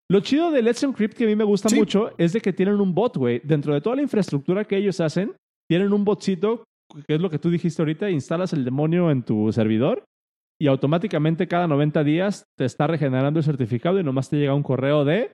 Lo 0.10 0.22
chido 0.22 0.51
de 0.51 0.62
Let's 0.62 0.84
Encrypt 0.84 1.16
que 1.16 1.26
a 1.26 1.28
mí 1.28 1.36
me 1.36 1.43
gusta 1.43 1.74
mucho 1.76 2.12
es 2.18 2.32
de 2.32 2.39
que 2.39 2.53
tienen 2.53 2.80
un 2.80 2.93
bot, 2.93 3.18
güey. 3.18 3.41
Dentro 3.43 3.74
de 3.74 3.82
toda 3.82 3.97
la 3.97 4.01
infraestructura 4.01 4.64
que 4.64 4.78
ellos 4.78 5.01
hacen, 5.01 5.36
tienen 5.70 5.91
un 5.91 6.05
botcito, 6.05 6.64
que 7.05 7.16
es 7.16 7.22
lo 7.22 7.30
que 7.30 7.39
tú 7.39 7.49
dijiste 7.49 7.82
ahorita, 7.82 8.10
instalas 8.10 8.53
el 8.53 8.64
demonio 8.64 9.12
en 9.12 9.24
tu 9.24 9.51
servidor 9.51 10.05
y 10.60 10.68
automáticamente 10.68 11.47
cada 11.47 11.68
90 11.68 12.03
días 12.03 12.45
te 12.58 12.66
está 12.66 12.88
regenerando 12.88 13.39
el 13.39 13.45
certificado 13.45 13.99
y 13.99 14.03
nomás 14.03 14.30
te 14.30 14.38
llega 14.38 14.55
un 14.55 14.64
correo 14.64 15.03
de 15.03 15.32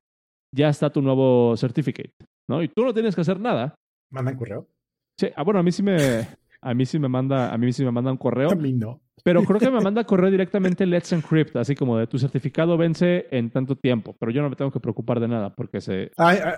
ya 0.54 0.70
está 0.70 0.92
tu 0.92 1.02
nuevo 1.02 1.56
certificate, 1.56 2.14
¿no? 2.50 2.62
Y 2.62 2.68
tú 2.68 2.84
no 2.84 2.94
tienes 2.94 3.16
que 3.16 3.22
hacer 3.22 3.40
nada. 3.40 3.76
¿Mandan 4.12 4.38
correo? 4.38 4.68
Sí, 5.20 5.28
ah, 5.36 5.44
bueno, 5.44 5.60
a 5.60 5.64
mí 5.64 5.72
sí 5.72 5.84
me, 5.84 5.98
a 6.62 6.74
mí 6.74 6.86
sí 6.86 6.98
me 6.98 7.08
manda, 7.08 7.54
a 7.54 7.58
mí 7.58 7.72
sí 7.72 7.84
me 7.84 7.92
manda 7.92 8.12
un 8.12 8.18
correo. 8.18 8.52
A 8.52 8.56
mí 8.56 8.74
no. 8.74 9.02
Pero 9.24 9.44
creo 9.44 9.60
que 9.60 9.70
me 9.70 9.80
manda 9.80 10.02
a 10.02 10.06
correr 10.06 10.32
directamente 10.32 10.86
Let's 10.86 11.14
Encrypt, 11.14 11.56
así 11.56 11.76
como 11.76 11.98
de 11.98 12.08
tu 12.08 12.18
certificado 12.18 12.78
vence 12.78 13.28
en 13.32 13.52
tanto 13.52 13.76
tiempo, 13.76 14.16
pero 14.20 14.32
yo 14.32 14.42
no 14.42 14.50
me 14.50 14.56
tengo 14.56 14.72
que 14.72 14.80
preocupar 14.80 15.20
de 15.20 15.28
nada 15.28 15.54
porque 15.54 15.82
se... 15.82 16.12
Ay, 16.18 16.40
ay, 16.44 16.56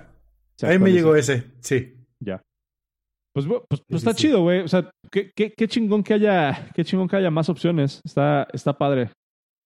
ahí 0.64 0.80
me 0.80 0.92
llegó 0.92 1.16
ese, 1.16 1.44
sí. 1.60 1.96
Ya. 2.20 2.42
Pues, 3.36 3.46
pues, 3.48 3.82
pues 3.86 4.02
está 4.02 4.14
chido, 4.14 4.42
güey. 4.42 4.62
O 4.62 4.68
sea, 4.68 4.90
qué, 5.12 5.30
qué, 5.36 5.52
qué, 5.52 5.68
chingón 5.68 6.04
que 6.04 6.14
haya, 6.14 6.70
qué 6.74 6.86
chingón 6.86 7.10
que 7.10 7.18
haya 7.18 7.30
más 7.30 7.50
opciones. 7.50 8.00
Está, 8.06 8.48
está 8.54 8.78
padre. 8.78 9.12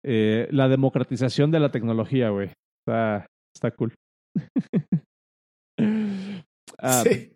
Eh, 0.03 0.47
la 0.51 0.67
democratización 0.67 1.51
de 1.51 1.59
la 1.59 1.69
tecnología, 1.69 2.29
güey. 2.29 2.51
Está, 2.81 3.27
está 3.55 3.71
cool. 3.71 3.93
Ah, 6.81 7.03
sí. 7.03 7.33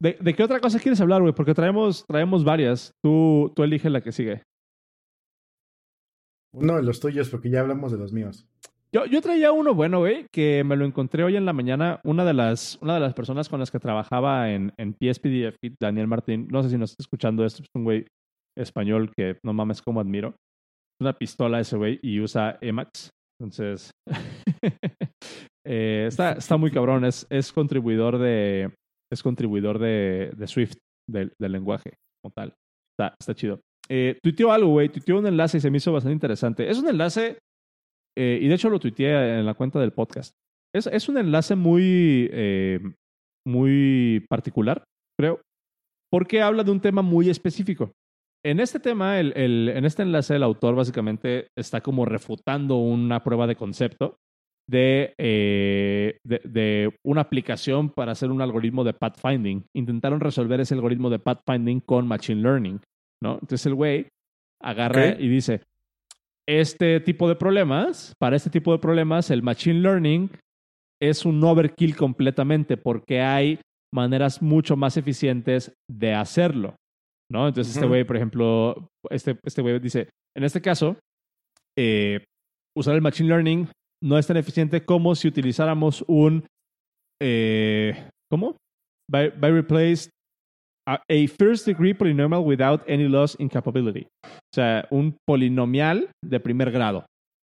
¿de, 0.00 0.16
¿de, 0.18 0.34
qué 0.34 0.42
otra 0.42 0.58
cosa 0.58 0.78
quieres 0.78 1.00
hablar, 1.02 1.20
güey? 1.20 1.34
Porque 1.34 1.52
traemos, 1.52 2.06
traemos 2.06 2.44
varias. 2.44 2.92
Tú, 3.02 3.52
tú 3.54 3.62
elige 3.62 3.90
la 3.90 4.00
que 4.00 4.12
sigue. 4.12 4.42
Uno 6.52 6.76
de 6.76 6.82
los 6.82 7.00
tuyos, 7.00 7.28
porque 7.28 7.50
ya 7.50 7.60
hablamos 7.60 7.92
de 7.92 7.98
los 7.98 8.12
míos. 8.12 8.46
Yo, 8.92 9.06
yo 9.06 9.20
traía 9.20 9.52
uno 9.52 9.72
bueno, 9.72 10.00
güey, 10.00 10.26
que 10.32 10.64
me 10.64 10.76
lo 10.76 10.84
encontré 10.84 11.22
hoy 11.22 11.36
en 11.36 11.46
la 11.46 11.52
mañana. 11.52 12.00
Una 12.02 12.24
de 12.24 12.34
las, 12.34 12.76
una 12.82 12.94
de 12.94 13.00
las 13.00 13.14
personas 13.14 13.48
con 13.48 13.60
las 13.60 13.70
que 13.70 13.78
trabajaba 13.78 14.50
en, 14.50 14.72
en 14.78 14.94
PSPDF, 14.94 15.56
Daniel 15.80 16.08
Martín, 16.08 16.48
no 16.50 16.62
sé 16.62 16.70
si 16.70 16.78
nos 16.78 16.90
está 16.90 17.02
escuchando 17.02 17.44
esto, 17.44 17.62
es 17.62 17.68
un 17.76 17.84
güey 17.84 18.06
español 18.58 19.12
que 19.16 19.38
no 19.44 19.52
mames 19.52 19.80
como 19.80 20.00
admiro. 20.00 20.34
Una 21.00 21.12
pistola 21.12 21.60
ese 21.60 21.76
güey 21.76 22.00
y 22.02 22.20
usa 22.20 22.58
Emacs. 22.60 23.10
Entonces, 23.40 23.92
eh, 25.64 26.06
está, 26.08 26.32
está 26.32 26.56
muy 26.56 26.72
cabrón. 26.72 27.04
Es, 27.04 27.26
es 27.30 27.52
contribuidor 27.52 28.18
de, 28.18 28.74
es 29.12 29.22
contribuidor 29.22 29.78
de, 29.78 30.32
de 30.36 30.46
Swift, 30.48 30.74
del, 31.08 31.32
del 31.40 31.52
lenguaje 31.52 31.94
como 32.22 32.32
tal. 32.32 32.54
Está, 32.92 33.14
está 33.20 33.34
chido. 33.34 33.60
Eh, 33.90 34.20
algo, 34.50 34.70
güey. 34.70 34.88
Tuiteó 34.88 35.18
un 35.18 35.26
enlace 35.26 35.58
y 35.58 35.60
se 35.60 35.70
me 35.70 35.78
hizo 35.78 35.92
bastante 35.92 36.14
interesante. 36.14 36.70
Es 36.70 36.78
un 36.78 36.88
enlace, 36.88 37.38
eh, 38.16 38.38
y 38.40 38.48
de 38.48 38.54
hecho 38.54 38.70
lo 38.70 38.78
tuiteé 38.78 39.38
en 39.38 39.46
la 39.46 39.54
cuenta 39.54 39.80
del 39.80 39.92
podcast. 39.92 40.32
Es, 40.74 40.86
es 40.86 41.08
un 41.08 41.18
enlace 41.18 41.56
muy, 41.56 42.28
eh, 42.32 42.80
muy 43.46 44.24
particular, 44.28 44.84
creo, 45.18 45.40
porque 46.10 46.40
habla 46.40 46.62
de 46.62 46.70
un 46.70 46.80
tema 46.80 47.02
muy 47.02 47.28
específico. 47.28 47.92
En 48.44 48.60
este 48.60 48.78
tema, 48.78 49.18
el, 49.18 49.36
el, 49.36 49.68
en 49.68 49.84
este 49.84 50.02
enlace, 50.02 50.36
el 50.36 50.44
autor 50.44 50.74
básicamente 50.76 51.48
está 51.58 51.80
como 51.80 52.04
refutando 52.04 52.76
una 52.76 53.22
prueba 53.22 53.46
de 53.46 53.56
concepto 53.56 54.16
de, 54.70 55.14
eh, 55.18 56.18
de, 56.24 56.40
de, 56.44 56.96
una 57.04 57.22
aplicación 57.22 57.90
para 57.90 58.12
hacer 58.12 58.30
un 58.30 58.40
algoritmo 58.40 58.84
de 58.84 58.94
pathfinding. 58.94 59.66
Intentaron 59.74 60.20
resolver 60.20 60.60
ese 60.60 60.74
algoritmo 60.74 61.10
de 61.10 61.18
pathfinding 61.18 61.80
con 61.80 62.06
Machine 62.06 62.40
Learning. 62.40 62.80
¿No? 63.22 63.34
Entonces 63.34 63.66
el 63.66 63.74
güey 63.74 64.08
agarra 64.60 65.18
y 65.18 65.28
dice, 65.28 65.62
este 66.48 67.00
tipo 67.00 67.28
de 67.28 67.36
problemas, 67.36 68.14
para 68.18 68.36
este 68.36 68.50
tipo 68.50 68.72
de 68.72 68.78
problemas, 68.78 69.30
el 69.30 69.42
Machine 69.42 69.80
Learning 69.80 70.30
es 71.00 71.24
un 71.24 71.42
overkill 71.42 71.96
completamente 71.96 72.76
porque 72.76 73.20
hay 73.20 73.60
maneras 73.92 74.42
mucho 74.42 74.76
más 74.76 74.96
eficientes 74.96 75.72
de 75.88 76.14
hacerlo, 76.14 76.76
¿no? 77.30 77.48
Entonces 77.48 77.74
este 77.74 77.86
güey, 77.86 78.04
por 78.04 78.16
ejemplo, 78.16 78.88
este, 79.10 79.38
este 79.44 79.62
güey 79.62 79.78
dice, 79.78 80.08
en 80.36 80.44
este 80.44 80.60
caso, 80.60 80.96
eh, 81.78 82.24
usar 82.76 82.94
el 82.94 83.02
Machine 83.02 83.28
Learning 83.28 83.68
no 84.02 84.18
es 84.18 84.26
tan 84.26 84.36
eficiente 84.36 84.84
como 84.84 85.14
si 85.14 85.28
utilizáramos 85.28 86.04
un, 86.06 86.46
eh, 87.20 88.08
¿cómo? 88.30 88.56
By, 89.10 89.30
by 89.30 89.50
replaced 89.50 90.10
a, 90.86 90.98
first 91.38 91.66
degree 91.66 91.94
polynomial 91.94 92.44
without 92.44 92.82
any 92.88 93.08
loss 93.08 93.36
in 93.38 93.48
capability. 93.48 94.06
O 94.24 94.54
sea, 94.54 94.86
un 94.90 95.16
polinomial 95.26 96.10
de 96.22 96.40
primer 96.40 96.70
grado. 96.70 97.06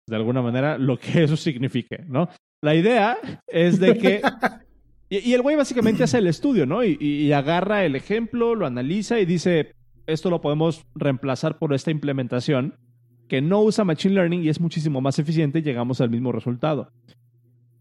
De 0.07 0.15
alguna 0.15 0.41
manera, 0.41 0.77
lo 0.77 0.97
que 0.97 1.23
eso 1.23 1.35
signifique, 1.37 2.03
¿no? 2.07 2.29
La 2.63 2.75
idea 2.75 3.17
es 3.47 3.79
de 3.79 3.97
que... 3.97 4.21
y, 5.09 5.29
y, 5.29 5.33
el 5.33 5.41
güey 5.41 5.55
básicamente 5.55 6.03
hace 6.03 6.19
el 6.19 6.27
estudio, 6.27 6.65
¿no? 6.65 6.83
Y, 6.83 6.97
y, 6.99 7.31
agarra 7.33 7.85
el 7.85 7.95
ejemplo, 7.95 8.55
lo 8.55 8.65
analiza 8.65 9.19
y 9.19 9.25
dice, 9.25 9.73
esto 10.07 10.29
lo 10.29 10.41
podemos 10.41 10.85
reemplazar 10.95 11.57
por 11.59 11.73
esta 11.73 11.91
implementación 11.91 12.75
que 13.27 13.41
no 13.41 13.61
usa 13.61 13.83
Machine 13.83 14.15
Learning 14.15 14.43
y 14.43 14.49
es 14.49 14.61
muchísimo 14.61 15.01
más 15.01 15.19
eficiente 15.19 15.59
y 15.59 15.61
llegamos 15.61 15.99
al 16.01 16.09
mismo 16.09 16.31
resultado. 16.31 16.91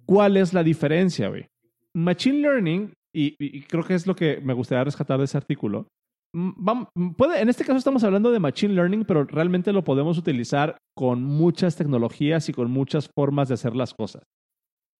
¿Cuál 0.05 0.37
es 0.37 0.53
la 0.53 0.63
diferencia, 0.63 1.29
güey? 1.29 1.47
Machine 1.95 2.41
Learning 2.41 2.93
y, 3.17 3.62
creo 3.62 3.83
que 3.83 3.95
es 3.95 4.07
lo 4.07 4.14
que 4.14 4.41
me 4.43 4.53
gustaría 4.53 4.85
rescatar 4.85 5.19
de 5.19 5.25
ese 5.25 5.39
artículo. 5.39 5.89
Vamos, 6.35 6.89
puede, 7.17 7.41
en 7.41 7.49
este 7.49 7.64
caso 7.64 7.79
estamos 7.79 8.05
hablando 8.05 8.31
de 8.31 8.41
Machine 8.41 8.75
Learning, 8.75 9.05
pero 9.05 9.25
realmente 9.25 9.73
lo 9.73 9.85
podemos 9.85 10.19
utilizar 10.19 10.77
con 10.95 11.23
muchas 11.23 11.77
tecnologías 11.77 12.49
y 12.51 12.53
con 12.53 12.71
muchas 12.71 13.09
formas 13.17 13.49
de 13.49 13.55
hacer 13.55 13.75
las 13.75 13.95
cosas. 13.95 14.23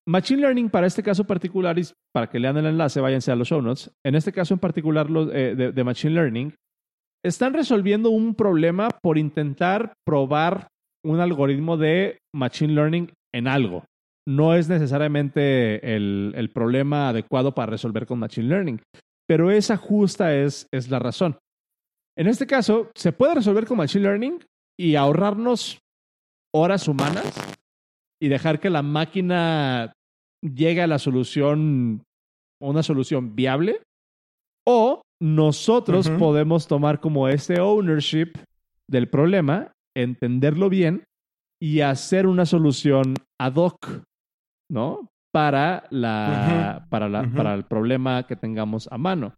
Machine 0.07 0.41
Learning 0.41 0.69
para 0.69 0.87
este 0.87 1.03
caso 1.03 1.25
particular, 1.25 1.77
y 1.77 1.83
para 2.11 2.27
que 2.27 2.39
lean 2.39 2.57
el 2.57 2.65
enlace, 2.65 3.01
váyanse 3.01 3.31
a 3.31 3.35
los 3.35 3.49
show 3.49 3.61
notes. 3.61 3.91
En 4.03 4.15
este 4.15 4.31
caso 4.31 4.53
en 4.53 4.59
particular 4.59 5.07
eh, 5.31 5.71
de 5.73 5.83
Machine 5.83 6.13
Learning, 6.15 6.55
están 7.23 7.53
resolviendo 7.53 8.09
un 8.09 8.33
problema 8.33 8.89
por 9.03 9.17
intentar 9.17 9.93
probar 10.05 10.69
un 11.05 11.19
algoritmo 11.19 11.77
de 11.77 12.17
Machine 12.33 12.73
Learning 12.73 13.11
en 13.33 13.47
algo 13.47 13.83
no 14.27 14.55
es 14.55 14.67
necesariamente 14.67 15.95
el, 15.95 16.33
el, 16.35 16.49
problema 16.49 17.09
adecuado 17.09 17.55
para 17.55 17.71
resolver 17.71 18.05
con 18.05 18.19
Machine 18.19 18.49
Learning, 18.49 18.81
pero 19.25 19.51
esa 19.51 19.77
justa 19.77 20.35
es, 20.35 20.67
es 20.71 20.89
la 20.89 20.99
razón. 20.99 21.37
En 22.17 22.27
este 22.27 22.45
caso, 22.45 22.91
se 22.93 23.13
puede 23.13 23.35
resolver 23.35 23.65
con 23.65 23.77
Machine 23.77 24.03
Learning 24.03 24.43
y 24.77 24.95
ahorrarnos 24.95 25.79
horas 26.53 26.87
humanas 26.87 27.33
y 28.21 28.27
dejar 28.27 28.59
que 28.59 28.69
la 28.69 28.81
máquina 28.81 29.93
llegue 30.41 30.81
a 30.81 30.87
la 30.87 30.99
solución, 30.99 32.03
una 32.61 32.83
solución 32.83 33.33
viable, 33.35 33.81
o 34.67 35.01
nosotros 35.21 36.07
uh 36.07 36.11
-huh. 36.11 36.19
podemos 36.19 36.67
tomar 36.67 36.99
como 36.99 37.29
este 37.29 37.61
ownership 37.61 38.33
del 38.89 39.07
problema, 39.07 39.71
entenderlo 39.95 40.69
bien 40.69 41.05
y 41.61 41.79
hacer 41.79 42.27
una 42.27 42.45
solución 42.45 43.15
ad 43.39 43.55
hoc 43.55 44.03
¿no? 44.69 45.09
Para, 45.33 45.83
la, 45.91 46.27
uh 46.29 46.83
-huh. 46.83 46.89
para, 46.89 47.09
la, 47.09 47.21
uh 47.21 47.25
-huh. 47.25 47.35
para 47.35 47.53
el 47.53 47.63
problema 47.63 48.25
que 48.25 48.35
tengamos 48.35 48.87
a 48.91 48.97
mano. 48.97 49.35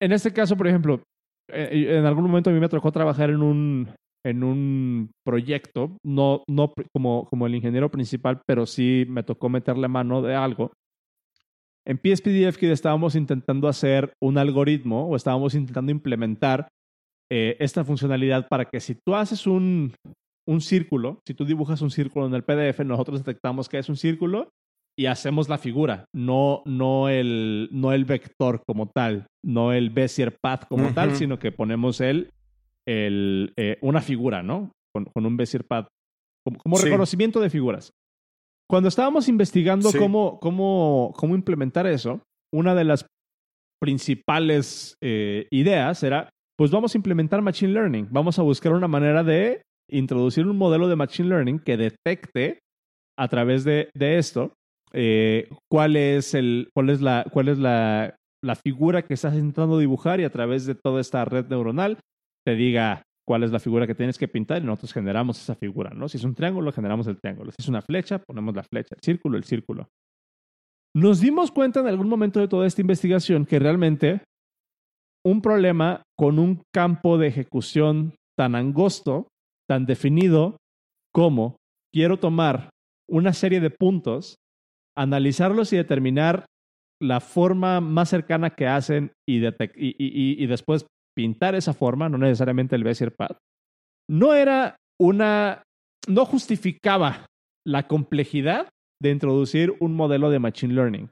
En 0.00 0.12
este 0.12 0.32
caso, 0.32 0.56
por 0.56 0.66
ejemplo, 0.66 1.02
en 1.48 2.04
algún 2.04 2.24
momento 2.24 2.50
a 2.50 2.52
mí 2.52 2.60
me 2.60 2.68
tocó 2.68 2.92
trabajar 2.92 3.30
en 3.30 3.42
un, 3.42 3.88
en 4.24 4.42
un 4.42 5.10
proyecto, 5.24 5.96
no, 6.04 6.42
no 6.48 6.72
como, 6.92 7.26
como 7.26 7.46
el 7.46 7.54
ingeniero 7.54 7.90
principal, 7.90 8.40
pero 8.46 8.66
sí 8.66 9.06
me 9.08 9.22
tocó 9.22 9.48
meterle 9.48 9.88
mano 9.88 10.22
de 10.22 10.34
algo. 10.34 10.72
En 11.86 11.98
PSPDF 11.98 12.60
estábamos 12.64 13.14
intentando 13.14 13.68
hacer 13.68 14.12
un 14.20 14.38
algoritmo 14.38 15.06
o 15.06 15.14
estábamos 15.14 15.54
intentando 15.54 15.92
implementar 15.92 16.68
eh, 17.30 17.56
esta 17.60 17.84
funcionalidad 17.84 18.48
para 18.48 18.64
que 18.64 18.80
si 18.80 18.96
tú 19.06 19.14
haces 19.14 19.46
un, 19.46 19.92
un 20.46 20.60
círculo, 20.60 21.20
si 21.26 21.34
tú 21.34 21.44
dibujas 21.44 21.82
un 21.82 21.90
círculo 21.90 22.26
en 22.26 22.34
el 22.34 22.44
PDF, 22.44 22.80
nosotros 22.84 23.24
detectamos 23.24 23.68
que 23.68 23.78
es 23.78 23.88
un 23.88 23.96
círculo 23.96 24.50
y 24.98 25.06
hacemos 25.06 25.48
la 25.48 25.58
figura, 25.58 26.06
no, 26.14 26.62
no, 26.64 27.08
el, 27.08 27.68
no 27.70 27.92
el 27.92 28.04
vector 28.04 28.62
como 28.66 28.88
tal, 28.88 29.26
no 29.44 29.72
el 29.72 29.90
Bezier 29.90 30.36
path 30.40 30.66
como 30.68 30.84
uh 30.84 30.88
-huh. 30.88 30.94
tal, 30.94 31.16
sino 31.16 31.38
que 31.38 31.52
ponemos 31.52 32.00
el, 32.00 32.30
el, 32.88 33.52
eh, 33.56 33.76
una 33.82 34.00
figura, 34.00 34.42
¿no? 34.42 34.72
Con, 34.94 35.04
con 35.04 35.26
un 35.26 35.36
Bezier 35.36 35.64
path, 35.66 35.88
como, 36.44 36.58
como 36.58 36.76
sí. 36.76 36.84
reconocimiento 36.84 37.40
de 37.40 37.50
figuras. 37.50 37.90
Cuando 38.68 38.88
estábamos 38.88 39.28
investigando 39.28 39.90
sí. 39.90 39.98
cómo, 39.98 40.40
cómo, 40.40 41.12
cómo 41.16 41.34
implementar 41.34 41.86
eso, 41.86 42.22
una 42.52 42.74
de 42.74 42.84
las 42.84 43.06
principales 43.80 44.96
eh, 45.02 45.46
ideas 45.50 46.02
era, 46.02 46.30
pues 46.56 46.70
vamos 46.70 46.94
a 46.94 46.98
implementar 46.98 47.42
Machine 47.42 47.72
Learning, 47.72 48.08
vamos 48.10 48.38
a 48.38 48.42
buscar 48.42 48.72
una 48.72 48.88
manera 48.88 49.22
de 49.22 49.62
introducir 49.90 50.46
un 50.46 50.56
modelo 50.56 50.88
de 50.88 50.96
Machine 50.96 51.28
Learning 51.28 51.58
que 51.58 51.76
detecte 51.76 52.58
a 53.18 53.28
través 53.28 53.64
de, 53.64 53.88
de 53.94 54.18
esto 54.18 54.52
eh, 54.92 55.48
cuál 55.70 55.96
es, 55.96 56.34
el, 56.34 56.68
cuál 56.74 56.90
es, 56.90 57.00
la, 57.00 57.24
cuál 57.32 57.48
es 57.48 57.58
la, 57.58 58.16
la 58.42 58.54
figura 58.56 59.02
que 59.02 59.14
estás 59.14 59.34
intentando 59.34 59.78
dibujar 59.78 60.20
y 60.20 60.24
a 60.24 60.30
través 60.30 60.66
de 60.66 60.74
toda 60.74 61.00
esta 61.00 61.24
red 61.24 61.46
neuronal 61.48 61.98
te 62.46 62.54
diga 62.54 63.02
cuál 63.26 63.42
es 63.42 63.50
la 63.50 63.58
figura 63.58 63.86
que 63.86 63.94
tienes 63.94 64.18
que 64.18 64.28
pintar 64.28 64.62
y 64.62 64.66
nosotros 64.66 64.92
generamos 64.92 65.40
esa 65.40 65.56
figura, 65.56 65.90
¿no? 65.90 66.08
Si 66.08 66.16
es 66.16 66.24
un 66.24 66.34
triángulo, 66.34 66.70
generamos 66.70 67.06
el 67.08 67.18
triángulo. 67.18 67.50
Si 67.50 67.56
es 67.58 67.68
una 67.68 67.82
flecha, 67.82 68.20
ponemos 68.20 68.54
la 68.54 68.62
flecha. 68.62 68.94
El 68.94 69.02
círculo, 69.02 69.36
el 69.36 69.44
círculo. 69.44 69.88
Nos 70.94 71.20
dimos 71.20 71.50
cuenta 71.50 71.80
en 71.80 71.88
algún 71.88 72.08
momento 72.08 72.40
de 72.40 72.48
toda 72.48 72.66
esta 72.66 72.80
investigación 72.80 73.44
que 73.44 73.58
realmente 73.58 74.22
un 75.24 75.42
problema 75.42 76.02
con 76.16 76.38
un 76.38 76.62
campo 76.72 77.18
de 77.18 77.26
ejecución 77.26 78.14
tan 78.38 78.54
angosto 78.54 79.26
tan 79.68 79.86
definido 79.86 80.56
como 81.12 81.56
quiero 81.92 82.18
tomar 82.18 82.70
una 83.08 83.32
serie 83.32 83.60
de 83.60 83.70
puntos, 83.70 84.36
analizarlos 84.96 85.72
y 85.72 85.76
determinar 85.76 86.46
la 87.00 87.20
forma 87.20 87.80
más 87.80 88.08
cercana 88.08 88.50
que 88.50 88.66
hacen 88.66 89.12
y, 89.28 89.44
y, 89.44 89.50
y, 89.76 90.42
y 90.42 90.46
después 90.46 90.86
pintar 91.16 91.54
esa 91.54 91.72
forma, 91.72 92.08
no 92.08 92.18
necesariamente 92.18 92.76
el 92.76 92.84
Bezier 92.84 93.14
Path, 93.14 93.38
no 94.08 94.34
era 94.34 94.76
una, 95.00 95.62
no 96.08 96.24
justificaba 96.24 97.26
la 97.66 97.86
complejidad 97.86 98.68
de 99.02 99.10
introducir 99.10 99.74
un 99.80 99.94
modelo 99.94 100.30
de 100.30 100.38
Machine 100.38 100.74
Learning. 100.74 101.10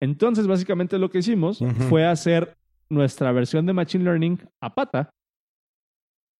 Entonces, 0.00 0.46
básicamente 0.46 0.98
lo 0.98 1.10
que 1.10 1.18
hicimos 1.18 1.58
fue 1.88 2.06
hacer 2.06 2.54
nuestra 2.88 3.32
versión 3.32 3.66
de 3.66 3.72
Machine 3.72 4.04
Learning 4.04 4.38
a 4.62 4.74
pata. 4.74 5.10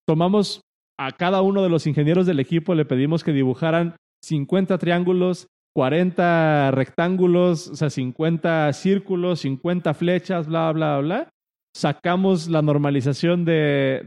Tomamos 0.07 0.61
a 0.99 1.13
cada 1.13 1.43
uno 1.43 1.63
de 1.63 1.69
los 1.69 1.87
ingenieros 1.87 2.27
del 2.27 2.41
equipo, 2.41 2.75
le 2.75 2.85
pedimos 2.85 3.23
que 3.23 3.33
dibujaran 3.33 3.97
50 4.25 4.79
triángulos, 4.79 5.47
40 5.75 6.73
rectángulos, 6.73 7.69
o 7.69 7.77
sea, 7.77 7.89
50 7.89 8.73
círculos, 8.73 9.41
50 9.41 9.95
flechas, 9.95 10.49
bla, 10.49 10.73
bla, 10.73 10.99
bla. 10.99 11.29
Sacamos 11.73 12.49
la 12.49 12.63
normalización 12.63 13.45
de, 13.45 14.03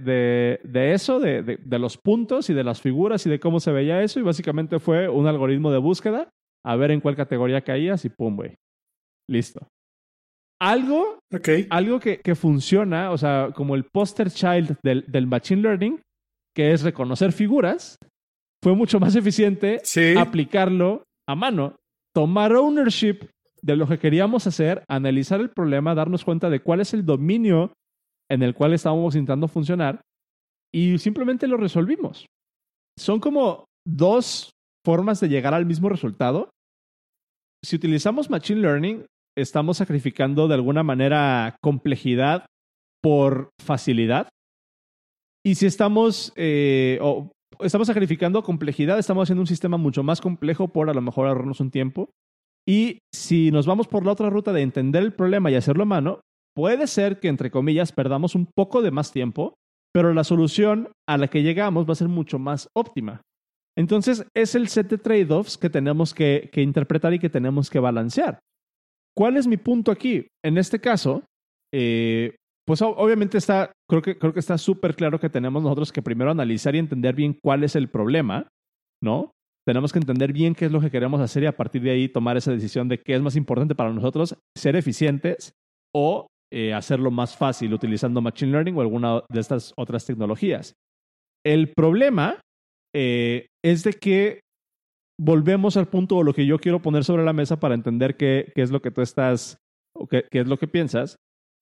de, 0.64 0.94
eso, 0.94 1.22
de, 1.22 1.42
de, 1.42 1.80
los 1.80 1.98
puntos 1.98 2.50
y 2.50 2.54
de 2.54 2.66
las 2.66 2.82
figuras 2.82 3.26
y 3.26 3.30
de 3.30 3.40
cómo 3.40 3.62
se 3.62 3.72
veía 3.72 4.04
eso. 4.04 4.20
Y 4.20 4.24
básicamente 4.24 4.80
fue 4.80 5.08
un 5.08 5.28
algoritmo 5.28 5.72
de 5.72 5.78
búsqueda 5.78 6.30
a 6.66 6.76
ver 6.76 6.92
en 6.92 7.00
cuál 7.00 7.16
categoría 7.16 7.62
caías 7.62 8.04
y 8.04 8.10
pum, 8.10 8.36
güey. 8.36 8.56
Listo. 9.30 9.66
Algo, 10.60 11.20
algo 11.70 12.00
que, 12.00 12.20
que, 12.20 12.36
funciona, 12.36 13.12
o 13.12 13.18
sea, 13.18 13.52
como 13.56 13.76
el 13.76 13.86
poster 13.86 14.30
child 14.30 14.78
del, 14.84 15.06
del 15.08 15.26
Machine 15.28 15.62
Learning, 15.62 16.02
que 16.56 16.74
es 16.74 16.84
reconocer 16.84 17.32
figuras, 17.32 17.98
fue 18.64 18.76
mucho 18.76 19.00
más 19.00 19.16
eficiente 19.16 19.82
aplicarlo 20.18 21.04
a 21.28 21.36
mano, 21.36 21.76
tomar 22.14 22.54
ownership 22.54 23.30
de 23.62 23.76
lo 23.76 23.88
que 23.88 24.00
queríamos 24.00 24.48
hacer, 24.48 24.84
analizar 24.88 25.40
el 25.40 25.50
problema, 25.50 25.96
darnos 25.96 26.26
cuenta 26.26 26.50
de 26.50 26.62
cuál 26.62 26.82
es 26.82 26.94
el 26.94 27.06
dominio 27.06 27.74
en 28.30 28.44
el 28.44 28.54
cual 28.54 28.74
estábamos 28.74 29.16
intentando 29.16 29.48
funcionar 29.48 30.02
y 30.74 30.98
simplemente 30.98 31.48
lo 31.48 31.58
resolvimos. 31.58 32.26
Son 32.98 33.20
como 33.20 33.66
dos 33.86 34.52
formas 34.86 35.20
de 35.20 35.30
llegar 35.30 35.54
al 35.54 35.66
mismo 35.66 35.90
resultado. 35.90 36.50
Si 37.64 37.76
utilizamos 37.76 38.30
Machine 38.30 38.62
Learning, 38.62 39.06
estamos 39.38 39.78
sacrificando 39.78 40.48
de 40.48 40.56
alguna 40.56 40.84
manera 40.84 41.56
complejidad 41.62 42.46
por 43.02 43.50
facilidad. 43.64 44.30
Y 45.44 45.56
si 45.56 45.66
estamos, 45.66 46.34
eh, 46.36 47.00
estamos 47.60 47.88
sacrificando 47.88 48.44
complejidad, 48.44 49.00
estamos 49.00 49.24
haciendo 49.24 49.42
un 49.42 49.48
sistema 49.48 49.78
mucho 49.78 50.04
más 50.04 50.22
complejo 50.22 50.68
por 50.68 50.90
a 50.90 50.94
lo 50.94 51.02
mejor 51.02 51.28
ahorrarnos 51.28 51.60
un 51.60 51.72
tiempo. 51.72 52.10
Y 52.68 53.00
si 53.14 53.52
nos 53.52 53.66
vamos 53.66 53.88
por 53.88 54.06
la 54.06 54.12
otra 54.12 54.30
ruta 54.30 54.54
de 54.54 54.62
entender 54.62 55.04
el 55.04 55.14
problema 55.14 55.50
y 55.50 55.56
hacerlo 55.56 55.84
a 55.84 55.88
mano, 55.88 56.22
puede 56.56 56.88
ser 56.88 57.20
que, 57.20 57.28
entre 57.28 57.50
comillas, 57.50 57.92
perdamos 57.92 58.36
un 58.36 58.46
poco 58.46 58.82
de 58.82 58.92
más 58.92 59.12
tiempo, 59.12 59.56
pero 59.94 60.14
la 60.14 60.24
solución 60.24 60.90
a 61.08 61.18
la 61.18 61.28
que 61.28 61.42
llegamos 61.44 61.88
va 61.88 61.94
a 61.94 61.96
ser 61.96 62.08
mucho 62.08 62.40
más 62.40 62.68
óptima. 62.76 63.22
Entonces, 63.78 64.26
es 64.36 64.54
el 64.56 64.68
set 64.68 64.90
de 64.90 64.98
trade-offs 64.98 65.58
que 65.58 65.70
tenemos 65.70 66.14
que, 66.14 66.50
interpretar 66.56 67.14
y 67.14 67.20
que 67.20 67.30
tenemos 67.30 67.70
que 67.70 67.80
balancear. 67.80 68.40
¿Cuál 69.16 69.38
es 69.38 69.48
mi 69.48 69.58
punto 69.58 69.92
aquí? 69.92 70.28
En 70.44 70.58
este 70.58 70.80
caso, 70.80 71.24
eh, 71.74 72.36
pues 72.72 72.82
obviamente 72.82 73.38
está, 73.38 73.74
creo 73.86 74.02
que, 74.02 74.18
creo 74.18 74.32
que 74.32 74.40
está 74.40 74.58
súper 74.58 74.96
claro 74.96 75.20
que 75.20 75.30
tenemos 75.30 75.62
nosotros 75.62 75.92
que 75.92 76.02
primero 76.02 76.32
analizar 76.32 76.74
y 76.74 76.80
entender 76.80 77.14
bien 77.14 77.38
cuál 77.44 77.66
es 77.66 77.76
el 77.76 77.90
problema, 77.90 78.48
¿no? 79.04 79.34
Tenemos 79.68 79.92
que 79.92 80.00
entender 80.00 80.32
bien 80.32 80.56
qué 80.56 80.68
es 80.68 80.72
lo 80.72 80.80
que 80.80 80.90
queremos 80.90 81.20
hacer 81.20 81.44
y 81.44 81.48
a 81.48 81.58
partir 81.58 81.82
de 81.82 81.92
ahí 81.92 82.08
tomar 82.08 82.38
esa 82.38 82.54
decisión 82.54 82.88
de 82.88 83.02
qué 83.02 83.14
es 83.14 83.22
más 83.22 83.36
importante 83.36 83.76
para 83.76 83.92
nosotros, 83.92 84.38
ser 84.58 84.78
eficientes 84.78 85.52
o 85.94 86.28
eh, 86.50 86.74
hacerlo 86.74 87.12
más 87.12 87.36
fácil 87.36 87.74
utilizando 87.74 88.22
Machine 88.22 88.54
Learning 88.54 88.78
o 88.78 88.80
alguna 88.80 89.22
de 89.30 89.42
estas 89.42 89.74
otras 89.76 90.06
tecnologías. 90.06 90.74
El 91.46 91.74
problema 91.74 92.40
eh, 92.96 93.48
es 93.66 93.84
de 93.84 93.92
que 93.92 94.40
volvemos 95.20 95.76
al 95.76 95.90
punto 95.90 96.16
o 96.16 96.24
lo 96.24 96.34
que 96.34 96.46
yo 96.46 96.58
quiero 96.58 96.82
poner 96.82 97.04
sobre 97.04 97.26
la 97.26 97.34
mesa 97.34 97.60
para 97.60 97.76
entender 97.76 98.16
qué, 98.16 98.50
qué 98.56 98.62
es 98.62 98.72
lo 98.72 98.82
que 98.82 98.92
tú 98.92 99.02
estás 99.02 99.58
o 99.94 100.08
qué, 100.08 100.24
qué 100.32 100.40
es 100.40 100.48
lo 100.48 100.56
que 100.56 100.70
piensas 100.70 101.18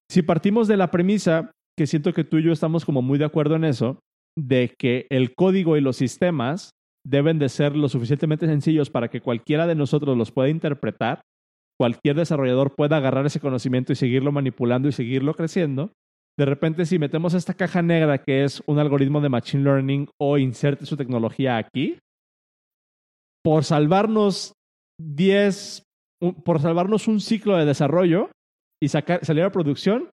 si 0.09 0.21
partimos 0.23 0.67
de 0.67 0.77
la 0.77 0.91
premisa, 0.91 1.51
que 1.77 1.87
siento 1.87 2.13
que 2.13 2.23
tú 2.23 2.37
y 2.37 2.43
yo 2.43 2.51
estamos 2.51 2.83
como 2.83 3.01
muy 3.01 3.17
de 3.19 3.25
acuerdo 3.25 3.55
en 3.55 3.63
eso, 3.63 3.99
de 4.37 4.73
que 4.77 5.05
el 5.09 5.35
código 5.35 5.77
y 5.77 5.81
los 5.81 5.97
sistemas 5.97 6.71
deben 7.05 7.39
de 7.39 7.49
ser 7.49 7.75
lo 7.75 7.89
suficientemente 7.89 8.47
sencillos 8.47 8.89
para 8.89 9.09
que 9.09 9.21
cualquiera 9.21 9.67
de 9.67 9.75
nosotros 9.75 10.17
los 10.17 10.31
pueda 10.31 10.49
interpretar, 10.49 11.21
cualquier 11.79 12.15
desarrollador 12.15 12.75
pueda 12.75 12.97
agarrar 12.97 13.25
ese 13.25 13.39
conocimiento 13.39 13.93
y 13.93 13.95
seguirlo 13.95 14.31
manipulando 14.31 14.89
y 14.89 14.91
seguirlo 14.91 15.33
creciendo. 15.33 15.93
De 16.37 16.45
repente, 16.45 16.85
si 16.85 16.99
metemos 16.99 17.33
esta 17.33 17.53
caja 17.53 17.81
negra 17.81 18.17
que 18.17 18.43
es 18.43 18.61
un 18.65 18.79
algoritmo 18.79 19.21
de 19.21 19.29
Machine 19.29 19.63
Learning 19.63 20.09
o 20.19 20.37
inserte 20.37 20.85
su 20.85 20.97
tecnología 20.97 21.57
aquí, 21.57 21.99
por 23.43 23.63
salvarnos 23.63 24.53
10, 24.99 25.83
por 26.43 26.61
salvarnos 26.61 27.07
un 27.07 27.21
ciclo 27.21 27.57
de 27.57 27.65
desarrollo, 27.65 28.29
y 28.81 28.87
sacar, 28.87 29.25
salir 29.25 29.43
a 29.43 29.51
producción, 29.51 30.09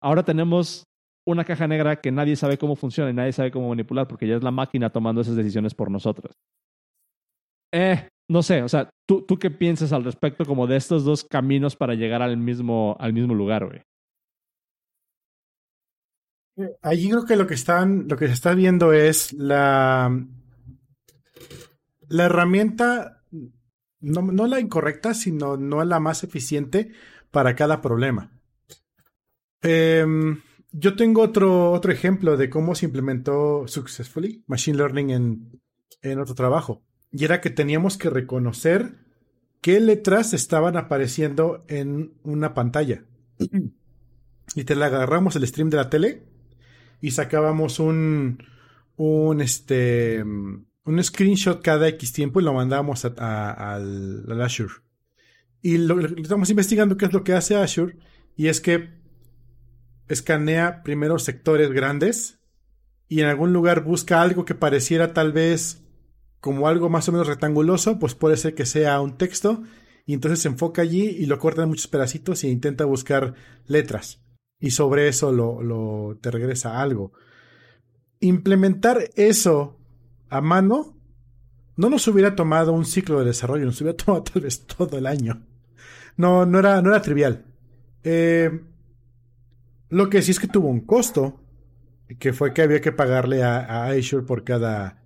ahora 0.00 0.24
tenemos 0.24 0.84
una 1.26 1.44
caja 1.44 1.66
negra 1.66 2.00
que 2.00 2.12
nadie 2.12 2.36
sabe 2.36 2.56
cómo 2.56 2.76
funciona 2.76 3.10
y 3.10 3.14
nadie 3.14 3.32
sabe 3.32 3.50
cómo 3.50 3.68
manipular 3.68 4.06
porque 4.06 4.28
ya 4.28 4.36
es 4.36 4.42
la 4.42 4.52
máquina 4.52 4.90
tomando 4.90 5.20
esas 5.20 5.36
decisiones 5.36 5.74
por 5.74 5.90
nosotros. 5.90 6.34
Eh, 7.72 8.08
no 8.28 8.42
sé, 8.42 8.62
o 8.62 8.68
sea, 8.68 8.90
¿tú, 9.06 9.24
¿tú 9.26 9.38
qué 9.38 9.50
piensas 9.50 9.92
al 9.92 10.04
respecto 10.04 10.44
como 10.44 10.66
de 10.66 10.76
estos 10.76 11.04
dos 11.04 11.24
caminos 11.24 11.76
para 11.76 11.94
llegar 11.94 12.22
al 12.22 12.36
mismo, 12.36 12.96
al 12.98 13.12
mismo 13.12 13.34
lugar, 13.34 13.66
güey? 13.66 13.82
Allí 16.80 17.10
creo 17.10 17.26
que 17.26 17.36
lo 17.36 17.46
que 17.46 17.54
están, 17.54 18.06
lo 18.08 18.16
que 18.16 18.28
se 18.28 18.32
está 18.32 18.54
viendo 18.54 18.92
es 18.92 19.32
la, 19.34 20.24
la 22.08 22.24
herramienta, 22.24 23.22
no, 24.00 24.22
no 24.22 24.46
la 24.46 24.60
incorrecta, 24.60 25.12
sino 25.12 25.56
no 25.56 25.84
la 25.84 26.00
más 26.00 26.24
eficiente 26.24 26.92
para 27.36 27.54
cada 27.54 27.82
problema. 27.82 28.30
Em, 29.60 30.40
yo 30.72 30.96
tengo 30.96 31.20
otro, 31.20 31.70
otro 31.70 31.92
ejemplo 31.92 32.38
de 32.38 32.48
cómo 32.48 32.74
se 32.74 32.86
implementó 32.86 33.68
successfully 33.68 34.42
Machine 34.46 34.78
Learning 34.78 35.10
en, 35.10 35.60
en 36.00 36.18
otro 36.18 36.34
trabajo. 36.34 36.82
Y 37.12 37.26
era 37.26 37.42
que 37.42 37.50
teníamos 37.50 37.98
que 37.98 38.08
reconocer 38.08 39.04
qué 39.60 39.80
letras 39.80 40.32
estaban 40.32 40.78
apareciendo 40.78 41.66
en 41.68 42.14
una 42.22 42.54
pantalla. 42.54 43.04
y 44.54 44.64
te 44.64 44.74
la 44.74 44.86
agarramos 44.86 45.36
el 45.36 45.46
stream 45.46 45.68
de 45.68 45.76
la 45.76 45.90
tele 45.90 46.22
y 47.02 47.10
sacábamos 47.10 47.80
un, 47.80 48.42
un, 48.96 49.42
este, 49.42 50.22
un 50.22 51.04
screenshot 51.04 51.60
cada 51.60 51.86
X 51.88 52.14
tiempo 52.14 52.40
y 52.40 52.44
lo 52.44 52.54
mandábamos 52.54 53.04
al 53.04 54.40
Azure. 54.40 54.85
Y 55.66 55.78
lo, 55.78 55.98
estamos 55.98 56.48
investigando 56.48 56.96
qué 56.96 57.06
es 57.06 57.12
lo 57.12 57.24
que 57.24 57.32
hace 57.32 57.56
Azure. 57.56 57.96
Y 58.36 58.46
es 58.46 58.60
que 58.60 58.88
escanea 60.06 60.84
primero 60.84 61.18
sectores 61.18 61.72
grandes 61.72 62.38
y 63.08 63.18
en 63.18 63.26
algún 63.26 63.52
lugar 63.52 63.82
busca 63.82 64.22
algo 64.22 64.44
que 64.44 64.54
pareciera 64.54 65.12
tal 65.12 65.32
vez 65.32 65.82
como 66.38 66.68
algo 66.68 66.88
más 66.88 67.08
o 67.08 67.12
menos 67.12 67.26
rectanguloso, 67.26 67.98
pues 67.98 68.14
puede 68.14 68.36
ser 68.36 68.54
que 68.54 68.64
sea 68.64 69.00
un 69.00 69.18
texto 69.18 69.64
y 70.04 70.14
entonces 70.14 70.38
se 70.38 70.46
enfoca 70.46 70.82
allí 70.82 71.02
y 71.02 71.26
lo 71.26 71.40
corta 71.40 71.64
en 71.64 71.70
muchos 71.70 71.88
pedacitos 71.88 72.44
e 72.44 72.48
intenta 72.48 72.84
buscar 72.84 73.34
letras 73.66 74.20
y 74.60 74.70
sobre 74.70 75.08
eso 75.08 75.32
lo, 75.32 75.62
lo 75.62 76.16
te 76.22 76.30
regresa 76.30 76.80
algo. 76.80 77.10
Implementar 78.20 79.10
eso 79.16 79.80
a 80.28 80.40
mano 80.40 80.96
no 81.74 81.90
nos 81.90 82.06
hubiera 82.06 82.36
tomado 82.36 82.72
un 82.72 82.84
ciclo 82.84 83.18
de 83.18 83.24
desarrollo, 83.24 83.64
nos 83.64 83.80
hubiera 83.80 83.96
tomado 84.04 84.22
tal 84.22 84.42
vez 84.42 84.64
todo 84.64 84.96
el 84.96 85.08
año 85.08 85.44
no, 86.16 86.46
no, 86.46 86.58
era, 86.58 86.82
no 86.82 86.90
era 86.90 87.02
trivial. 87.02 87.44
Eh, 88.02 88.60
lo 89.88 90.10
que 90.10 90.22
sí 90.22 90.30
es 90.30 90.40
que 90.40 90.48
tuvo 90.48 90.68
un 90.68 90.80
costo, 90.80 91.40
que 92.18 92.32
fue 92.32 92.52
que 92.52 92.62
había 92.62 92.80
que 92.80 92.92
pagarle 92.92 93.42
a, 93.42 93.86
Azure 93.86 94.24
por 94.24 94.44
cada, 94.44 95.02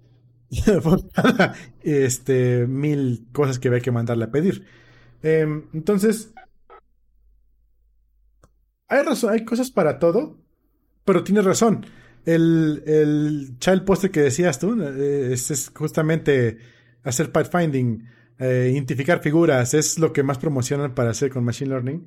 por 0.83 1.11
cada 1.11 1.55
este, 1.83 2.67
mil 2.67 3.27
cosas 3.33 3.59
que 3.59 3.69
había 3.69 3.81
que 3.81 3.91
mandarle 3.91 4.25
a 4.25 4.31
pedir. 4.31 4.67
Em, 5.23 5.65
entonces, 5.73 6.33
hay 8.89 9.03
razón, 9.03 9.33
hay 9.33 9.45
cosas 9.45 9.71
para 9.71 9.99
todo, 9.99 10.39
pero 11.05 11.25
tienes 11.25 11.45
razón. 11.45 11.87
El, 12.27 12.83
el 12.87 13.59
child 13.59 13.85
poster 13.85 14.11
que 14.11 14.21
decías 14.21 14.59
tú 14.59 14.81
eh, 14.83 15.33
es 15.33 15.73
justamente 15.75 16.59
hacer 17.03 17.33
pathfinding 17.33 18.07
eh, 18.41 18.71
identificar 18.73 19.21
figuras 19.21 19.75
es 19.75 19.99
lo 19.99 20.13
que 20.13 20.23
más 20.23 20.39
promocionan 20.39 20.95
para 20.95 21.11
hacer 21.11 21.31
con 21.31 21.45
Machine 21.45 21.71
Learning. 21.71 22.07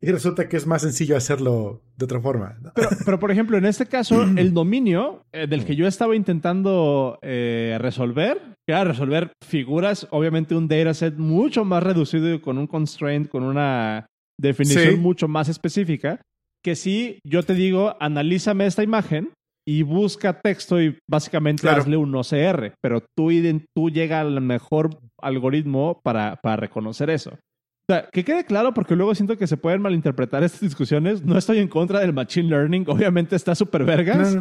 Y 0.00 0.10
resulta 0.10 0.48
que 0.48 0.56
es 0.56 0.66
más 0.66 0.82
sencillo 0.82 1.16
hacerlo 1.16 1.80
de 1.96 2.04
otra 2.04 2.20
forma. 2.20 2.58
Pero, 3.04 3.20
por 3.20 3.30
ejemplo, 3.30 3.56
en 3.56 3.66
este 3.66 3.86
caso, 3.86 4.22
el 4.36 4.52
dominio 4.52 5.24
eh, 5.32 5.46
del 5.46 5.64
que 5.64 5.76
yo 5.76 5.86
estaba 5.86 6.16
intentando 6.16 7.18
eh, 7.22 7.76
resolver, 7.80 8.40
era 8.66 8.84
resolver 8.84 9.32
figuras, 9.44 10.06
obviamente 10.10 10.54
un 10.54 10.66
dataset 10.66 11.16
mucho 11.16 11.64
más 11.64 11.82
reducido 11.82 12.40
con 12.40 12.58
un 12.58 12.66
constraint, 12.66 13.28
con 13.28 13.42
una 13.42 14.06
definición 14.40 15.00
mucho 15.00 15.28
más 15.28 15.48
específica, 15.48 16.20
que 16.64 16.74
si 16.76 17.18
yo 17.24 17.42
te 17.42 17.54
digo, 17.54 17.96
analízame 18.00 18.66
esta 18.66 18.82
imagen 18.82 19.30
y 19.66 19.82
busca 19.82 20.40
texto 20.40 20.80
y 20.80 20.98
básicamente 21.08 21.68
hazle 21.68 21.96
un 21.96 22.14
OCR, 22.14 22.74
pero 22.80 23.00
tú, 23.16 23.30
tú 23.74 23.90
llega 23.90 24.20
al 24.20 24.40
mejor 24.40 24.98
algoritmo 25.18 26.00
para, 26.02 26.36
para 26.42 26.56
reconocer 26.56 27.10
eso. 27.10 27.30
O 27.30 27.92
sea, 27.92 28.08
que 28.12 28.24
quede 28.24 28.44
claro 28.44 28.74
porque 28.74 28.96
luego 28.96 29.14
siento 29.14 29.36
que 29.36 29.46
se 29.46 29.56
pueden 29.56 29.82
malinterpretar 29.82 30.42
estas 30.42 30.60
discusiones. 30.60 31.22
No 31.22 31.36
estoy 31.36 31.58
en 31.58 31.68
contra 31.68 32.00
del 32.00 32.12
machine 32.12 32.48
learning, 32.48 32.84
obviamente 32.88 33.36
está 33.36 33.54
súper 33.54 33.84
vergas. 33.84 34.38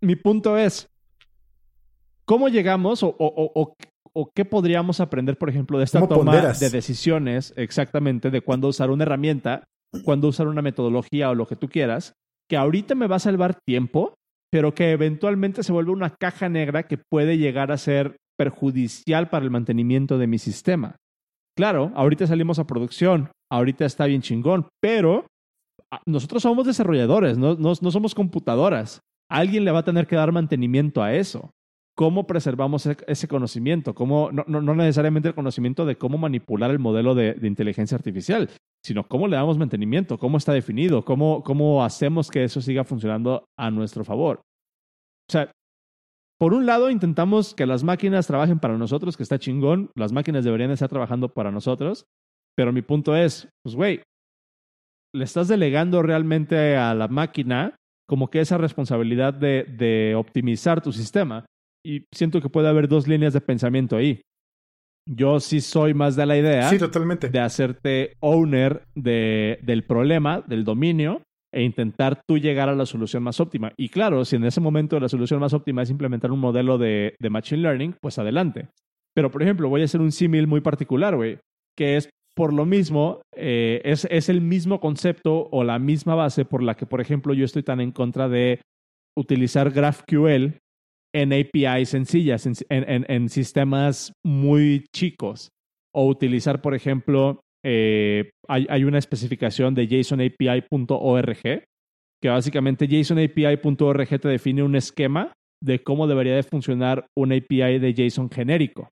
Mi 0.00 0.16
punto 0.16 0.56
es, 0.56 0.88
¿cómo 2.24 2.48
llegamos 2.48 3.02
o, 3.02 3.14
o, 3.18 3.74
o, 4.12 4.30
qué 4.32 4.44
podríamos 4.44 5.00
aprender, 5.00 5.38
por 5.38 5.48
ejemplo, 5.48 5.78
de 5.78 5.84
esta 5.84 6.06
toma 6.06 6.52
de 6.52 6.70
decisiones 6.70 7.52
exactamente 7.56 8.30
de 8.30 8.40
cuándo 8.40 8.68
usar 8.68 8.90
una 8.90 9.04
herramienta, 9.04 9.64
cuándo 10.04 10.28
usar 10.28 10.46
una 10.46 10.62
metodología 10.62 11.30
o 11.30 11.34
lo 11.34 11.46
que 11.46 11.56
tú 11.56 11.68
quieras, 11.68 12.14
que 12.48 12.56
ahorita 12.56 12.94
me 12.94 13.06
va 13.06 13.16
a 13.16 13.20
salvar 13.20 13.60
tiempo, 13.64 14.14
pero 14.50 14.74
que 14.74 14.92
eventualmente 14.92 15.62
se 15.62 15.72
vuelve 15.72 15.92
una 15.92 16.10
caja 16.10 16.48
negra 16.48 16.84
que 16.84 16.98
puede 16.98 17.38
llegar 17.38 17.70
a 17.72 17.78
ser 17.78 18.16
perjudicial 18.38 19.28
para 19.28 19.44
el 19.44 19.50
mantenimiento 19.50 20.18
de 20.18 20.26
mi 20.26 20.38
sistema. 20.38 20.96
Claro, 21.56 21.92
ahorita 21.96 22.26
salimos 22.26 22.58
a 22.58 22.66
producción, 22.66 23.30
ahorita 23.50 23.84
está 23.84 24.06
bien 24.06 24.22
chingón, 24.22 24.68
pero 24.80 25.26
ah, 25.90 26.00
nosotros 26.06 26.42
somos 26.42 26.66
desarrolladores, 26.66 27.36
no, 27.36 27.56
no, 27.56 27.74
somos 27.74 28.14
computadoras. 28.14 29.00
Alguien 29.28 29.64
le 29.64 29.72
va 29.72 29.80
a 29.80 29.84
tener 29.84 30.06
que 30.06 30.16
dar 30.16 30.32
mantenimiento 30.32 31.02
a 31.02 31.12
eso. 31.14 31.50
¿Cómo 31.98 32.28
preservamos 32.28 32.86
ese 32.86 33.26
conocimiento? 33.26 33.92
¿Cómo, 33.92 34.30
no, 34.30 34.44
no, 34.46 34.74
necesariamente 34.76 35.30
el 35.30 35.34
conocimiento 35.34 35.84
de 35.84 35.96
cómo 35.98 36.16
manipular 36.16 36.70
el 36.70 36.78
modelo 36.78 37.16
de, 37.16 37.34
de, 37.34 37.48
inteligencia 37.48 37.96
artificial, 37.96 38.50
sino 38.84 39.08
cómo 39.08 39.26
le 39.26 39.34
damos 39.34 39.58
mantenimiento, 39.58 40.16
cómo 40.16 40.38
está 40.38 40.52
definido, 40.52 41.04
cómo, 41.04 41.42
cómo 41.42 41.84
hacemos 41.84 42.30
que 42.30 42.44
eso 42.44 42.60
siga 42.60 42.84
funcionando 42.84 43.46
a 43.58 43.72
nuestro 43.72 44.04
favor. 44.04 44.42
O 45.28 45.32
sea, 45.32 45.50
por 46.38 46.54
un 46.54 46.66
lado, 46.66 46.88
intentamos 46.88 47.52
que 47.52 47.66
las 47.66 47.82
máquinas 47.82 48.28
trabajen 48.28 48.60
para 48.60 48.78
nosotros, 48.78 49.16
que 49.16 49.24
está 49.24 49.40
chingón. 49.40 49.90
Las 49.96 50.12
máquinas 50.12 50.44
deberían 50.44 50.70
estar 50.70 50.88
trabajando 50.88 51.30
para 51.30 51.50
nosotros. 51.50 52.06
Pero 52.56 52.72
mi 52.72 52.82
punto 52.82 53.16
es, 53.16 53.48
pues, 53.64 53.74
güey, 53.74 54.02
le 55.12 55.24
estás 55.24 55.48
delegando 55.48 56.00
realmente 56.02 56.76
a 56.76 56.94
la 56.94 57.08
máquina 57.08 57.74
como 58.06 58.30
que 58.30 58.38
esa 58.38 58.56
responsabilidad 58.56 59.34
de, 59.34 59.64
de 59.64 60.14
optimizar 60.14 60.80
tu 60.80 60.92
sistema. 60.92 61.44
Y 61.84 62.06
siento 62.12 62.40
que 62.40 62.48
puede 62.48 62.68
haber 62.68 62.88
dos 62.88 63.06
líneas 63.06 63.32
de 63.32 63.40
pensamiento 63.40 63.96
ahí. 63.96 64.20
Yo 65.06 65.40
sí 65.40 65.60
soy 65.60 65.94
más 65.94 66.16
de 66.16 66.26
la 66.26 66.36
idea 66.36 66.68
sí, 66.68 66.78
totalmente. 66.78 67.30
de 67.30 67.40
hacerte 67.40 68.12
owner 68.20 68.82
de, 68.94 69.58
del 69.62 69.84
problema, 69.84 70.42
del 70.46 70.64
dominio, 70.64 71.22
e 71.52 71.62
intentar 71.62 72.20
tú 72.26 72.38
llegar 72.38 72.68
a 72.68 72.74
la 72.74 72.86
solución 72.86 73.22
más 73.22 73.40
óptima. 73.40 73.72
Y 73.76 73.88
claro, 73.88 74.24
si 74.24 74.36
en 74.36 74.44
ese 74.44 74.60
momento 74.60 75.00
la 75.00 75.08
solución 75.08 75.40
más 75.40 75.54
óptima 75.54 75.82
es 75.82 75.90
implementar 75.90 76.30
un 76.30 76.40
modelo 76.40 76.78
de, 76.78 77.14
Machine 77.30 77.62
Learning, 77.62 77.94
pues 78.00 78.18
adelante. 78.18 78.68
Pero, 79.14 79.30
por 79.30 79.42
ejemplo, 79.42 79.68
voy 79.68 79.82
a 79.82 79.84
hacer 79.84 80.00
un 80.00 80.12
símil 80.12 80.46
muy 80.46 80.60
particular, 80.60 81.16
güey, 81.16 81.38
que 81.76 81.96
es 81.96 82.10
por 82.34 82.52
lo 82.52 82.66
mismo, 82.66 83.22
eh, 83.34 83.80
es, 83.84 84.06
es 84.10 84.28
el 84.28 84.40
mismo 84.40 84.78
concepto 84.78 85.48
o 85.50 85.64
la 85.64 85.78
misma 85.78 86.14
base 86.14 86.44
por 86.44 86.62
la 86.62 86.76
que, 86.76 86.86
por 86.86 87.00
ejemplo, 87.00 87.34
yo 87.34 87.44
estoy 87.44 87.62
tan 87.62 87.80
en 87.80 87.90
contra 87.90 88.28
de 88.28 88.60
utilizar 89.16 89.70
GraphQL 89.70 90.58
en 91.14 91.32
APIs 91.32 91.88
sencillas, 91.90 92.46
en, 92.46 92.54
en, 92.68 93.04
en 93.08 93.28
sistemas 93.28 94.12
muy 94.24 94.84
chicos. 94.94 95.48
O 95.94 96.06
utilizar, 96.06 96.60
por 96.60 96.74
ejemplo, 96.74 97.40
eh, 97.64 98.30
hay, 98.46 98.84
una 98.84 98.98
especificación 98.98 99.74
de 99.74 99.86
JSONAPI.org 99.86 101.42
que 102.22 102.28
básicamente 102.28 102.88
JSONAPI.org 102.88 104.20
te 104.20 104.28
define 104.28 104.62
un 104.62 104.76
esquema 104.76 105.32
de 105.62 105.82
cómo 105.82 106.06
debería 106.06 106.36
de 106.36 106.42
funcionar 106.44 107.06
un 107.16 107.32
API 107.32 107.78
de 107.78 107.94
JSON 107.94 108.30
genérico. 108.30 108.88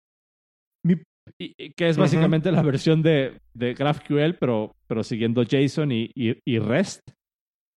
que 0.84 1.88
es 1.88 1.96
básicamente 1.96 2.52
la 2.52 2.62
versión 2.62 3.02
de, 3.02 3.38
GraphQL, 3.54 4.34
pero, 4.38 4.72
pero 4.86 5.02
siguiendo 5.02 5.42
JSON 5.42 5.92
y, 5.92 6.10
y, 6.14 6.58
REST. 6.58 7.00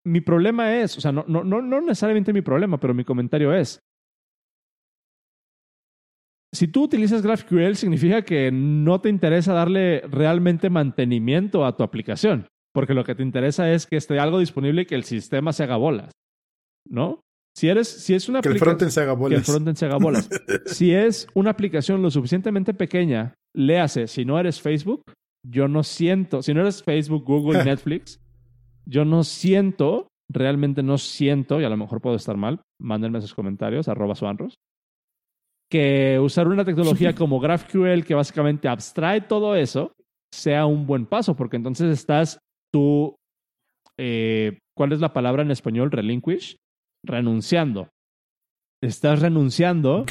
Mi 0.06 0.22
problema 0.22 0.76
es, 0.76 0.98
o 0.98 1.02
sea, 1.02 1.12
no, 1.12 1.24
no, 1.28 1.44
no 1.44 1.82
necesariamente 1.82 2.34
mi 2.34 2.42
problema, 2.42 2.80
pero 2.80 2.94
mi 2.94 3.04
comentario 3.04 3.54
es, 3.54 3.80
si 6.52 6.68
tú 6.68 6.84
utilizas 6.84 7.22
GraphQL, 7.22 7.76
significa 7.76 8.24
que 8.24 8.52
no 8.52 9.02
te 9.02 9.10
interesa 9.10 9.54
darle 9.54 10.02
realmente 10.02 10.70
mantenimiento 10.70 11.66
a 11.66 11.78
tu 11.78 11.84
aplicación, 11.84 12.48
porque 12.74 12.94
lo 12.94 13.04
que 13.04 13.16
te 13.16 13.24
interesa 13.24 13.72
es 13.72 13.86
que 13.86 13.98
esté 13.98 14.20
algo 14.20 14.40
disponible 14.40 14.84
y 14.84 14.86
que 14.86 14.96
el 14.96 15.04
sistema 15.04 15.54
se 15.54 15.64
haga 15.64 15.78
bolas, 15.78 16.12
¿no? 16.88 17.22
Si 17.56 17.68
eres, 17.68 17.88
si 17.88 18.14
es 18.14 18.30
una 18.30 18.42
que 18.42 18.50
el 18.50 18.60
frontend 18.60 18.92
se 18.92 19.02
haga 19.02 19.14
bolas. 19.14 19.36
Que 19.36 19.40
el 19.40 19.46
frontend 19.46 19.78
se 19.78 19.86
haga 19.86 19.98
bolas. 19.98 20.30
si 20.66 20.94
es 20.94 21.28
una 21.34 21.52
aplicación 21.52 22.02
lo 22.02 22.10
suficientemente 22.10 22.74
pequeña, 22.74 23.34
léase, 23.54 24.08
si 24.08 24.26
no 24.26 24.40
eres 24.40 24.62
Facebook, 24.62 25.04
yo 25.46 25.68
no 25.68 25.84
siento, 25.84 26.42
si 26.42 26.54
no 26.54 26.62
eres 26.62 26.84
Facebook, 26.84 27.26
Google, 27.26 27.64
Netflix, 27.66 28.20
yo 28.86 29.06
no 29.06 29.24
siento, 29.24 30.08
realmente 30.32 30.84
no 30.84 30.98
siento, 30.98 31.62
y 31.62 31.64
a 31.64 31.70
lo 31.70 31.78
mejor 31.78 32.02
puedo 32.02 32.16
estar 32.16 32.38
mal, 32.38 32.62
mándenme 32.80 33.22
sus 33.22 33.34
comentarios, 33.34 33.88
arroba 33.88 34.16
suanros, 34.16 34.56
que 35.72 36.20
usar 36.20 36.48
una 36.48 36.66
tecnología 36.66 37.14
como 37.16 37.40
GraphQL 37.40 38.04
que 38.04 38.16
básicamente 38.16 38.68
abstrae 38.68 39.22
todo 39.22 39.56
eso 39.56 39.92
sea 40.34 40.66
un 40.66 40.86
buen 40.86 41.06
paso, 41.06 41.36
porque 41.36 41.58
entonces 41.58 41.92
estás 41.92 42.40
tú, 42.72 43.16
eh, 44.00 44.60
¿cuál 44.78 44.94
es 44.94 45.00
la 45.00 45.14
palabra 45.14 45.42
en 45.42 45.52
español? 45.52 45.92
Relinquish, 45.92 46.56
renunciando. 47.06 47.90
Estás 48.82 49.22
renunciando 49.22 50.06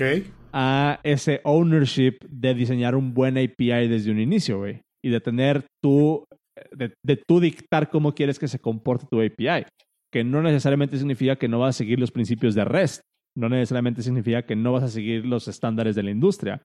a 0.53 1.01
ese 1.03 1.41
ownership 1.45 2.19
de 2.29 2.55
diseñar 2.55 2.95
un 2.95 3.15
buen 3.15 3.39
API 3.39 3.89
desde 3.89 4.11
un 4.11 4.21
inicio, 4.21 4.59
güey. 4.59 4.83
Y 5.03 5.11
de 5.11 5.21
tener 5.21 5.65
tú, 5.83 6.25
de, 6.73 6.93
de 7.07 7.23
tú 7.27 7.41
dictar 7.41 7.89
cómo 7.89 8.15
quieres 8.15 8.39
que 8.39 8.49
se 8.49 8.59
comporte 8.59 9.07
tu 9.11 9.23
API. 9.23 9.65
Que 10.13 10.25
no 10.25 10.43
necesariamente 10.43 10.99
significa 10.99 11.37
que 11.37 11.49
no 11.49 11.61
vas 11.61 11.77
a 11.77 11.79
seguir 11.79 11.99
los 11.99 12.11
principios 12.11 12.55
de 12.55 12.65
REST 12.65 13.03
no 13.39 13.49
necesariamente 13.49 14.03
significa 14.03 14.43
que 14.43 14.57
no 14.57 14.73
vas 14.73 14.83
a 14.83 14.89
seguir 14.89 15.25
los 15.25 15.47
estándares 15.47 15.95
de 15.95 16.03
la 16.03 16.11
industria. 16.11 16.61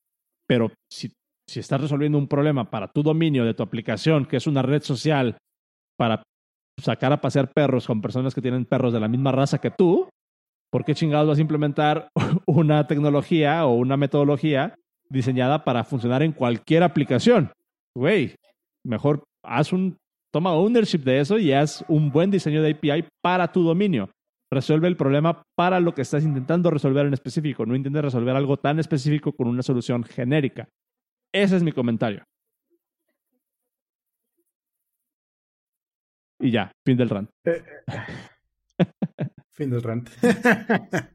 Pero 0.48 0.72
si, 0.92 1.14
si 1.48 1.60
estás 1.60 1.80
resolviendo 1.80 2.18
un 2.18 2.28
problema 2.28 2.72
para 2.72 2.88
tu 2.88 3.04
dominio 3.04 3.46
de 3.46 3.54
tu 3.54 3.62
aplicación, 3.62 4.26
que 4.26 4.38
es 4.38 4.48
una 4.48 4.64
red 4.64 4.82
social 4.82 5.38
para 5.98 6.24
sacar 6.82 7.14
a 7.14 7.22
pasear 7.22 7.54
perros 7.54 7.86
con 7.86 8.02
personas 8.02 8.34
que 8.34 8.42
tienen 8.42 8.66
perros 8.66 8.92
de 8.92 9.00
la 9.00 9.08
misma 9.08 9.32
raza 9.32 9.60
que 9.60 9.70
tú, 9.70 10.10
¿por 10.72 10.84
qué 10.84 10.96
chingados 10.96 11.28
vas 11.28 11.38
a 11.38 11.42
implementar 11.42 12.08
una 12.48 12.88
tecnología 12.88 13.68
o 13.68 13.76
una 13.76 13.96
metodología 13.96 14.74
diseñada 15.10 15.64
para 15.64 15.84
funcionar 15.84 16.24
en 16.24 16.32
cualquier 16.32 16.82
aplicación? 16.82 17.52
Güey, 17.96 18.36
mejor 18.84 19.24
haz 19.46 19.74
un, 19.74 19.96
toma 20.34 20.54
ownership 20.54 21.02
de 21.02 21.20
eso 21.20 21.38
y 21.38 21.52
haz 21.52 21.86
un 21.88 22.12
buen 22.12 22.32
diseño 22.32 22.64
de 22.64 22.72
API 22.72 23.06
para 23.22 23.52
tu 23.52 23.62
dominio 23.62 24.10
resuelve 24.54 24.88
el 24.88 24.98
problema 24.98 25.44
para 25.56 25.80
lo 25.80 25.94
que 25.94 26.02
estás 26.02 26.24
intentando 26.24 26.70
resolver 26.70 27.06
en 27.06 27.14
específico. 27.14 27.66
No 27.66 27.76
intentes 27.76 28.04
resolver 28.04 28.36
algo 28.36 28.58
tan 28.58 28.80
específico 28.80 29.34
con 29.34 29.48
una 29.48 29.64
solución 29.64 30.04
genérica. 30.04 30.70
Ese 31.34 31.58
es 31.58 31.64
mi 31.64 31.72
comentario. 31.72 32.24
Y 36.40 36.52
ya, 36.52 36.72
fin 36.86 36.98
del 36.98 37.10
rant. 37.10 37.30
Eh, 37.46 37.64
eh. 37.88 38.86
fin 39.54 39.70
del 39.70 39.82
rant. 39.82 40.10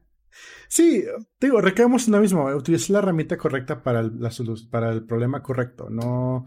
sí, 0.67 1.03
digo, 1.39 1.61
recaemos 1.61 2.07
en 2.07 2.13
lo 2.13 2.21
mismo. 2.21 2.49
La 2.49 2.99
herramienta 2.99 3.37
correcta 3.37 3.83
para 3.83 3.99
el, 3.99 4.19
para 4.71 4.91
el 4.91 5.05
problema 5.05 5.43
correcto. 5.43 5.89
No. 5.89 6.45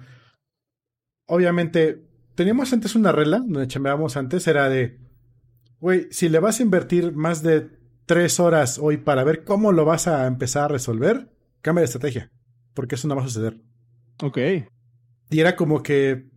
Obviamente, 1.28 2.04
teníamos 2.34 2.72
antes 2.72 2.96
una 2.96 3.12
regla, 3.12 3.38
donde 3.38 3.68
chambeábamos 3.68 4.16
antes, 4.16 4.46
era 4.48 4.68
de 4.68 4.98
Güey, 5.82 6.06
si 6.12 6.28
le 6.28 6.38
vas 6.38 6.60
a 6.60 6.62
invertir 6.62 7.12
más 7.12 7.42
de 7.42 7.68
tres 8.06 8.38
horas 8.38 8.78
hoy 8.78 8.98
para 8.98 9.24
ver 9.24 9.42
cómo 9.42 9.72
lo 9.72 9.84
vas 9.84 10.06
a 10.06 10.28
empezar 10.28 10.66
a 10.66 10.68
resolver, 10.68 11.28
cambia 11.60 11.80
de 11.80 11.86
estrategia. 11.86 12.30
Porque 12.72 12.94
eso 12.94 13.08
no 13.08 13.16
va 13.16 13.22
a 13.22 13.26
suceder. 13.26 13.60
Ok. 14.22 14.38
Y 15.30 15.40
era 15.40 15.56
como 15.56 15.82
que. 15.82 16.30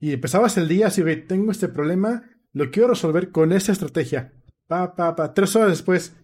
Y 0.00 0.14
empezabas 0.14 0.56
el 0.56 0.66
día 0.66 0.86
así, 0.86 1.02
güey, 1.02 1.26
tengo 1.26 1.52
este 1.52 1.68
problema, 1.68 2.22
lo 2.54 2.70
quiero 2.70 2.88
resolver 2.88 3.30
con 3.30 3.52
esta 3.52 3.70
estrategia. 3.70 4.32
Pa, 4.66 4.96
pa, 4.96 5.14
pa. 5.14 5.34
Tres 5.34 5.54
horas 5.56 5.68
después, 5.68 6.16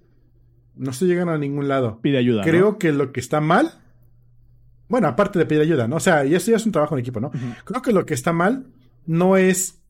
no 0.74 0.92
estoy 0.92 1.08
llegando 1.08 1.34
a 1.34 1.38
ningún 1.38 1.68
lado. 1.68 2.00
Pide 2.00 2.16
ayuda. 2.16 2.42
Creo 2.42 2.78
que 2.78 2.90
lo 2.92 3.12
que 3.12 3.20
está 3.20 3.42
mal. 3.42 3.82
Bueno, 4.88 5.08
aparte 5.08 5.38
de 5.38 5.44
pedir 5.44 5.60
ayuda, 5.60 5.88
¿no? 5.88 5.96
O 5.96 6.00
sea, 6.00 6.24
y 6.24 6.34
eso 6.34 6.50
ya 6.50 6.56
es 6.56 6.64
un 6.64 6.72
trabajo 6.72 6.94
en 6.94 7.00
equipo, 7.00 7.20
¿no? 7.20 7.32
Creo 7.64 7.82
que 7.82 7.92
lo 7.92 8.06
que 8.06 8.14
está 8.14 8.32
mal 8.32 8.72
no 9.04 9.36
es 9.36 9.82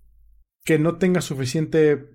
que 0.65 0.81
no 0.81 0.97
tenga 0.97 1.21
suficiente 1.21 2.12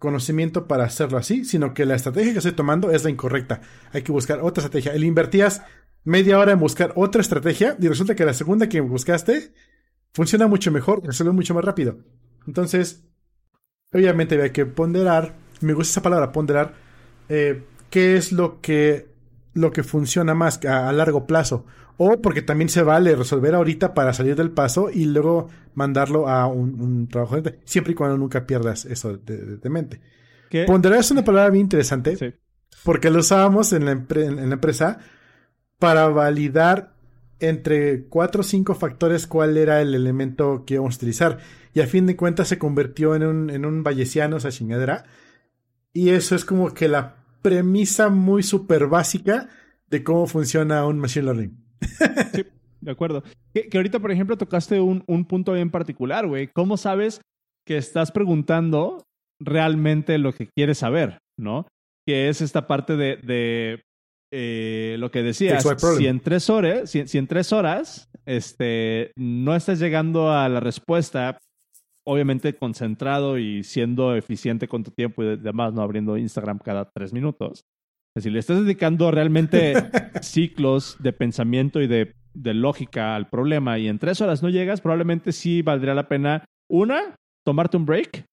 conocimiento 0.00 0.66
para 0.66 0.84
hacerlo 0.84 1.18
así, 1.18 1.44
sino 1.44 1.74
que 1.74 1.84
la 1.84 1.94
estrategia 1.94 2.32
que 2.32 2.38
estoy 2.38 2.52
tomando 2.52 2.90
es 2.90 3.04
la 3.04 3.10
incorrecta. 3.10 3.60
Hay 3.92 4.02
que 4.02 4.10
buscar 4.10 4.40
otra 4.40 4.64
estrategia. 4.64 4.92
El 4.92 5.04
invertías 5.04 5.62
media 6.02 6.38
hora 6.38 6.52
en 6.52 6.58
buscar 6.58 6.92
otra 6.96 7.20
estrategia 7.20 7.76
y 7.78 7.86
resulta 7.86 8.14
que 8.16 8.24
la 8.24 8.32
segunda 8.32 8.68
que 8.68 8.80
buscaste 8.80 9.52
funciona 10.12 10.48
mucho 10.48 10.72
mejor, 10.72 11.04
resuelve 11.04 11.34
mucho 11.34 11.54
más 11.54 11.64
rápido. 11.64 11.98
Entonces, 12.46 13.04
obviamente 13.92 14.40
hay 14.42 14.50
que 14.50 14.64
ponderar, 14.64 15.36
me 15.60 15.74
gusta 15.74 15.92
esa 15.92 16.02
palabra, 16.02 16.32
ponderar, 16.32 16.74
eh, 17.28 17.62
qué 17.90 18.16
es 18.16 18.32
lo 18.32 18.62
que, 18.62 19.09
lo 19.60 19.72
que 19.72 19.82
funciona 19.82 20.34
más 20.34 20.64
a, 20.64 20.92
largo 20.92 21.26
plazo. 21.26 21.66
O 21.96 22.20
porque 22.22 22.42
también 22.42 22.68
se 22.68 22.82
vale 22.82 23.14
resolver 23.14 23.54
ahorita 23.54 23.92
para 23.92 24.14
salir 24.14 24.34
del 24.34 24.50
paso 24.50 24.90
y 24.90 25.04
luego 25.04 25.48
mandarlo 25.74 26.28
a 26.28 26.46
un, 26.46 27.08
trabajo 27.08 27.36
siempre 27.64 27.92
y 27.92 27.94
cuando 27.94 28.16
nunca 28.16 28.46
pierdas 28.46 28.86
eso 28.86 29.16
de, 29.18 29.70
mente. 29.70 30.00
Ponderar 30.66 30.98
es 30.98 31.10
una 31.10 31.24
palabra 31.24 31.50
bien 31.50 31.66
interesante 31.66 32.38
porque 32.84 33.10
lo 33.10 33.20
usábamos 33.20 33.72
en 33.72 33.84
la, 33.84 33.92
en 33.92 34.48
la 34.48 34.54
empresa 34.54 34.98
para 35.78 36.08
validar 36.08 36.94
entre 37.40 38.04
cuatro 38.04 38.42
o 38.42 38.44
cinco 38.44 38.74
factores 38.74 39.26
cuál 39.26 39.56
era 39.56 39.80
el 39.80 39.94
elemento 39.94 40.64
que 40.64 40.74
íbamos 40.74 40.94
a 40.94 40.98
utilizar. 40.98 41.38
Y 41.72 41.80
a 41.80 41.86
fin 41.86 42.06
de 42.06 42.16
cuentas 42.16 42.48
se 42.48 42.58
convirtió 42.58 43.14
en 43.14 43.24
un, 43.24 43.50
en 43.50 43.64
un 43.64 43.82
vallesiano, 43.82 44.36
esa 44.36 44.50
chingadera. 44.50 45.04
Y 45.92 46.10
eso 46.10 46.34
es 46.34 46.44
como 46.44 46.72
que 46.72 46.88
la 46.88 47.19
premisa 47.42 48.08
muy 48.08 48.42
súper 48.42 48.86
básica 48.86 49.48
de 49.88 50.04
cómo 50.04 50.26
funciona 50.26 50.86
un 50.86 50.98
Machine 50.98 51.24
Learning. 51.26 51.64
sí, 52.34 52.44
de 52.80 52.90
acuerdo. 52.90 53.22
Que, 53.52 53.68
ahorita, 53.74 53.98
por 53.98 54.10
ejemplo, 54.10 54.36
tocaste 54.36 54.80
un, 54.80 55.04
un 55.06 55.24
punto 55.24 55.52
bien 55.52 55.70
particular, 55.70 56.26
güey. 56.26 56.48
¿Cómo 56.48 56.76
sabes 56.76 57.20
que 57.66 57.76
estás 57.76 58.12
preguntando 58.12 59.04
realmente 59.40 60.18
lo 60.18 60.32
que 60.32 60.48
quieres 60.48 60.78
saber, 60.78 61.18
no? 61.38 61.66
Que 62.06 62.28
es 62.28 62.40
esta 62.40 62.66
parte 62.66 62.96
de 62.96 63.82
eh, 64.32 64.94
lo 65.00 65.10
que 65.10 65.24
decías, 65.24 65.66
si 65.98 66.06
en 66.06 66.20
tres 66.20 66.50
horas, 66.50 66.88
si, 66.90 67.18
en 67.18 67.26
tres 67.26 67.52
horas 67.52 68.08
este, 68.26 69.10
no 69.16 69.56
estás 69.56 69.80
llegando 69.80 70.30
a 70.30 70.48
la 70.48 70.60
respuesta, 70.60 71.38
obviamente 72.10 72.56
concentrado 72.56 73.38
y 73.38 73.62
siendo 73.62 74.16
eficiente 74.16 74.66
con 74.66 74.82
tu 74.82 74.90
tiempo 74.90 75.22
y 75.22 75.28
además 75.28 75.72
no 75.72 75.82
abriendo 75.82 76.16
Instagram 76.16 76.58
cada 76.58 76.90
tres 76.90 77.12
minutos. 77.12 77.64
Si 78.16 78.30
le 78.30 78.40
estás 78.40 78.62
dedicando 78.64 79.12
realmente 79.12 79.74
ciclos 80.20 80.96
de 80.98 81.12
pensamiento 81.12 81.80
y 81.80 81.86
de, 81.86 82.16
de 82.34 82.54
lógica 82.54 83.14
al 83.14 83.28
problema 83.30 83.78
y 83.78 83.86
en 83.86 84.00
tres 84.00 84.20
horas 84.20 84.42
no 84.42 84.48
llegas, 84.48 84.80
probablemente 84.80 85.30
sí 85.30 85.62
valdría 85.62 85.94
la 85.94 86.08
pena, 86.08 86.44
una, 86.68 87.14
tomarte 87.44 87.76
un 87.76 87.86
break, 87.86 88.24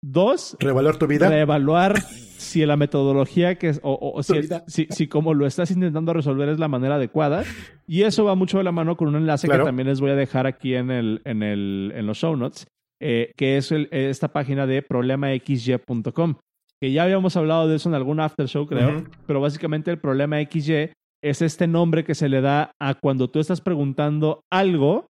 dos, 0.00 0.56
reevaluar 0.60 0.96
tu 0.96 1.08
vida, 1.08 1.28
reevaluar 1.28 2.00
si 2.00 2.64
la 2.64 2.76
metodología 2.76 3.56
que 3.56 3.70
es, 3.70 3.80
o, 3.82 4.22
si, 4.22 4.86
si, 4.88 5.08
como 5.08 5.34
lo 5.34 5.46
estás 5.46 5.72
intentando 5.72 6.12
resolver 6.12 6.48
es 6.48 6.60
la 6.60 6.68
manera 6.68 6.94
adecuada. 6.94 7.42
Y 7.88 8.02
eso 8.02 8.24
va 8.24 8.36
mucho 8.36 8.58
de 8.58 8.64
la 8.64 8.72
mano 8.72 8.96
con 8.96 9.08
un 9.08 9.16
enlace 9.16 9.48
que 9.48 9.58
también 9.58 9.88
les 9.88 10.00
voy 10.00 10.12
a 10.12 10.16
dejar 10.16 10.46
aquí 10.46 10.76
en, 10.76 10.92
el, 10.92 11.22
en, 11.24 11.42
el, 11.42 11.92
en 11.96 12.06
los 12.06 12.18
show 12.18 12.36
notes, 12.36 12.66
eh, 13.00 13.32
que 13.36 13.56
es 13.56 13.72
esta 13.72 14.28
página 14.28 14.66
de 14.66 14.82
problemaxy.com. 14.82 16.34
Que 16.80 16.92
ya 16.92 17.04
habíamos 17.04 17.36
hablado 17.36 17.68
de 17.68 17.76
eso 17.76 17.88
en 17.88 17.94
algún 17.94 18.20
after 18.20 18.46
show, 18.46 18.66
creo. 18.66 19.04
Pero 19.26 19.40
básicamente 19.40 19.90
el 19.90 19.98
problema 19.98 20.38
XY 20.40 20.90
es 21.22 21.42
este 21.42 21.66
nombre 21.66 22.04
que 22.04 22.14
se 22.14 22.28
le 22.28 22.40
da 22.40 22.72
a 22.80 22.94
cuando 22.94 23.30
tú 23.30 23.40
estás 23.40 23.60
preguntando 23.60 24.42
algo, 24.52 25.06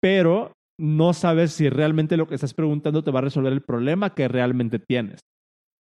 pero 0.00 0.52
no 0.80 1.12
sabes 1.12 1.52
si 1.52 1.68
realmente 1.68 2.16
lo 2.16 2.26
que 2.26 2.34
estás 2.34 2.54
preguntando 2.54 3.04
te 3.04 3.10
va 3.10 3.20
a 3.20 3.22
resolver 3.22 3.52
el 3.52 3.62
problema 3.62 4.14
que 4.14 4.26
realmente 4.28 4.78
tienes. 4.78 5.20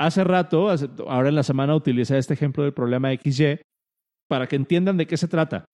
Hace 0.01 0.25
rato, 0.25 0.71
ahora 1.09 1.29
en 1.29 1.35
la 1.35 1.43
semana, 1.43 1.75
utilicé 1.75 2.19
este 2.19 2.35
ejemplo 2.35 2.63
del 2.63 2.73
problema 2.73 3.11
XY 3.13 3.61
para 4.29 4.47
que 4.47 4.57
entiendan 4.57 4.97
de 4.97 5.07
qué 5.07 5.17
se 5.17 5.29
trata. 5.29 5.65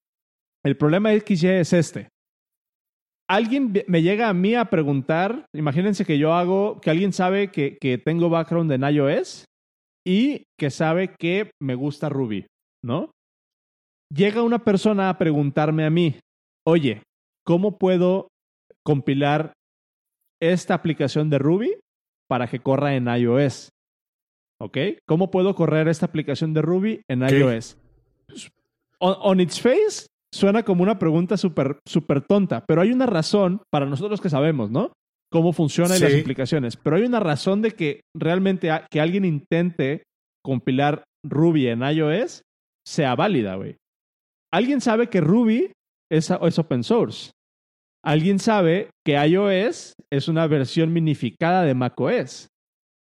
El 0.65 0.77
problema 0.77 1.11
XY 1.13 1.49
es 1.49 1.73
este. 1.73 2.09
Alguien 3.29 3.73
me 3.87 4.03
llega 4.03 4.29
a 4.29 4.35
mí 4.35 4.55
a 4.55 4.67
preguntar, 4.67 5.47
imagínense 5.55 6.05
que 6.05 6.19
yo 6.19 6.35
hago, 6.35 6.81
que 6.81 6.91
alguien 6.91 7.13
sabe 7.13 7.51
que, 7.51 7.79
que 7.81 7.97
tengo 7.97 8.29
background 8.29 8.71
en 8.73 8.83
iOS 8.83 9.47
y 10.07 10.45
que 10.59 10.71
sabe 10.71 11.15
que 11.19 11.51
me 11.61 11.75
gusta 11.75 12.11
Ruby, 12.11 12.47
¿no? 12.85 13.11
Llega 14.15 14.43
una 14.43 14.63
persona 14.63 15.09
a 15.09 15.17
preguntarme 15.17 15.87
a 15.87 15.91
mí, 15.91 16.17
oye, 16.67 17.03
¿cómo 17.45 17.79
puedo 17.79 18.29
compilar 18.85 19.55
esta 20.41 20.75
aplicación 20.75 21.31
de 21.31 21.39
Ruby 21.39 21.75
para 22.29 22.47
que 22.47 22.61
corra 22.61 22.95
en 22.95 23.09
iOS? 23.09 23.71
¿Ok? 24.61 24.79
¿Cómo 25.07 25.31
puedo 25.31 25.55
correr 25.55 25.89
esta 25.89 26.07
aplicación 26.07 26.55
de 26.55 26.63
Ruby 26.63 27.03
en 27.09 27.23
iOS? 27.23 27.79
On, 28.99 29.41
its 29.41 29.61
face, 29.61 30.07
suena 30.35 30.65
como 30.65 30.83
una 30.83 30.99
pregunta 30.99 31.37
súper 31.37 31.79
super 31.87 32.21
tonta, 32.21 32.65
pero 32.67 32.83
hay 32.83 32.91
una 32.91 33.07
razón 33.07 33.63
para 33.71 33.87
nosotros 33.87 34.21
que 34.21 34.29
sabemos, 34.29 34.71
¿no? 34.71 34.93
Cómo 35.31 35.53
funcionan 35.53 36.01
las 36.01 36.15
aplicaciones. 36.15 36.77
Pero 36.77 36.97
hay 36.97 37.05
una 37.05 37.21
razón 37.21 37.63
de 37.63 37.73
que 37.73 38.01
realmente 38.17 38.71
que 38.91 39.01
alguien 39.01 39.25
intente 39.25 40.03
compilar 40.45 41.05
Ruby 41.25 41.69
en 41.69 41.83
iOS 41.83 42.43
sea 42.87 43.15
válida, 43.15 43.55
güey. 43.57 43.77
Alguien 44.53 44.81
sabe 44.81 45.09
que 45.09 45.21
Ruby 45.21 45.73
es, 46.11 46.31
es 46.31 46.59
open 46.59 46.85
source. 46.85 47.31
Alguien 48.05 48.39
sabe 48.39 48.91
que 49.05 49.15
iOS 49.15 49.95
es 50.13 50.29
una 50.29 50.47
versión 50.47 50.93
minificada 50.93 51.63
de 51.63 51.75
macOS. 51.75 52.49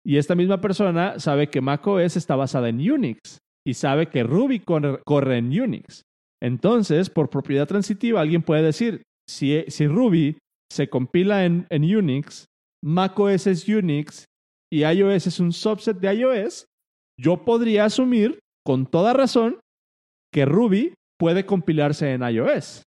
Y 0.05 0.17
esta 0.17 0.35
misma 0.35 0.59
persona 0.59 1.19
sabe 1.19 1.49
que 1.49 1.61
macOS 1.61 2.17
está 2.17 2.35
basada 2.35 2.69
en 2.69 2.79
Unix 2.79 3.37
y 3.65 3.75
sabe 3.75 4.07
que 4.07 4.23
Ruby 4.23 4.59
corre, 4.59 5.37
en 5.37 5.61
Unix. 5.61 6.01
Entonces, 6.41 7.09
por 7.09 7.29
propiedad 7.29 7.67
transitiva, 7.67 8.21
alguien 8.21 8.41
puede 8.41 8.63
decir, 8.63 9.03
si, 9.27 9.63
si 9.67 9.87
Ruby 9.87 10.37
se 10.71 10.89
compila 10.89 11.45
en, 11.45 11.67
en 11.69 11.83
Unix, 11.83 12.45
macOS 12.83 13.47
es 13.47 13.67
Unix 13.67 14.25
y 14.71 14.83
iOS 14.83 15.27
es 15.27 15.39
un 15.39 15.51
subset 15.51 15.97
de 15.97 16.13
iOS, 16.13 16.65
yo 17.19 17.43
podría 17.43 17.85
asumir 17.85 18.39
con 18.65 18.85
toda 18.85 19.13
razón 19.13 19.59
que 20.31 20.45
Ruby 20.45 20.93
puede 21.19 21.45
compilarse 21.45 22.13
en 22.13 22.21
iOS. 22.21 22.83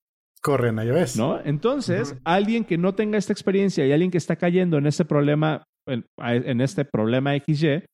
Corre 0.43 0.69
en 0.69 0.79
iOS. 0.79 1.17
¿No? 1.17 1.41
Entonces, 1.45 2.17
alguien 2.25 2.65
que 2.65 2.79
no 2.79 2.95
tenga 2.95 3.17
esta 3.17 3.33
experiencia 3.33 3.87
y 3.87 3.93
alguien 3.93 4.11
que 4.11 4.19
está 4.19 4.37
cayendo 4.37 4.77
en 4.79 4.87
ese 4.87 5.05
problema 5.05 5.63
en, 5.89 6.61
este 6.61 6.85
problema 6.85 7.33
XY, 7.35 7.85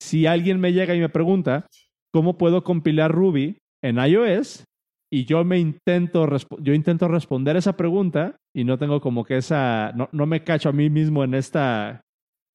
si 0.00 0.26
alguien 0.26 0.60
me 0.60 0.72
llega 0.72 0.94
y 0.94 1.00
me 1.00 1.08
pregunta, 1.08 1.66
¿cómo 2.12 2.38
puedo 2.38 2.62
compilar 2.62 3.12
Ruby 3.12 3.58
en 3.82 3.96
iOS? 3.98 4.64
Y 5.10 5.24
yo 5.24 5.42
me 5.44 5.58
intento, 5.58 6.26
yo 6.60 6.74
intento 6.74 7.08
responder 7.08 7.56
esa 7.56 7.76
pregunta 7.76 8.36
y 8.54 8.64
no 8.64 8.78
tengo 8.78 9.00
como 9.00 9.24
que 9.24 9.38
esa, 9.38 9.92
no, 9.94 10.08
no 10.12 10.26
me 10.26 10.44
cacho 10.44 10.68
a 10.68 10.72
mí 10.72 10.90
mismo 10.90 11.24
en 11.24 11.34
esta 11.34 12.02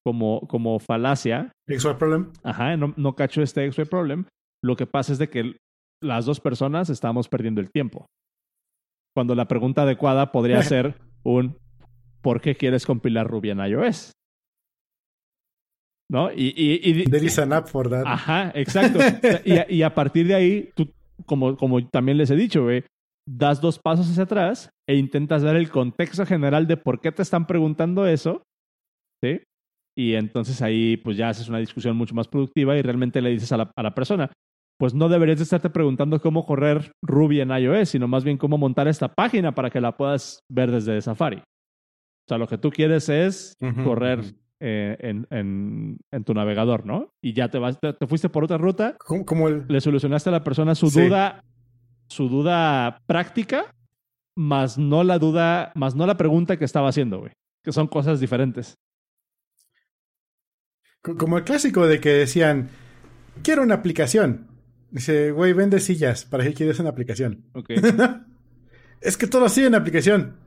como, 0.06 0.42
como 0.48 0.80
falacia. 0.80 1.52
XY 1.68 1.96
problem. 1.98 2.32
Ajá, 2.44 2.78
no, 2.78 2.94
no 2.96 3.16
cacho 3.16 3.42
este 3.42 3.72
XY 3.72 3.86
problem. 3.86 4.26
Lo 4.64 4.76
que 4.76 4.86
pasa 4.86 5.14
es 5.14 5.20
de 5.20 5.30
que 5.30 5.58
las 6.02 6.26
dos 6.26 6.40
personas 6.40 6.90
estamos 6.90 7.28
perdiendo 7.28 7.60
el 7.60 7.72
tiempo. 7.72 8.06
Cuando 9.16 9.34
la 9.36 9.48
pregunta 9.48 9.84
adecuada 9.84 10.32
podría 10.32 10.62
ser 10.64 10.96
un 11.24 11.58
¿por 12.22 12.40
qué 12.40 12.56
quieres 12.56 12.86
compilar 12.86 13.28
Ruby 13.28 13.50
en 13.50 13.60
iOS? 13.60 14.14
¿no? 16.10 16.32
Y, 16.32 16.54
y, 16.56 17.06
There 17.06 17.26
is 17.26 17.40
an 17.40 17.54
app 17.54 17.68
for 17.68 17.90
that. 17.90 18.04
Ajá, 18.06 18.52
exacto. 18.54 19.00
y, 19.44 19.82
a 19.82 19.96
partir 19.96 20.28
de 20.28 20.36
ahí, 20.36 20.70
tú, 20.76 20.94
como, 21.26 21.58
como 21.58 21.88
también 21.88 22.18
les 22.18 22.32
he 22.32 22.36
dicho, 22.36 22.64
güey, 22.64 22.84
das 23.28 23.62
dos 23.62 23.80
pasos 23.80 24.10
hacia 24.10 24.24
atrás 24.24 24.70
e 24.88 24.96
intentas 24.96 25.42
dar 25.42 25.56
el 25.56 25.70
contexto 25.70 26.26
general 26.26 26.68
de 26.68 26.78
por 26.78 27.00
qué 27.00 27.12
te 27.12 27.22
están 27.22 27.48
preguntando 27.48 28.06
eso, 28.06 28.44
¿sí? 29.24 29.42
Y 29.98 30.16
entonces 30.16 30.62
ahí 30.62 30.98
pues 30.98 31.18
ya 31.18 31.30
haces 31.30 31.50
una 31.50 31.60
discusión 31.60 31.96
mucho 31.96 32.16
más 32.16 32.28
productiva 32.28 32.76
y 32.76 32.82
realmente 32.82 33.22
le 33.22 33.30
dices 33.30 33.52
a 33.52 33.58
la, 33.58 33.72
a 33.76 33.84
la 33.84 33.94
persona, 33.94 34.32
pues 34.80 34.94
no 34.94 35.08
deberías 35.08 35.38
de 35.38 35.44
estarte 35.44 35.70
preguntando 35.70 36.20
cómo 36.20 36.46
correr 36.46 36.92
Ruby 37.02 37.42
en 37.42 37.52
iOS, 37.52 37.90
sino 37.90 38.08
más 38.08 38.24
bien 38.24 38.38
cómo 38.38 38.58
montar 38.58 38.88
esta 38.88 39.08
página 39.08 39.54
para 39.54 39.70
que 39.70 39.80
la 39.80 39.96
puedas 39.96 40.40
ver 40.52 40.72
desde 40.72 41.00
Safari. 41.02 41.38
O 41.38 42.28
sea, 42.28 42.38
lo 42.38 42.48
que 42.48 42.58
tú 42.58 42.72
quieres 42.72 43.10
es 43.10 43.54
correr 43.84 44.24
eh, 44.66 44.96
en, 45.02 45.28
en, 46.10 46.24
tu 46.24 46.34
navegador, 46.34 46.86
¿no? 46.86 47.14
Y 47.22 47.34
ya 47.34 47.50
te 47.50 47.60
vas, 47.60 47.78
te, 47.82 48.08
fuiste 48.08 48.30
por 48.30 48.46
otra 48.46 48.58
ruta. 48.58 48.96
¿Cómo, 48.98 49.50
el... 49.50 49.66
Le 49.68 49.82
solucionaste 49.82 50.30
a 50.30 50.32
la 50.32 50.44
persona 50.46 50.74
su 50.74 50.90
duda, 50.90 51.44
su 52.08 52.30
duda 52.30 53.02
práctica, 53.06 53.76
más 54.38 54.78
no 54.78 55.04
la 55.04 55.20
duda, 55.20 55.74
más 55.76 55.96
no 55.96 56.08
la 56.08 56.16
pregunta 56.16 56.56
que 56.56 56.64
estaba 56.64 56.88
haciendo, 56.88 57.20
güey. 57.20 57.34
Que 57.62 57.74
son 57.74 57.88
cosas 57.88 58.22
diferentes. 58.22 58.76
Como 61.02 61.38
el 61.38 61.44
clásico 61.44 61.86
de 61.86 62.00
que 62.00 62.12
decían, 62.12 62.70
quiero 63.44 63.64
una 63.64 63.76
aplicación. 63.76 64.48
Dice, 64.92 65.32
güey, 65.32 65.52
vende 65.52 65.82
sillas. 65.82 66.24
¿Para 66.24 66.46
qué 66.46 66.54
quieres 66.54 66.80
una 66.80 66.92
aplicación? 66.92 67.44
Es 69.02 69.18
que 69.18 69.28
todo 69.28 69.50
sigue 69.50 69.68
en 69.68 69.76
aplicación. 69.76 70.38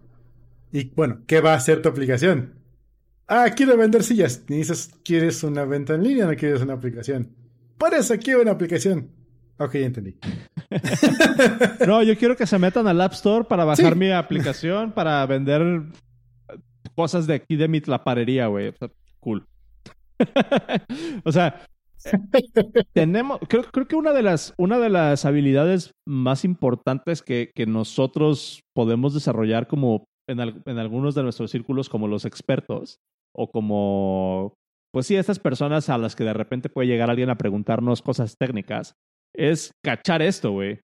Y 0.73 0.89
bueno, 0.95 1.21
¿qué 1.27 1.43
va 1.43 1.53
a 1.53 1.57
hacer 1.57 1.83
tu 1.83 1.91
aplicación? 1.91 2.55
Ah, 3.29 3.51
quiero 3.57 3.77
vender 3.77 4.05
sillas. 4.05 4.47
Dices, 4.47 4.93
¿quieres 5.05 5.43
una 5.43 5.65
venta 5.65 5.95
en 5.95 6.05
línea 6.05 6.27
o 6.27 6.31
no 6.31 6.37
quieres 6.37 6.63
una 6.63 6.75
aplicación? 6.75 7.35
Por 7.77 7.93
eso 7.93 8.15
quiero 8.19 8.43
una 8.43 8.53
aplicación. 8.53 9.11
Ok, 9.59 9.75
ya 9.75 9.87
entendí. 9.87 10.17
no, 11.87 12.03
yo 12.03 12.17
quiero 12.17 12.37
que 12.37 12.47
se 12.47 12.59
metan 12.59 12.87
al 12.87 13.01
App 13.01 13.15
Store 13.15 13.45
para 13.45 13.65
bajar 13.65 13.97
mi 13.97 14.11
aplicación 14.11 14.93
para 14.93 15.25
vender 15.27 15.83
cosas 16.95 17.27
de 17.27 17.35
aquí 17.35 17.57
de 17.57 17.67
mi 17.67 17.81
tlaparería, 17.81 18.47
güey. 18.47 18.73
cool. 19.19 19.45
o 21.25 21.33
sea, 21.33 21.67
tenemos, 22.93 23.41
creo, 23.49 23.65
creo, 23.65 23.89
que 23.89 23.97
una 23.97 24.13
de 24.13 24.23
las, 24.23 24.55
una 24.57 24.79
de 24.79 24.89
las 24.89 25.25
habilidades 25.25 25.93
más 26.07 26.45
importantes 26.45 27.23
que, 27.23 27.51
que 27.55 27.67
nosotros 27.67 28.63
podemos 28.73 29.15
desarrollar 29.15 29.67
como 29.67 30.07
en, 30.29 30.41
en, 30.41 30.79
algunos 30.79 31.15
de 31.15 31.23
nuestros 31.23 31.51
círculos 31.51 31.89
como 31.89 32.09
los 32.09 32.25
expertos 32.25 33.01
o 33.37 33.51
como, 33.51 34.55
pues 34.93 35.07
sí, 35.07 35.17
estas 35.17 35.39
personas 35.39 35.89
a 35.89 35.99
las 35.99 36.17
que 36.17 36.25
de 36.25 36.33
repente 36.33 36.69
puede 36.69 36.89
llegar 36.89 37.11
alguien 37.11 37.31
a 37.31 37.39
preguntarnos 37.39 38.03
cosas 38.03 38.37
técnicas, 38.39 38.95
es 39.35 39.73
cachar 39.85 40.23
esto, 40.23 40.53
güey. 40.53 40.81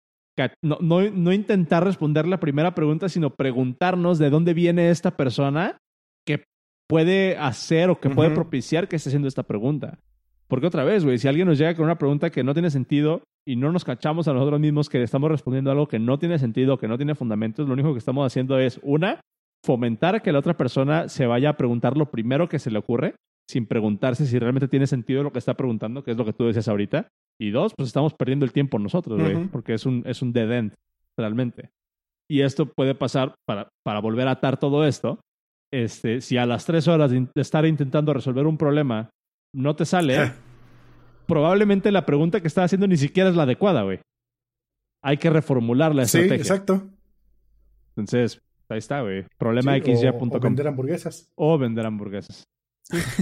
No, 0.62 0.78
no, 0.80 1.02
no, 1.10 1.32
intentar 1.32 1.84
responder 1.84 2.26
la 2.26 2.40
primera 2.40 2.74
pregunta, 2.74 3.10
sino 3.10 3.34
preguntarnos 3.34 4.18
de 4.18 4.30
dónde 4.30 4.54
viene 4.54 4.88
esta 4.88 5.16
persona 5.16 5.76
que 6.26 6.44
puede 6.88 7.36
hacer 7.36 7.90
o 7.90 8.00
que 8.00 8.08
puede 8.08 8.30
propiciar 8.30 8.88
que 8.88 8.96
esté 8.96 9.10
haciendo 9.10 9.28
esta 9.28 9.42
pregunta. 9.42 9.98
Porque 10.48 10.66
otra 10.66 10.82
vez, 10.82 11.04
güey, 11.04 11.18
si 11.18 11.28
alguien 11.28 11.46
nos 11.46 11.58
llega 11.58 11.74
con 11.74 11.84
una 11.84 11.98
pregunta 11.98 12.30
que 12.30 12.42
no 12.42 12.54
tiene 12.54 12.70
sentido 12.70 13.22
y 13.46 13.56
no 13.56 13.70
nos 13.70 13.84
cachamos 13.84 14.28
a 14.28 14.32
nosotros 14.32 14.60
mismos 14.60 14.88
que 14.88 15.02
estamos 15.02 15.30
respondiendo 15.30 15.70
algo 15.70 15.86
que 15.86 15.98
no 15.98 16.18
tiene 16.18 16.38
sentido, 16.38 16.78
que 16.78 16.88
no 16.88 16.96
tiene 16.96 17.14
fundamentos, 17.14 17.66
lo 17.68 17.74
único 17.74 17.92
que 17.92 17.98
estamos 17.98 18.26
haciendo 18.26 18.58
es, 18.58 18.80
una, 18.82 19.20
fomentar 19.64 20.22
que 20.22 20.32
la 20.32 20.38
otra 20.38 20.56
persona 20.56 21.08
se 21.08 21.26
vaya 21.26 21.50
a 21.50 21.56
preguntar 21.56 21.96
lo 21.96 22.10
primero 22.10 22.48
que 22.48 22.58
se 22.58 22.70
le 22.70 22.78
ocurre, 22.78 23.14
sin 23.48 23.66
preguntarse 23.66 24.26
si 24.26 24.38
realmente 24.38 24.68
tiene 24.68 24.86
sentido 24.86 25.22
lo 25.22 25.32
que 25.32 25.38
está 25.38 25.54
preguntando, 25.54 26.04
que 26.04 26.12
es 26.12 26.16
lo 26.16 26.24
que 26.24 26.32
tú 26.32 26.46
decías 26.46 26.68
ahorita. 26.68 27.08
Y 27.38 27.50
dos, 27.50 27.72
pues 27.76 27.88
estamos 27.88 28.14
perdiendo 28.14 28.44
el 28.44 28.52
tiempo 28.52 28.78
nosotros, 28.78 29.18
güey, 29.20 29.48
porque 29.48 29.74
es 29.74 29.86
un, 29.86 30.02
es 30.06 30.22
un 30.22 30.32
dead 30.32 30.52
end, 30.52 30.74
realmente. 31.16 31.70
Y 32.28 32.42
esto 32.42 32.66
puede 32.66 32.94
pasar, 32.94 33.34
para, 33.46 33.68
para 33.82 34.00
volver 34.00 34.28
a 34.28 34.32
atar 34.32 34.58
todo 34.58 34.86
esto, 34.86 35.20
este, 35.72 36.20
si 36.20 36.36
a 36.36 36.46
las 36.46 36.64
tres 36.64 36.86
horas 36.86 37.10
de 37.10 37.28
estar 37.36 37.64
intentando 37.64 38.12
resolver 38.12 38.46
un 38.46 38.56
problema 38.56 39.10
no 39.54 39.74
te 39.74 39.84
sale, 39.84 40.32
probablemente 41.26 41.90
la 41.90 42.06
pregunta 42.06 42.40
que 42.40 42.48
estás 42.48 42.66
haciendo 42.66 42.86
ni 42.86 42.96
siquiera 42.96 43.30
es 43.30 43.36
la 43.36 43.44
adecuada, 43.44 43.82
güey. 43.82 44.00
Hay 45.02 45.16
que 45.16 45.30
reformular 45.30 45.94
la 45.94 46.02
estrategia. 46.02 46.36
Sí, 46.36 46.40
exacto. 46.40 46.88
Entonces, 47.96 48.40
ahí 48.70 48.78
está, 48.78 49.02
güey. 49.02 49.24
Problema 49.38 49.78
xya.com. 49.78 50.30
O, 50.32 50.40
vender 50.40 50.66
hamburguesas. 50.66 51.32
O 51.34 51.58
vender 51.58 51.86
hamburguesas. 51.86 52.48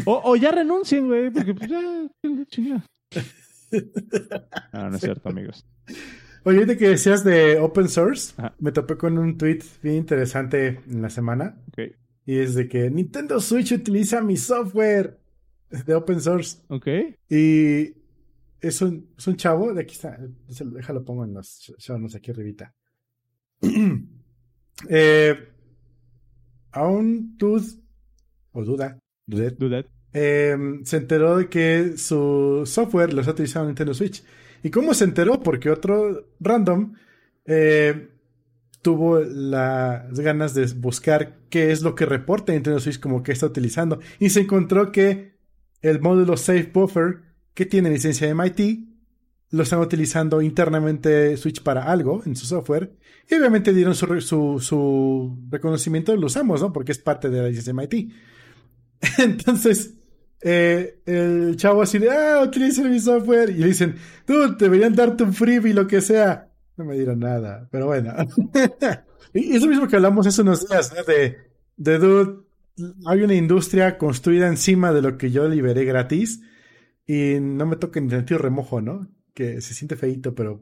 o, 0.07 0.21
o, 0.25 0.37
ya 0.37 0.51
renuncien, 0.51 1.07
güey, 1.07 1.31
porque 1.31 1.55
pues 1.55 1.71
ya, 1.71 1.81
chingada. 2.47 2.85
No, 4.73 4.91
no 4.91 4.97
es 4.97 5.03
cierto, 5.03 5.29
amigos. 5.29 5.67
Oye, 6.45 6.65
de 6.65 6.77
que 6.77 6.89
decías 6.89 7.25
de 7.25 7.59
open 7.59 7.89
source, 7.89 8.35
me 8.59 8.73
topé 8.73 8.97
con 8.97 9.19
un 9.19 9.37
tweet 9.37 9.61
bien 9.83 9.97
interesante 9.97 10.81
en 10.89 11.03
la 11.03 11.11
semana. 11.11 11.61
Okay. 11.73 11.93
Y 12.25 12.39
es 12.39 12.55
de 12.55 12.69
que 12.69 12.91
Nintendo 12.91 13.41
Switch 13.41 13.73
utiliza 13.73 14.23
mi 14.23 14.37
software 14.37 15.19
de 15.71 15.95
open 15.95 16.21
source. 16.21 16.59
Ok. 16.69 16.87
Y 17.29 17.95
es 18.61 18.83
un, 18.83 19.11
es 19.17 19.27
un 19.27 19.37
chavo, 19.37 19.73
de 19.73 19.83
aquí 19.83 19.95
está, 19.95 20.19
déjalo 20.49 21.05
pongo 21.05 21.25
en 21.25 21.35
los 21.35 21.59
shows 21.79 22.15
aquí 22.15 22.31
arribita. 22.31 22.75
eh, 24.89 25.49
a 26.73 26.87
un 26.87 27.37
dude, 27.37 27.67
o 28.53 28.65
duda, 28.65 28.99
dudet, 29.27 29.89
eh, 30.13 30.57
se 30.85 30.97
enteró 30.97 31.39
de 31.39 31.49
que 31.49 31.97
su 31.97 32.63
software 32.65 33.13
lo 33.13 33.21
está 33.21 33.33
utilizando 33.33 33.67
Nintendo 33.67 33.95
Switch. 33.95 34.23
¿Y 34.63 34.71
cómo 34.71 34.95
se 34.95 35.05
enteró? 35.05 35.41
Porque 35.41 35.71
otro 35.71 36.27
random 36.41 36.95
eh, 37.47 38.09
tuvo 38.83 39.21
las 39.21 40.19
ganas 40.21 40.55
de 40.55 40.67
buscar 40.75 41.39
qué 41.51 41.71
es 41.73 41.83
lo 41.83 41.95
que 41.95 42.07
reporta 42.07 42.53
Nintendo 42.53 42.81
Switch 42.81 43.01
como 43.01 43.23
que 43.23 43.33
está 43.33 43.47
utilizando. 43.47 44.01
Y 44.19 44.31
se 44.31 44.41
encontró 44.41 44.93
que 44.93 45.39
el 45.83 46.01
módulo 46.01 46.37
Safe 46.37 46.71
Buffer, 46.73 47.21
que 47.55 47.67
tiene 47.67 47.91
licencia 47.91 48.27
de 48.27 48.35
MIT, 48.35 48.88
lo 49.51 49.63
están 49.63 49.81
utilizando 49.81 50.43
internamente 50.43 51.37
Switch 51.37 51.63
para 51.63 51.85
algo 51.85 52.23
en 52.27 52.37
su 52.37 52.47
software. 52.47 52.93
Y 53.31 53.35
obviamente 53.35 53.73
dieron 53.73 53.95
su, 53.95 54.61
su, 54.61 55.39
reconocimiento 55.51 56.15
y 56.15 56.19
lo 56.19 56.27
usamos, 56.27 56.61
¿no? 56.61 56.73
Porque 56.73 56.93
es 56.93 56.99
parte 56.99 57.29
de 57.31 57.43
la 57.43 57.49
licencia 57.49 57.73
MIT. 57.73 58.13
Entonces, 59.19 59.95
eh, 60.41 61.01
el 61.07 61.57
chavo 61.57 61.83
así 61.83 61.99
de, 61.99 62.11
ah, 62.11 62.43
utiliza 62.43 62.83
mi 62.85 63.01
software. 63.01 63.51
Y 63.51 63.55
le 63.55 63.67
dicen, 63.69 63.97
tú, 64.27 64.57
deberían 64.57 64.95
darte 64.95 65.25
un 65.25 65.35
freebie, 65.35 65.75
lo 65.75 65.87
que 65.87 66.01
sea. 66.01 66.51
No 66.77 66.85
me 66.85 66.95
dieron 66.95 67.21
nada, 67.21 67.69
pero 67.71 67.87
bueno. 67.87 68.15
y 69.35 69.57
eso 69.57 69.67
mismo 69.67 69.89
que 69.89 69.97
hablamos 69.97 70.27
hace 70.27 70.43
unos 70.43 70.69
días, 70.69 70.93
¿no? 70.95 71.03
De, 71.05 71.37
de 71.77 71.99
dude, 71.99 72.49
hay 73.07 73.23
una 73.23 73.35
industria 73.35 73.99
construida 73.99 74.47
encima 74.47 74.93
de 74.93 75.03
lo 75.03 75.19
que 75.19 75.31
yo 75.31 75.49
liberé 75.49 75.85
gratis 75.85 76.41
y 77.07 77.39
no 77.41 77.67
me 77.67 77.77
toca 77.77 77.99
en 77.99 78.11
sentido 78.11 78.39
remojo, 78.39 78.81
¿no? 78.81 79.09
Que 79.39 79.61
se 79.61 79.73
siente 79.73 79.95
feito, 79.95 80.35
pero 80.35 80.61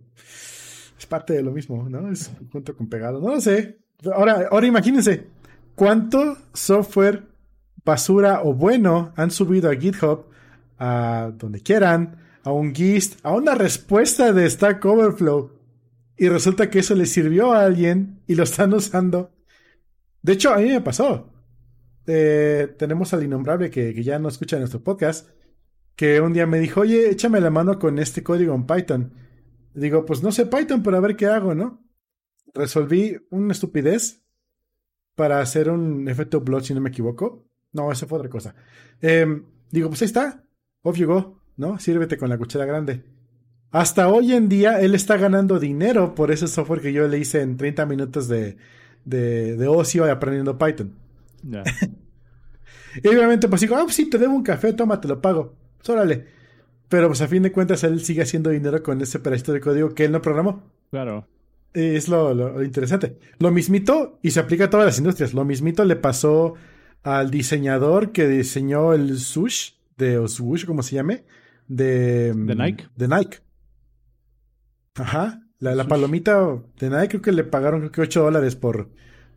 es 0.98 1.06
parte 1.06 1.32
de 1.32 1.42
lo 1.42 1.50
mismo, 1.50 1.88
¿no? 1.88 2.12
Es 2.12 2.30
junto 2.52 2.76
con 2.76 2.90
pegado. 2.90 3.22
No 3.22 3.34
lo 3.34 3.40
sé. 3.40 3.78
Ahora, 4.12 4.48
ahora 4.50 4.66
imagínense 4.66 5.28
cuánto 5.74 6.36
software 6.52 7.22
basura 7.86 8.42
o 8.42 8.52
bueno 8.52 9.14
han 9.16 9.30
subido 9.30 9.70
a 9.70 9.76
GitHub, 9.76 10.26
a 10.78 11.32
donde 11.38 11.62
quieran, 11.62 12.18
a 12.42 12.52
un 12.52 12.74
GIST, 12.74 13.18
a 13.22 13.32
una 13.32 13.54
respuesta 13.54 14.34
de 14.34 14.50
Stack 14.50 14.84
Overflow. 14.84 15.52
Y 16.18 16.28
resulta 16.28 16.68
que 16.68 16.80
eso 16.80 16.94
le 16.94 17.06
sirvió 17.06 17.54
a 17.54 17.64
alguien 17.64 18.20
y 18.26 18.34
lo 18.34 18.42
están 18.42 18.74
usando. 18.74 19.30
De 20.20 20.34
hecho, 20.34 20.52
a 20.52 20.58
mí 20.58 20.68
me 20.68 20.82
pasó. 20.82 21.32
Eh, 22.06 22.74
tenemos 22.78 23.14
al 23.14 23.24
innombrable 23.24 23.70
que, 23.70 23.94
ya 24.04 24.18
no 24.18 24.28
escucha 24.28 24.58
nuestro 24.58 24.84
podcast, 24.84 25.30
que 25.96 26.20
un 26.20 26.34
día 26.34 26.46
me 26.46 26.60
dijo, 26.60 26.82
oye, 26.82 27.10
échame 27.10 27.40
la 27.40 27.50
mano 27.50 27.78
con 27.78 27.98
este 27.98 28.22
código 28.22 28.54
en 28.54 28.66
Python. 28.66 29.12
Digo, 29.74 30.04
pues 30.04 30.22
no 30.22 30.30
sé 30.30 30.46
Python, 30.46 30.82
pero 30.82 30.98
a 30.98 31.00
ver 31.00 31.16
qué 31.16 31.26
hago, 31.26 31.54
¿no? 31.54 31.82
Resolví 32.54 33.16
una 33.30 33.52
estupidez 33.52 34.22
para 35.14 35.40
hacer 35.40 35.70
un 35.70 36.08
efecto 36.08 36.40
blood, 36.40 36.62
si 36.62 36.74
no 36.74 36.80
me 36.80 36.90
equivoco. 36.90 37.48
No, 37.72 37.90
eso 37.90 38.06
fue 38.06 38.18
otra 38.18 38.30
cosa. 38.30 38.54
Em, 39.00 39.44
digo, 39.70 39.88
pues 39.88 40.02
ahí 40.02 40.06
está. 40.06 40.44
Off 40.82 40.96
you 40.96 41.06
go, 41.06 41.40
¿no? 41.56 41.78
Sírvete 41.78 42.18
con 42.18 42.28
la 42.28 42.38
cuchara 42.38 42.66
grande. 42.66 43.04
Hasta 43.70 44.08
hoy 44.08 44.32
en 44.32 44.48
día 44.48 44.80
él 44.80 44.94
está 44.94 45.16
ganando 45.16 45.58
dinero 45.58 46.14
por 46.14 46.30
ese 46.30 46.46
software 46.46 46.80
que 46.80 46.92
yo 46.92 47.08
le 47.08 47.18
hice 47.18 47.40
en 47.40 47.56
30 47.56 47.84
minutos 47.86 48.28
de, 48.28 48.56
de, 49.04 49.56
de 49.56 49.68
ocio 49.68 50.10
aprendiendo 50.10 50.58
Python. 50.58 50.94
y 53.02 53.08
obviamente, 53.08 53.48
pues 53.48 53.60
digo, 53.62 53.76
ah, 53.76 53.82
pues 53.84 53.94
sí, 53.94 54.08
te 54.08 54.18
debo 54.18 54.34
un 54.34 54.42
café, 54.42 54.72
toma, 54.72 55.00
te 55.00 55.08
lo 55.08 55.20
pago. 55.20 55.65
Pues 55.86 55.96
órale. 55.96 56.24
Pero 56.88 57.08
pues 57.08 57.20
a 57.20 57.28
fin 57.28 57.42
de 57.42 57.52
cuentas 57.52 57.84
él 57.84 58.00
sigue 58.00 58.22
haciendo 58.22 58.50
dinero 58.50 58.82
con 58.82 59.00
ese 59.00 59.20
pedacito 59.20 59.52
de 59.52 59.60
código 59.60 59.94
que 59.94 60.04
él 60.04 60.12
no 60.12 60.20
programó. 60.20 60.64
Claro. 60.90 61.28
Es 61.72 62.08
lo, 62.08 62.62
interesante. 62.62 63.18
Lo 63.38 63.50
mismito, 63.50 64.18
y 64.22 64.30
se 64.30 64.40
aplica 64.40 64.64
a 64.64 64.70
todas 64.70 64.86
las 64.86 64.98
industrias, 64.98 65.34
lo 65.34 65.44
mismito 65.44 65.84
le 65.84 65.96
pasó 65.96 66.54
al 67.02 67.30
diseñador 67.30 68.12
que 68.12 68.26
diseñó 68.26 68.94
el 68.94 69.18
sush, 69.18 69.72
de 69.96 70.18
o 70.18 70.26
swoosh, 70.26 70.64
como 70.64 70.82
se 70.82 70.96
llame, 70.96 71.24
de, 71.68 72.32
de 72.34 72.54
Nike. 72.54 72.86
De 72.96 73.08
Nike. 73.08 73.38
Ajá. 74.94 75.42
La, 75.58 75.86
palomita 75.86 76.62
de 76.78 76.90
Nike 76.90 77.08
creo 77.08 77.22
que 77.22 77.32
le 77.32 77.44
pagaron 77.44 77.80
creo 77.80 77.92
que 77.92 78.00
8 78.02 78.22
dólares 78.22 78.56
por, 78.56 78.90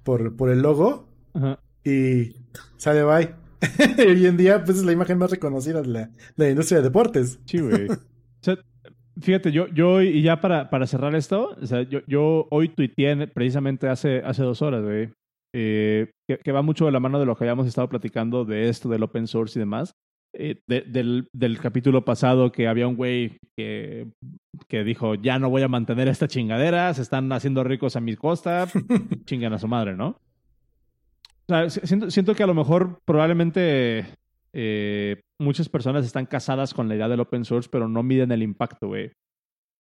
por, 0.04 0.36
por 0.36 0.50
el 0.50 0.62
logo. 0.62 1.10
Ajá 1.34 1.60
y 1.84 2.36
sale 2.78 3.04
bye. 3.04 3.36
Hoy 4.08 4.26
en 4.26 4.38
día, 4.38 4.64
pues 4.64 4.78
es 4.78 4.86
la 4.86 4.92
imagen 4.92 5.18
más 5.18 5.32
reconocida 5.32 5.82
de 5.82 6.10
la, 6.36 6.50
industria 6.50 6.80
de 6.80 6.86
deportes. 6.86 7.40
Sí, 7.46 7.60
güey. 7.60 7.88
fíjate, 9.22 9.52
yo, 9.52 9.68
yo, 9.68 10.02
y 10.02 10.22
ya 10.22 10.40
para, 10.40 10.70
para 10.70 10.88
cerrar 10.88 11.16
esto, 11.16 11.56
o 11.62 11.66
sea, 11.66 11.82
yo, 11.84 12.00
yo 12.08 12.48
hoy 12.52 12.70
tuiteé 12.70 13.28
precisamente 13.28 13.90
hace, 13.90 14.20
hace 14.20 14.44
dos 14.44 14.62
horas, 14.62 14.84
güey, 14.84 15.10
eh, 15.54 16.12
que, 16.28 16.52
va 16.52 16.62
mucho 16.62 16.86
de 16.86 16.92
la 16.92 17.00
mano 17.00 17.20
de 17.20 17.26
lo 17.26 17.36
que 17.36 17.44
habíamos 17.44 17.68
estado 17.68 17.90
platicando 17.90 18.46
de 18.46 18.70
esto, 18.70 18.88
del 18.88 19.04
open 19.04 19.28
source 19.28 19.58
y 19.58 19.62
demás. 19.62 19.94
Eh, 20.32 20.62
del, 20.68 21.28
del, 21.34 21.58
capítulo 21.58 22.06
pasado 22.06 22.52
que 22.52 22.68
había 22.68 22.88
un 22.88 22.96
güey 22.96 23.40
que, 23.58 24.12
que 24.68 24.84
dijo, 24.84 25.16
ya 25.16 25.40
no 25.40 25.50
voy 25.50 25.64
a 25.64 25.68
mantener 25.68 26.08
esta 26.08 26.28
chingadera, 26.28 26.94
se 26.94 27.02
están 27.02 27.32
haciendo 27.32 27.64
ricos 27.64 27.96
a 27.96 28.00
mi 28.00 28.16
costa, 28.16 28.68
chingan 29.26 29.54
a 29.54 29.60
su 29.60 29.68
madre, 29.68 29.96
¿no? 29.96 30.20
Siento, 31.68 32.36
que 32.36 32.44
a 32.44 32.48
lo 32.48 32.54
mejor 32.54 33.00
probablemente 33.06 34.06
eh, 34.54 35.22
muchas 35.40 35.70
personas 35.70 36.06
están 36.06 36.26
casadas 36.26 36.74
con 36.74 36.88
la 36.88 36.96
idea 36.96 37.08
del 37.08 37.20
open 37.20 37.46
source, 37.46 37.70
pero 37.72 37.88
no 37.88 38.04
miden 38.04 38.32
el 38.32 38.44
impacto, 38.44 38.88
güey. 38.88 39.12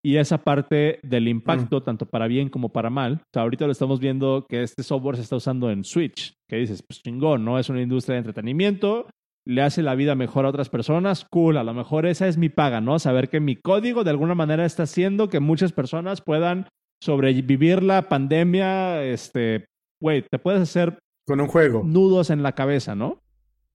Y 0.01 0.15
esa 0.15 0.37
parte 0.37 0.99
del 1.03 1.27
impacto, 1.27 1.79
mm. 1.79 1.83
tanto 1.83 2.05
para 2.05 2.27
bien 2.27 2.49
como 2.49 2.69
para 2.69 2.89
mal, 2.89 3.15
o 3.21 3.29
sea, 3.33 3.41
ahorita 3.43 3.65
lo 3.65 3.73
estamos 3.73 3.99
viendo 3.99 4.45
que 4.47 4.63
este 4.63 4.81
software 4.81 5.17
se 5.17 5.23
está 5.23 5.35
usando 5.35 5.69
en 5.69 5.83
Switch, 5.83 6.33
que 6.47 6.55
dices, 6.55 6.81
pues 6.83 7.01
chingón, 7.01 7.43
¿no? 7.43 7.59
Es 7.59 7.69
una 7.69 7.81
industria 7.81 8.13
de 8.13 8.19
entretenimiento, 8.19 9.07
le 9.45 9.61
hace 9.61 9.83
la 9.83 9.95
vida 9.95 10.15
mejor 10.15 10.45
a 10.45 10.49
otras 10.49 10.69
personas, 10.69 11.25
cool, 11.29 11.57
a 11.57 11.63
lo 11.63 11.73
mejor 11.73 12.05
esa 12.05 12.27
es 12.29 12.37
mi 12.37 12.47
paga, 12.47 12.79
¿no? 12.79 12.97
Saber 12.97 13.29
que 13.29 13.41
mi 13.41 13.57
código 13.57 14.05
de 14.05 14.11
alguna 14.11 14.35
manera 14.35 14.65
está 14.65 14.83
haciendo 14.83 15.27
que 15.27 15.41
muchas 15.41 15.73
personas 15.73 16.21
puedan 16.21 16.67
sobrevivir 17.01 17.83
la 17.83 18.07
pandemia, 18.07 19.03
este, 19.03 19.65
güey, 20.01 20.21
te 20.21 20.39
puedes 20.39 20.61
hacer 20.61 20.99
con 21.29 21.41
un 21.41 21.47
juego. 21.47 21.83
Nudos 21.85 22.31
en 22.31 22.41
la 22.41 22.53
cabeza, 22.53 22.95
¿no? 22.95 23.21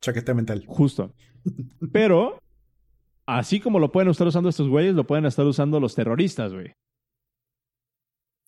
Chaqueta 0.00 0.34
mental. 0.34 0.64
Justo. 0.66 1.14
Pero 1.92 2.36
así 3.26 3.60
como 3.60 3.78
lo 3.78 3.92
pueden 3.92 4.10
estar 4.10 4.26
usando 4.26 4.48
estos 4.48 4.68
güeyes, 4.68 4.96
lo 4.96 5.06
pueden 5.06 5.24
estar 5.24 5.46
usando 5.46 5.78
los 5.78 5.94
terroristas, 5.94 6.52
güey. 6.52 6.72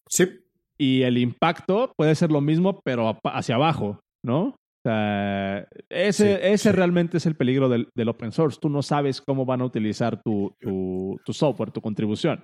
Sí. 0.08 0.28
Y 0.76 1.02
el 1.02 1.18
impacto 1.18 1.92
puede 1.96 2.16
ser 2.16 2.32
lo 2.32 2.40
mismo, 2.40 2.80
pero 2.84 3.16
hacia 3.22 3.54
abajo, 3.54 4.00
¿no? 4.24 4.48
O 4.48 4.54
sea, 4.82 5.68
ese, 5.88 6.52
ese 6.52 6.72
realmente 6.72 7.18
es 7.18 7.26
el 7.26 7.36
peligro 7.36 7.68
del, 7.68 8.08
open 8.08 8.32
source. 8.32 8.58
Tú 8.60 8.68
no 8.68 8.82
sabes 8.82 9.20
cómo 9.20 9.46
van 9.46 9.60
a 9.60 9.66
utilizar 9.66 10.20
tu, 10.20 10.52
tu, 10.60 11.32
software, 11.32 11.70
tu 11.70 11.80
contribución. 11.80 12.42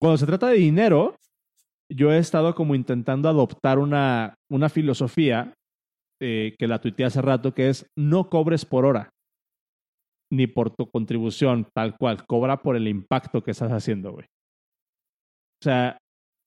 Cuando 0.00 0.16
se 0.16 0.26
trata 0.26 0.46
de 0.46 0.58
dinero, 0.58 1.16
yo 1.92 2.12
he 2.12 2.18
estado 2.18 2.54
como 2.54 2.74
intentando 2.74 3.28
adoptar 3.28 3.78
una, 3.78 4.34
una 4.50 4.68
filosofía 4.68 5.54
eh, 6.20 6.54
que 6.58 6.66
la 6.66 6.80
tuiteé 6.80 7.06
hace 7.06 7.22
rato, 7.22 7.52
que 7.52 7.68
es 7.68 7.86
no 7.96 8.28
cobres 8.28 8.64
por 8.64 8.86
hora, 8.86 9.10
ni 10.32 10.46
por 10.46 10.70
tu 10.70 10.90
contribución 10.90 11.68
tal 11.74 11.96
cual, 11.96 12.26
cobra 12.26 12.62
por 12.62 12.76
el 12.76 12.88
impacto 12.88 13.42
que 13.42 13.50
estás 13.50 13.70
haciendo, 13.70 14.12
güey. 14.12 14.26
O 15.62 15.64
sea, 15.64 15.98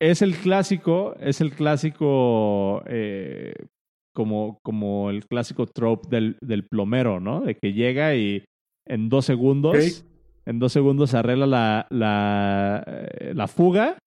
es 0.01 0.21
el 0.21 0.35
clásico, 0.35 1.15
es 1.19 1.41
el 1.41 1.51
clásico, 1.51 2.83
eh, 2.87 3.53
como, 4.15 4.59
como 4.63 5.09
el 5.09 5.25
clásico 5.27 5.65
trope 5.67 6.07
del, 6.09 6.37
del, 6.41 6.67
plomero, 6.67 7.19
¿no? 7.19 7.41
De 7.41 7.55
que 7.55 7.73
llega 7.73 8.15
y 8.15 8.43
en 8.87 9.09
dos 9.09 9.25
segundos, 9.25 10.05
en 10.45 10.59
dos 10.59 10.73
segundos 10.73 11.11
se 11.11 11.17
arregla 11.17 11.45
la, 11.47 11.87
la, 11.89 12.83
eh, 12.87 13.33
la 13.35 13.47
fuga 13.47 13.97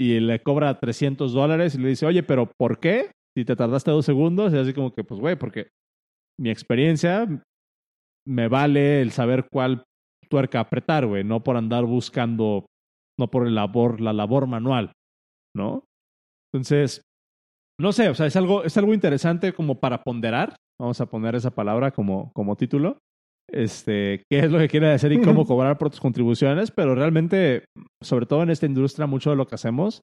y 0.00 0.18
le 0.20 0.42
cobra 0.42 0.78
300 0.78 1.32
dólares 1.32 1.74
y 1.74 1.78
le 1.78 1.88
dice, 1.90 2.06
oye, 2.06 2.22
pero 2.22 2.50
¿por 2.58 2.80
qué? 2.80 3.10
Si 3.36 3.44
te 3.44 3.54
tardaste 3.54 3.90
dos 3.90 4.06
segundos, 4.06 4.52
y 4.52 4.56
así 4.56 4.72
como 4.72 4.92
que, 4.92 5.04
pues, 5.04 5.20
güey, 5.20 5.36
porque 5.36 5.68
mi 6.38 6.50
experiencia 6.50 7.28
me 8.26 8.48
vale 8.48 9.02
el 9.02 9.12
saber 9.12 9.46
cuál 9.52 9.84
tuerca 10.28 10.60
apretar, 10.60 11.06
güey, 11.06 11.22
no 11.22 11.42
por 11.42 11.56
andar 11.56 11.84
buscando, 11.84 12.66
no 13.18 13.30
por 13.30 13.46
el 13.46 13.54
labor, 13.54 14.00
la 14.00 14.12
labor 14.12 14.46
manual. 14.46 14.92
¿no? 15.54 15.84
Entonces, 16.52 17.02
no 17.78 17.92
sé, 17.92 18.08
o 18.08 18.14
sea, 18.14 18.26
es 18.26 18.36
algo, 18.36 18.64
es 18.64 18.76
algo 18.76 18.94
interesante 18.94 19.52
como 19.52 19.80
para 19.80 20.02
ponderar. 20.02 20.56
Vamos 20.78 21.00
a 21.00 21.06
poner 21.06 21.34
esa 21.34 21.50
palabra 21.50 21.90
como, 21.90 22.32
como 22.32 22.56
título. 22.56 22.98
Este, 23.52 24.22
qué 24.30 24.40
es 24.40 24.50
lo 24.50 24.58
que 24.58 24.68
quiere 24.68 24.92
hacer 24.92 25.12
y 25.12 25.20
cómo 25.20 25.44
cobrar 25.44 25.76
por 25.76 25.90
tus 25.90 26.00
contribuciones, 26.00 26.70
pero 26.70 26.94
realmente, 26.94 27.64
sobre 28.00 28.26
todo 28.26 28.42
en 28.42 28.50
esta 28.50 28.66
industria, 28.66 29.06
mucho 29.06 29.30
de 29.30 29.36
lo 29.36 29.46
que 29.46 29.56
hacemos, 29.56 30.02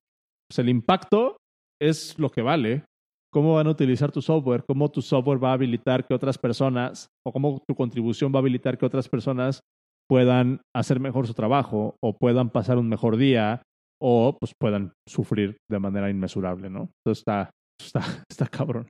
pues 0.49 0.59
el 0.59 0.69
impacto 0.69 1.37
es 1.81 2.17
lo 2.19 2.29
que 2.29 2.41
vale. 2.41 2.83
Cómo 3.31 3.55
van 3.55 3.67
a 3.67 3.71
utilizar 3.71 4.11
tu 4.11 4.21
software, 4.21 4.63
cómo 4.67 4.89
tu 4.89 5.01
software 5.01 5.43
va 5.43 5.51
a 5.51 5.53
habilitar 5.53 6.05
que 6.05 6.13
otras 6.13 6.37
personas, 6.37 7.07
o 7.25 7.31
cómo 7.31 7.61
tu 7.67 7.75
contribución 7.75 8.31
va 8.33 8.37
a 8.37 8.41
habilitar 8.41 8.77
que 8.77 8.85
otras 8.85 9.07
personas 9.07 9.61
puedan 10.09 10.61
hacer 10.75 10.99
mejor 10.99 11.27
su 11.27 11.33
trabajo 11.33 11.97
o 12.01 12.17
puedan 12.17 12.49
pasar 12.49 12.77
un 12.77 12.87
mejor 12.87 13.17
día 13.17 13.61
o 14.01 14.37
pues 14.39 14.53
puedan 14.57 14.93
sufrir 15.07 15.57
de 15.69 15.79
manera 15.79 16.09
inmesurable, 16.09 16.69
¿no? 16.69 16.89
Entonces 16.99 17.19
está, 17.19 17.51
está, 17.79 18.01
está 18.29 18.47
cabrón. 18.47 18.87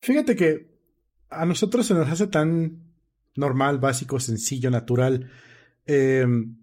Fíjate 0.00 0.36
que 0.36 0.75
a 1.30 1.44
nosotros 1.46 1.86
se 1.86 1.94
nos 1.94 2.08
hace 2.08 2.26
tan 2.26 2.82
normal, 3.36 3.78
básico, 3.78 4.18
sencillo, 4.20 4.70
natural 4.70 5.30
em, 5.84 6.56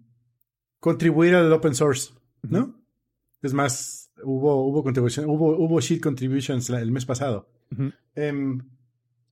contribuir 0.80 1.34
al 1.34 1.52
open 1.52 1.74
source, 1.74 2.12
¿no? 2.42 2.82
Es 3.42 3.54
más, 3.54 4.12
hubo, 4.22 4.66
hubo 4.66 4.82
contribución, 4.82 5.26
hubo, 5.28 5.56
hubo 5.56 5.80
sheet 5.80 6.02
contributions 6.02 6.68
el 6.70 6.90
mes 6.90 7.06
pasado. 7.06 7.48
Em, 8.14 8.60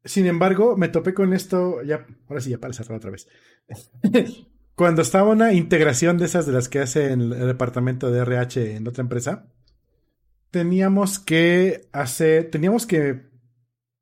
sin 0.04 0.26
embargo, 0.26 0.76
me 0.76 0.88
topé 0.88 1.14
con 1.14 1.32
esto, 1.32 1.82
ya, 1.82 2.06
ahora 2.28 2.40
sí, 2.40 2.50
ya 2.50 2.58
para 2.58 2.72
cerrar 2.72 2.96
otra 2.96 3.10
vez. 3.10 3.28
cuando 4.74 5.02
estaba 5.02 5.30
una 5.30 5.52
integración 5.52 6.18
de 6.18 6.24
esas 6.24 6.46
de 6.46 6.52
las 6.52 6.68
que 6.68 6.80
hace 6.80 7.12
en 7.12 7.20
el 7.20 7.46
departamento 7.46 8.10
de 8.10 8.20
RH 8.20 8.76
en 8.76 8.88
otra 8.88 9.02
empresa, 9.02 9.46
teníamos 10.50 11.18
que 11.18 11.88
hacer, 11.92 12.50
teníamos 12.50 12.86
que 12.86 13.30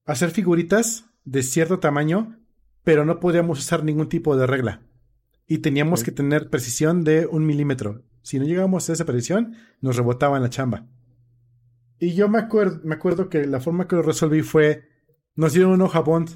hacer 0.04 0.30
figuritas 0.30 1.09
de 1.24 1.42
cierto 1.42 1.78
tamaño, 1.78 2.38
pero 2.84 3.04
no 3.04 3.20
podíamos 3.20 3.58
usar 3.58 3.84
ningún 3.84 4.08
tipo 4.08 4.36
de 4.36 4.46
regla. 4.46 4.82
Y 5.46 5.58
teníamos 5.58 6.04
que 6.04 6.12
tener 6.12 6.48
precisión 6.48 7.04
de 7.04 7.26
un 7.26 7.44
milímetro. 7.44 8.02
Si 8.22 8.38
no 8.38 8.44
llegábamos 8.44 8.88
a 8.88 8.92
esa 8.92 9.04
precisión, 9.04 9.54
nos 9.80 9.96
rebotaba 9.96 10.36
en 10.36 10.42
la 10.42 10.50
chamba. 10.50 10.86
Y 11.98 12.14
yo 12.14 12.28
me, 12.28 12.38
acuerdo, 12.38 12.80
me 12.84 12.94
acuerdo 12.94 13.28
que 13.28 13.46
la 13.46 13.60
forma 13.60 13.86
que 13.86 13.96
lo 13.96 14.02
resolví 14.02 14.42
fue, 14.42 14.88
nos 15.34 15.52
dieron 15.52 15.72
un 15.72 15.82
hoja 15.82 16.00
bond 16.00 16.30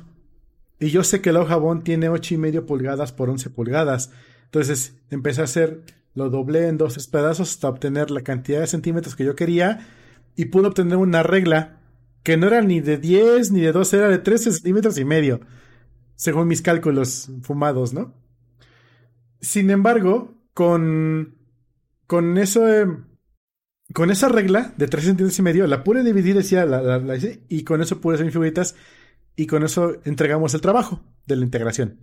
y 0.79 0.91
yo 0.91 1.05
sé 1.05 1.21
que 1.21 1.31
el 1.31 1.37
hoja 1.37 1.57
bond 1.57 1.83
tiene 1.83 2.09
ocho 2.09 2.35
y 2.35 2.39
medio 2.39 2.67
pulgadas 2.67 3.13
por 3.13 3.31
11 3.31 3.51
pulgadas. 3.51 4.11
Entonces 4.45 4.97
empecé 5.11 5.41
a 5.41 5.45
hacer, 5.45 5.83
lo 6.15 6.31
doblé 6.31 6.69
en 6.69 6.79
dos 6.79 7.07
pedazos 7.09 7.51
hasta 7.53 7.69
obtener 7.69 8.11
la 8.11 8.23
cantidad 8.23 8.61
de 8.61 8.67
centímetros 8.67 9.17
que 9.17 9.25
yo 9.25 9.37
quería 9.37 9.87
y 10.37 10.47
pude 10.47 10.67
obtener 10.67 10.97
una 10.97 11.23
regla 11.23 11.81
que 12.25 12.39
no 12.39 12.49
era 12.49 12.63
ni 12.63 12.81
de 12.81 12.97
10 12.97 13.53
ni 13.53 13.61
de 13.61 13.71
12, 13.71 13.97
era 13.97 14.09
de 14.09 14.19
13 14.19 14.51
centímetros 14.51 14.99
y 14.99 15.05
medio, 15.05 15.41
según 16.17 16.49
mis 16.49 16.63
cálculos 16.63 17.31
fumados, 17.43 17.93
¿no? 17.93 18.15
Sin 19.41 19.71
embargo, 19.71 20.35
con, 20.55 21.37
con 22.07 22.39
eso, 22.39 22.65
con 23.93 24.11
esa 24.11 24.31
regla 24.31 24.73
de 24.79 24.89
3 24.89 25.05
centímetros 25.05 25.39
y 25.39 25.43
medio, 25.43 25.67
la 25.67 25.85
pude 25.85 26.03
dividir, 26.03 26.35
decía, 26.35 26.65
la, 26.65 27.01
y 27.49 27.63
con 27.63 27.83
eso 27.83 28.01
pude 28.01 28.15
hacer 28.15 28.25
mis 28.25 28.33
figuritas 28.33 28.75
y 29.37 29.47
con 29.47 29.63
eso 29.63 30.01
entregamos 30.05 30.55
el 30.55 30.63
trabajo 30.63 31.03
de 31.27 31.37
la 31.37 31.45
integración. 31.45 32.01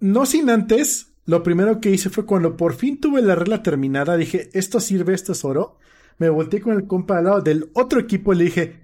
No 0.00 0.26
sin 0.26 0.50
antes, 0.50 1.14
lo 1.24 1.42
primero 1.42 1.80
que 1.80 1.90
hice 1.90 2.10
fue 2.10 2.26
cuando 2.26 2.58
por 2.58 2.74
fin 2.74 3.00
tuve 3.00 3.22
la 3.22 3.36
regla 3.36 3.62
terminada, 3.62 4.18
dije, 4.18 4.50
esto 4.52 4.80
sirve, 4.80 5.14
esto 5.14 5.32
es 5.32 5.46
oro. 5.46 5.78
Me 6.20 6.28
volteé 6.28 6.60
con 6.60 6.74
el 6.74 6.86
compa 6.86 7.16
al 7.16 7.24
lado 7.24 7.40
del 7.40 7.70
otro 7.72 7.98
equipo 7.98 8.34
y 8.34 8.36
le 8.36 8.44
dije, 8.44 8.78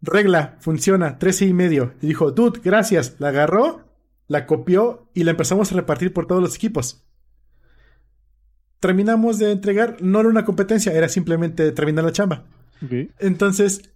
regla, 0.00 0.56
funciona, 0.60 1.18
13 1.18 1.44
y 1.44 1.52
medio. 1.52 1.92
Y 2.00 2.06
dijo, 2.06 2.32
dude, 2.32 2.60
gracias. 2.64 3.16
La 3.18 3.28
agarró, 3.28 3.84
la 4.28 4.46
copió 4.46 5.10
y 5.12 5.24
la 5.24 5.32
empezamos 5.32 5.70
a 5.70 5.74
repartir 5.76 6.14
por 6.14 6.26
todos 6.26 6.40
los 6.40 6.56
equipos. 6.56 7.04
Terminamos 8.80 9.38
de 9.38 9.52
entregar, 9.52 9.98
no 10.00 10.20
era 10.20 10.30
una 10.30 10.46
competencia, 10.46 10.94
era 10.94 11.10
simplemente 11.10 11.70
terminar 11.72 12.02
la 12.02 12.12
chamba. 12.12 12.46
Entonces, 13.18 13.90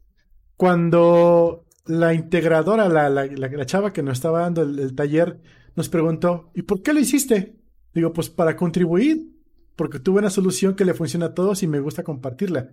cuando 0.59 1.64
la 1.87 2.12
integradora, 2.12 2.91
la, 2.91 3.09
la, 3.09 3.64
chava 3.64 3.95
que 3.95 4.03
nos 4.03 4.18
estaba 4.18 4.41
dando 4.41 4.61
el, 4.61 4.95
taller, 4.95 5.41
nos 5.74 5.89
preguntó, 5.89 6.51
¿y 6.55 6.61
por 6.62 6.82
qué 6.82 6.93
lo 6.93 7.01
hiciste? 7.01 7.57
Digo, 7.95 8.12
pues 8.12 8.28
para 8.28 8.57
contribuir, 8.57 9.34
porque 9.77 9.99
tuve 9.99 10.20
una 10.20 10.31
solución 10.31 10.75
que 10.75 10.85
le 10.85 10.95
funciona 10.95 11.27
a 11.27 11.35
todos 11.35 11.62
y 11.62 11.66
me 11.66 11.81
gusta 11.81 12.03
compartirla. 12.03 12.70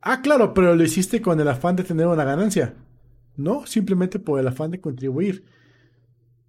Ah, 0.00 0.22
claro, 0.22 0.54
pero 0.54 0.74
lo 0.74 0.82
hiciste 0.82 1.20
con 1.20 1.40
el 1.40 1.48
afán 1.48 1.76
de 1.76 1.84
tener 1.84 2.06
una 2.06 2.24
ganancia. 2.24 2.74
No, 3.36 3.66
simplemente 3.66 4.18
por 4.18 4.40
el 4.40 4.48
afán 4.48 4.70
de 4.70 4.80
contribuir. 4.80 5.44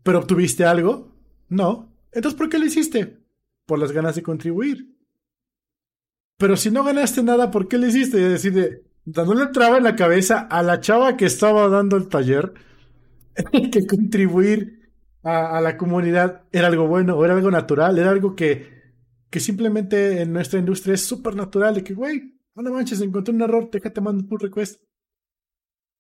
¿Pero 0.04 0.20
obtuviste 0.20 0.66
algo? 0.66 1.16
No. 1.50 1.94
Entonces, 2.12 2.38
¿por 2.38 2.50
qué 2.50 2.60
lo 2.60 2.66
hiciste? 2.66 3.20
Por 3.66 3.80
las 3.80 3.92
ganas 3.92 4.16
de 4.16 4.24
contribuir. 4.24 4.96
Pero 6.38 6.58
si 6.58 6.72
no 6.72 6.84
ganaste 6.84 7.24
nada, 7.24 7.52
¿por 7.52 7.68
qué 7.68 7.78
lo 7.78 7.88
hiciste? 7.88 8.18
Es 8.18 8.44
decir, 8.44 8.84
dándole 9.06 9.48
traba 9.48 9.78
en 9.78 9.84
la 9.84 9.96
cabeza 9.96 10.40
a 10.40 10.64
la 10.64 10.80
chava 10.80 11.18
que 11.18 11.26
estaba 11.26 11.68
dando 11.68 11.98
el 11.98 12.08
taller 12.08 12.54
que 13.72 13.86
contribuir 13.86 14.92
a, 15.24 15.62
la 15.62 15.78
comunidad 15.78 16.44
era 16.52 16.68
algo 16.68 16.88
bueno, 16.88 17.24
era 17.24 17.36
algo 17.36 17.52
natural, 17.52 17.98
era 18.00 18.10
algo 18.10 18.36
que, 18.36 18.81
que 19.32 19.40
simplemente 19.40 20.22
en 20.22 20.34
nuestra 20.34 20.60
industria 20.60 20.94
es 20.94 21.06
súper 21.06 21.36
natural, 21.36 21.76
de 21.76 21.84
que, 21.84 21.94
güey, 21.94 22.38
no 22.54 22.72
manches, 22.72 23.02
encontré 23.02 23.34
un 23.34 23.42
error, 23.42 23.70
déjate 23.72 24.02
mando 24.02 24.22
un 24.22 24.30
pull 24.30 24.42
request. 24.42 24.84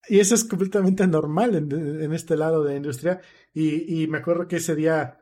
Y 0.09 0.19
eso 0.19 0.35
es 0.35 0.43
completamente 0.43 1.07
normal 1.07 1.55
en, 1.55 2.13
este 2.13 2.35
lado 2.35 2.63
de 2.63 2.71
la 2.71 2.77
industria. 2.77 3.21
Y, 3.53 4.05
me 4.07 4.17
acuerdo 4.17 4.47
que 4.47 4.57
ese 4.57 4.75
día 4.75 5.19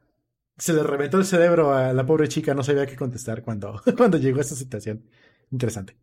se 0.57 0.73
le 0.73 0.83
reventó 0.83 1.17
el 1.17 1.25
cerebro 1.25 1.73
a 1.73 1.93
la 1.93 2.05
pobre 2.05 2.27
chica, 2.27 2.53
no 2.53 2.63
sabía 2.63 2.87
qué 2.87 2.95
contestar 2.95 3.43
cuando, 3.43 3.79
cuando 3.97 4.17
llegó 4.17 4.39
a 4.39 4.41
esta 4.41 4.55
situación. 4.55 5.03
Interesante. 5.51 5.95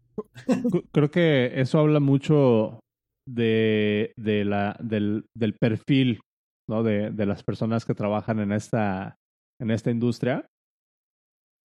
Creo 0.92 1.10
que 1.10 1.60
eso 1.60 1.78
habla 1.78 2.00
mucho 2.00 2.80
de, 3.26 4.12
de 4.16 4.44
la, 4.44 4.76
del, 4.80 5.26
del 5.34 5.54
perfil 5.54 6.20
¿no? 6.68 6.82
de, 6.82 7.10
de 7.10 7.26
las 7.26 7.42
personas 7.42 7.84
que 7.84 7.94
trabajan 7.94 8.38
en 8.40 8.52
esta, 8.52 9.16
en 9.58 9.70
esta 9.70 9.90
industria. 9.90 10.46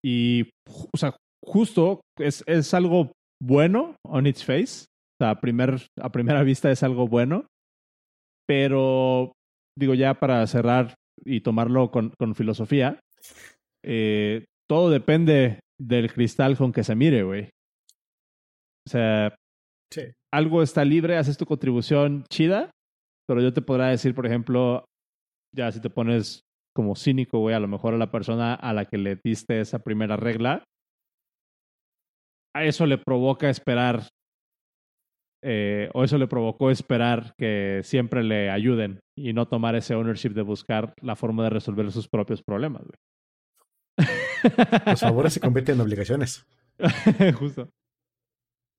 Y, 0.04 0.50
o 0.68 0.98
sea, 0.98 1.16
justo 1.44 2.02
es, 2.20 2.44
es 2.48 2.74
algo 2.74 3.12
bueno 3.42 3.96
on 4.06 4.28
its 4.28 4.44
face. 4.44 4.86
O 5.20 5.24
sea, 5.24 5.30
a, 5.32 5.42
primer, 5.42 5.82
a 6.00 6.12
primera 6.12 6.44
vista 6.44 6.72
es 6.72 6.84
algo 6.84 7.08
bueno. 7.08 7.46
Pero, 8.48 9.34
digo, 9.78 9.94
ya 9.94 10.16
para 10.16 10.46
cerrar 10.48 10.96
y 11.24 11.42
tomarlo 11.42 11.92
con, 11.92 12.14
con 12.20 12.36
filosofía, 12.36 13.00
eh, 13.86 14.46
todo 14.70 14.90
depende 14.90 15.60
del 15.80 16.12
cristal 16.12 16.58
con 16.58 16.72
que 16.72 16.84
se 16.84 16.96
mire, 16.96 17.24
güey. 17.24 17.50
O 18.88 18.90
sea, 18.90 19.36
algo 20.34 20.64
está 20.64 20.86
libre, 20.86 21.18
haces 21.18 21.38
tu 21.38 21.46
contribución 21.46 22.24
chida, 22.32 22.72
pero 23.28 23.42
yo 23.42 23.54
te 23.54 23.62
podrá 23.62 23.90
decir, 23.90 24.16
por 24.16 24.26
ejemplo, 24.26 24.86
Ya 25.56 25.72
si 25.72 25.82
te 25.82 25.90
pones 25.90 26.42
como 26.74 26.96
cínico, 26.96 27.40
güey, 27.40 27.56
a 27.56 27.60
lo 27.60 27.68
mejor 27.68 27.94
a 27.94 27.98
la 27.98 28.12
persona 28.12 28.54
a 28.54 28.74
la 28.74 28.86
que 28.86 28.98
le 28.98 29.20
diste 29.24 29.60
esa 29.60 29.80
primera 29.80 30.18
regla, 30.18 30.64
a 32.56 32.66
eso 32.66 32.86
le 32.86 32.98
provoca 32.98 33.50
esperar, 33.50 34.10
eh, 35.44 35.90
o 35.94 36.04
eso 36.04 36.18
le 36.18 36.28
provocó 36.28 36.70
esperar 36.70 37.34
que 37.38 37.82
siempre 37.84 38.24
le 38.24 38.50
ayuden 38.50 39.00
y 39.18 39.34
no 39.34 39.48
tomar 39.48 39.76
ese 39.76 39.96
ownership 39.96 40.32
de 40.32 40.42
buscar 40.42 40.94
la 41.02 41.16
forma 41.16 41.44
de 41.44 41.50
resolver 41.50 41.92
sus 41.92 42.08
propios 42.08 42.44
problemas, 42.44 42.84
güey. 42.84 42.98
Los 44.86 45.00
favores 45.00 45.34
se 45.34 45.40
convierten 45.40 45.76
en 45.76 45.82
obligaciones. 45.82 46.46
Justo. 47.40 47.70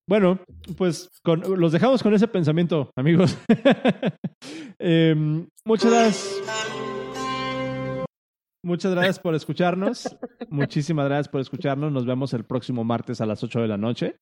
Bueno, 0.08 0.40
pues 0.76 1.08
los 1.24 1.72
dejamos 1.72 2.02
con 2.02 2.12
ese 2.12 2.26
pensamiento, 2.26 2.90
amigos. 2.96 3.38
Em, 4.78 5.46
muchas 5.64 5.92
gracias. 5.92 6.81
Muchas 8.64 8.92
gracias 8.92 9.18
por 9.18 9.34
escucharnos. 9.34 10.16
Muchísimas 10.48 11.06
gracias 11.06 11.28
por 11.28 11.40
escucharnos. 11.40 11.90
Nos 11.90 12.06
vemos 12.06 12.32
el 12.32 12.44
próximo 12.44 12.84
martes 12.84 13.20
a 13.20 13.26
las 13.26 13.42
8 13.42 13.60
de 13.60 13.68
la 13.68 13.76
noche. 13.76 14.14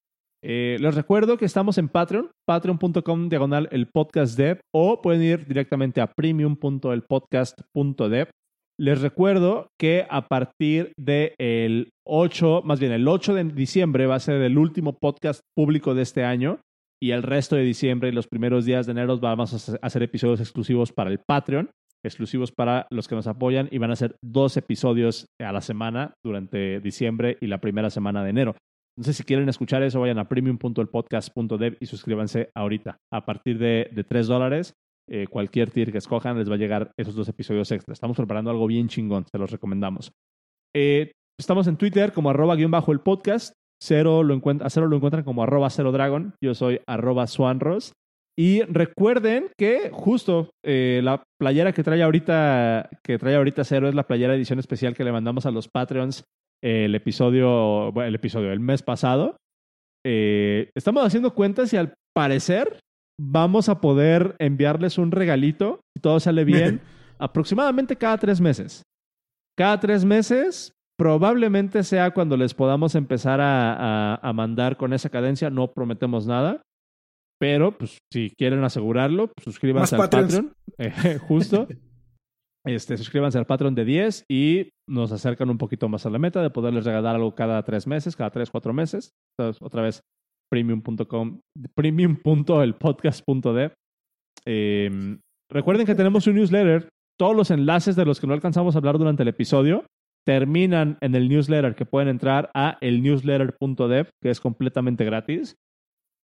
Eh, 0.43 0.79
les 0.81 0.95
recuerdo 0.95 1.37
que 1.37 1.45
estamos 1.45 1.77
en 1.77 1.91
Patreon, 1.91 2.31
patreon.com 2.47 3.29
diagonal 3.29 3.69
el 3.73 3.89
podcast 3.89 4.39
dev 4.39 4.61
o 4.75 5.03
pueden 5.03 5.23
ir 5.23 5.47
directamente 5.47 6.01
a 6.01 6.07
premium.elpodcast.dev. 6.07 8.31
Les 8.79 9.03
recuerdo 9.03 9.69
que 9.79 10.07
a 10.09 10.27
partir 10.27 10.95
del 10.97 11.91
8, 12.07 12.63
más 12.65 12.81
bien 12.81 12.93
el 12.93 13.07
8 13.07 13.35
de 13.35 13.45
diciembre 13.45 14.07
va 14.07 14.15
a 14.15 14.21
ser 14.21 14.41
el 14.41 14.57
último 14.57 14.97
podcast 14.99 15.43
público 15.55 15.95
de 15.95 16.01
este 16.01 16.25
año 16.25 16.61
y 16.99 17.11
el 17.11 17.23
resto 17.23 17.57
de 17.57 17.63
diciembre 17.63 18.09
y 18.09 18.13
los 18.13 18.27
primeros 18.27 18.65
días 18.65 18.87
de 18.87 18.93
enero 18.93 19.19
vamos 19.19 19.53
a 19.53 19.57
hacer 19.83 20.03
episodios 20.03 20.41
exclusivos 20.41 20.93
para 20.93 21.11
el 21.11 21.19
Patreon 21.19 21.69
exclusivos 22.05 22.53
para 22.53 22.87
los 22.91 23.09
que 23.09 23.15
nos 23.15 23.27
apoyan 23.27 23.69
y 23.71 23.79
van 23.79 23.91
a 23.91 23.97
ser 23.97 24.17
dos 24.23 24.57
episodios 24.57 25.27
a 25.39 25.53
la 25.53 25.61
semana 25.61 26.15
durante 26.25 26.81
diciembre 26.81 27.37
y 27.41 27.47
la 27.47 27.61
primera 27.61 27.91
semana 27.91 28.25
de 28.25 28.31
enero. 28.31 28.57
Entonces, 28.97 29.17
si 29.17 29.25
quieren 29.25 29.49
escuchar 29.49 29.83
eso, 29.83 30.01
vayan 30.01 30.19
a 30.19 30.29
premium.elpodcast.dev 30.29 31.77
y 31.81 31.87
suscríbanse 31.87 32.51
ahorita. 32.55 32.99
A 33.13 33.25
partir 33.25 33.59
de, 33.59 33.89
de 33.93 34.05
3 34.05 34.27
dólares, 34.27 34.75
eh, 35.13 35.27
cualquier 35.27 35.71
tier 35.71 35.91
que 35.91 35.99
escojan 35.99 36.39
les 36.39 36.49
va 36.49 36.55
a 36.55 36.59
llegar 36.59 36.93
esos 36.97 37.17
dos 37.17 37.29
episodios 37.29 37.71
extra. 37.73 37.93
Estamos 37.93 38.17
preparando 38.17 38.51
algo 38.51 38.67
bien 38.69 38.89
chingón, 38.89 39.27
se 39.31 39.39
los 39.39 39.51
recomendamos. 39.51 40.13
Eh, 40.75 41.11
estamos 41.39 41.67
en 41.67 41.77
Twitter 41.77 42.13
como 42.13 42.31
arroba 42.31 42.55
guion 42.55 42.71
bajo 42.71 42.93
el 42.93 43.01
podcast. 43.01 43.55
Cero 43.83 44.23
lo 44.23 44.35
a 44.35 44.71
cero 44.71 44.87
lo 44.87 44.97
encuentran 44.97 45.25
como 45.25 45.43
arroba 45.43 45.69
cero 45.71 45.91
dragon. 45.91 46.35
Yo 46.41 46.55
soy 46.55 46.81
arroba 46.87 47.27
swanros. 47.27 47.93
Y 48.41 48.63
recuerden 48.63 49.51
que 49.59 49.91
justo 49.93 50.49
eh, 50.65 51.03
la 51.05 51.23
playera 51.39 51.73
que 51.73 51.85
trae 51.85 52.03
ahorita, 52.03 52.89
que 53.05 53.19
trae 53.19 53.37
ahorita 53.37 53.65
Cero 53.65 53.87
es 53.87 53.95
la 53.95 54.07
playera 54.07 54.35
edición 54.35 54.59
especial 54.59 54.95
que 54.95 55.05
le 55.05 55.13
mandamos 55.13 55.45
a 55.45 55.51
los 55.51 55.69
Patreons 55.69 56.25
eh, 56.65 56.87
el 56.87 56.95
episodio, 56.95 57.93
el 58.03 58.15
episodio, 58.15 58.51
el 58.51 58.61
mes 58.61 58.83
pasado. 58.83 59.37
Eh, 60.07 60.71
estamos 60.75 61.05
haciendo 61.05 61.35
cuentas 61.35 61.71
y 61.75 61.77
al 61.77 61.93
parecer 62.15 62.81
vamos 63.21 63.69
a 63.69 63.83
poder 63.83 64.37
enviarles 64.39 64.97
un 64.97 65.11
regalito, 65.11 65.81
si 65.95 66.01
todo 66.01 66.19
sale 66.19 66.45
bien, 66.45 66.81
aproximadamente 67.19 67.95
cada 67.97 68.17
tres 68.17 68.41
meses. 68.41 68.85
Cada 69.55 69.79
tres 69.81 70.03
meses, 70.03 70.73
probablemente 70.97 71.83
sea 71.83 72.13
cuando 72.13 72.39
les 72.39 72.55
podamos 72.55 72.95
empezar 72.95 73.39
a 73.43 74.33
mandar 74.35 74.79
con 74.79 74.95
esa 74.95 75.11
cadencia, 75.11 75.51
no 75.51 75.71
prometemos 75.73 76.27
nada. 76.27 76.63
Pero, 77.41 77.77
pues, 77.77 77.99
si 78.13 78.31
quieren 78.37 78.63
asegurarlo, 78.65 79.29
pues, 79.29 79.45
suscríbanse 79.45 79.97
al 79.97 80.09
Patreon. 80.09 80.53
Eh, 80.79 81.19
justo. 81.19 81.67
Este, 82.67 82.97
suscríbanse 82.97 83.39
al 83.39 83.47
Patreon 83.47 83.75
de 83.75 83.85
10 83.85 84.25
y 84.31 84.71
nos 84.89 85.13
acercan 85.13 85.51
un 85.51 85.59
poquito 85.59 85.89
más 85.89 86.07
a 86.07 86.11
la 86.11 86.19
meta 86.19 86.43
de 86.43 86.51
poderles 86.51 86.85
regalar 86.85 87.17
algo 87.17 87.35
cada 87.35 87.63
tres 87.63 87.87
meses, 87.87 88.17
cada 88.17 88.31
tres, 88.31 88.51
cuatro 88.51 88.73
meses. 88.73 89.11
Entonces, 89.37 89.61
otra 89.63 89.83
vez, 89.83 90.01
premium.com, 90.51 91.41
premium.elpodcast.dev. 91.75 93.73
Eh, 94.47 95.19
recuerden 95.51 95.87
que 95.87 95.95
tenemos 95.95 96.27
un 96.27 96.37
newsletter. 96.37 96.89
Todos 97.19 97.37
los 97.37 97.51
enlaces 97.51 97.97
de 97.97 98.05
los 98.05 98.21
que 98.21 98.27
no 98.27 98.35
alcanzamos 98.35 98.75
a 98.75 98.79
hablar 98.79 98.99
durante 98.99 99.23
el 99.23 99.29
episodio 99.29 99.85
terminan 100.27 100.99
en 101.01 101.15
el 101.15 101.29
newsletter 101.29 101.75
que 101.75 101.87
pueden 101.87 102.09
entrar 102.09 102.51
a 102.55 102.79
elnewsletter.dev, 102.81 104.11
que 104.23 104.31
es 104.31 104.41
completamente 104.41 105.05
gratis. 105.05 105.57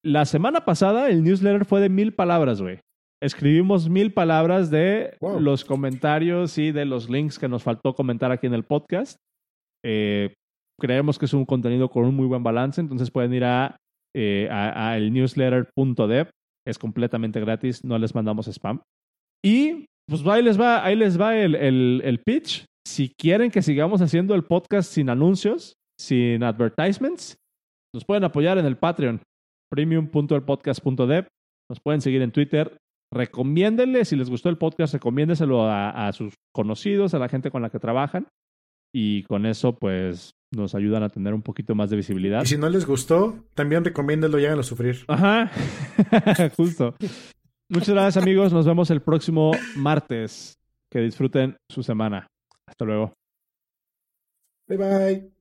La 0.06 0.24
semana 0.24 0.64
pasada 0.64 1.10
el 1.10 1.24
newsletter 1.24 1.64
fue 1.64 1.80
de 1.80 1.88
mil 1.88 2.14
palabras, 2.14 2.62
güey. 2.62 2.78
Escribimos 3.20 3.88
mil 3.88 4.12
palabras 4.12 4.70
de 4.70 5.16
los 5.20 5.64
comentarios 5.64 6.58
y 6.58 6.70
de 6.70 6.84
los 6.84 7.10
links 7.10 7.40
que 7.40 7.48
nos 7.48 7.64
faltó 7.64 7.92
comentar 7.92 8.30
aquí 8.30 8.46
en 8.46 8.54
el 8.54 8.62
podcast. 8.62 9.16
Eh, 9.84 10.32
creemos 10.78 11.18
que 11.18 11.24
es 11.24 11.34
un 11.34 11.44
contenido 11.44 11.88
con 11.88 12.04
un 12.04 12.14
muy 12.14 12.26
buen 12.26 12.44
balance, 12.44 12.80
entonces 12.80 13.10
pueden 13.10 13.34
ir 13.34 13.42
a, 13.42 13.78
eh, 14.14 14.48
el 14.94 15.12
newsletter.dev. 15.12 16.30
Es 16.64 16.78
completamente 16.78 17.40
gratis, 17.40 17.84
no 17.84 17.98
les 17.98 18.14
mandamos 18.14 18.46
spam. 18.46 18.80
Y 19.44 19.86
pues 20.08 20.24
ahí 20.24 20.44
les 20.44 20.60
va, 20.60 20.84
ahí 20.84 20.94
les 20.94 21.20
va 21.20 21.36
el, 21.36 21.56
el 21.56 22.20
pitch. 22.24 22.64
Si 22.86 23.12
quieren 23.20 23.50
que 23.50 23.60
sigamos 23.60 24.00
haciendo 24.00 24.36
el 24.36 24.44
podcast 24.44 24.88
sin 24.88 25.10
anuncios, 25.10 25.72
sin 26.00 26.44
advertisements, 26.44 27.34
nos 27.92 28.04
pueden 28.04 28.22
apoyar 28.22 28.56
en 28.58 28.66
el 28.66 28.76
Patreon 28.76 29.20
premium.elpodcast.dev. 29.70 31.26
Nos 31.68 31.80
pueden 31.80 32.00
seguir 32.00 32.22
en 32.22 32.32
Twitter. 32.32 32.76
Recomiéndenle, 33.12 34.04
si 34.04 34.16
les 34.16 34.30
gustó 34.30 34.48
el 34.48 34.58
podcast, 34.58 34.94
recomiéndeselo 34.94 35.62
a, 35.62 36.08
a 36.08 36.12
sus 36.12 36.34
conocidos, 36.52 37.14
a 37.14 37.18
la 37.18 37.28
gente 37.28 37.50
con 37.50 37.62
la 37.62 37.70
que 37.70 37.78
trabajan. 37.78 38.28
Y 38.94 39.24
con 39.24 39.46
eso, 39.46 39.76
pues, 39.76 40.32
nos 40.54 40.74
ayudan 40.74 41.02
a 41.02 41.08
tener 41.08 41.34
un 41.34 41.42
poquito 41.42 41.74
más 41.74 41.90
de 41.90 41.96
visibilidad. 41.96 42.42
Y 42.42 42.46
si 42.46 42.58
no 42.58 42.68
les 42.68 42.86
gustó, 42.86 43.44
también 43.54 43.84
recomiéndenlo 43.84 44.38
y 44.38 44.46
háganlo 44.46 44.62
sufrir. 44.62 45.04
Ajá, 45.08 45.50
justo. 46.56 46.94
Muchas 47.68 47.90
gracias, 47.90 48.22
amigos. 48.22 48.52
Nos 48.52 48.66
vemos 48.66 48.90
el 48.90 49.02
próximo 49.02 49.52
martes. 49.76 50.58
Que 50.90 51.00
disfruten 51.00 51.56
su 51.68 51.82
semana. 51.82 52.28
Hasta 52.66 52.84
luego. 52.84 53.12
Bye 54.68 54.78
bye. 54.78 55.35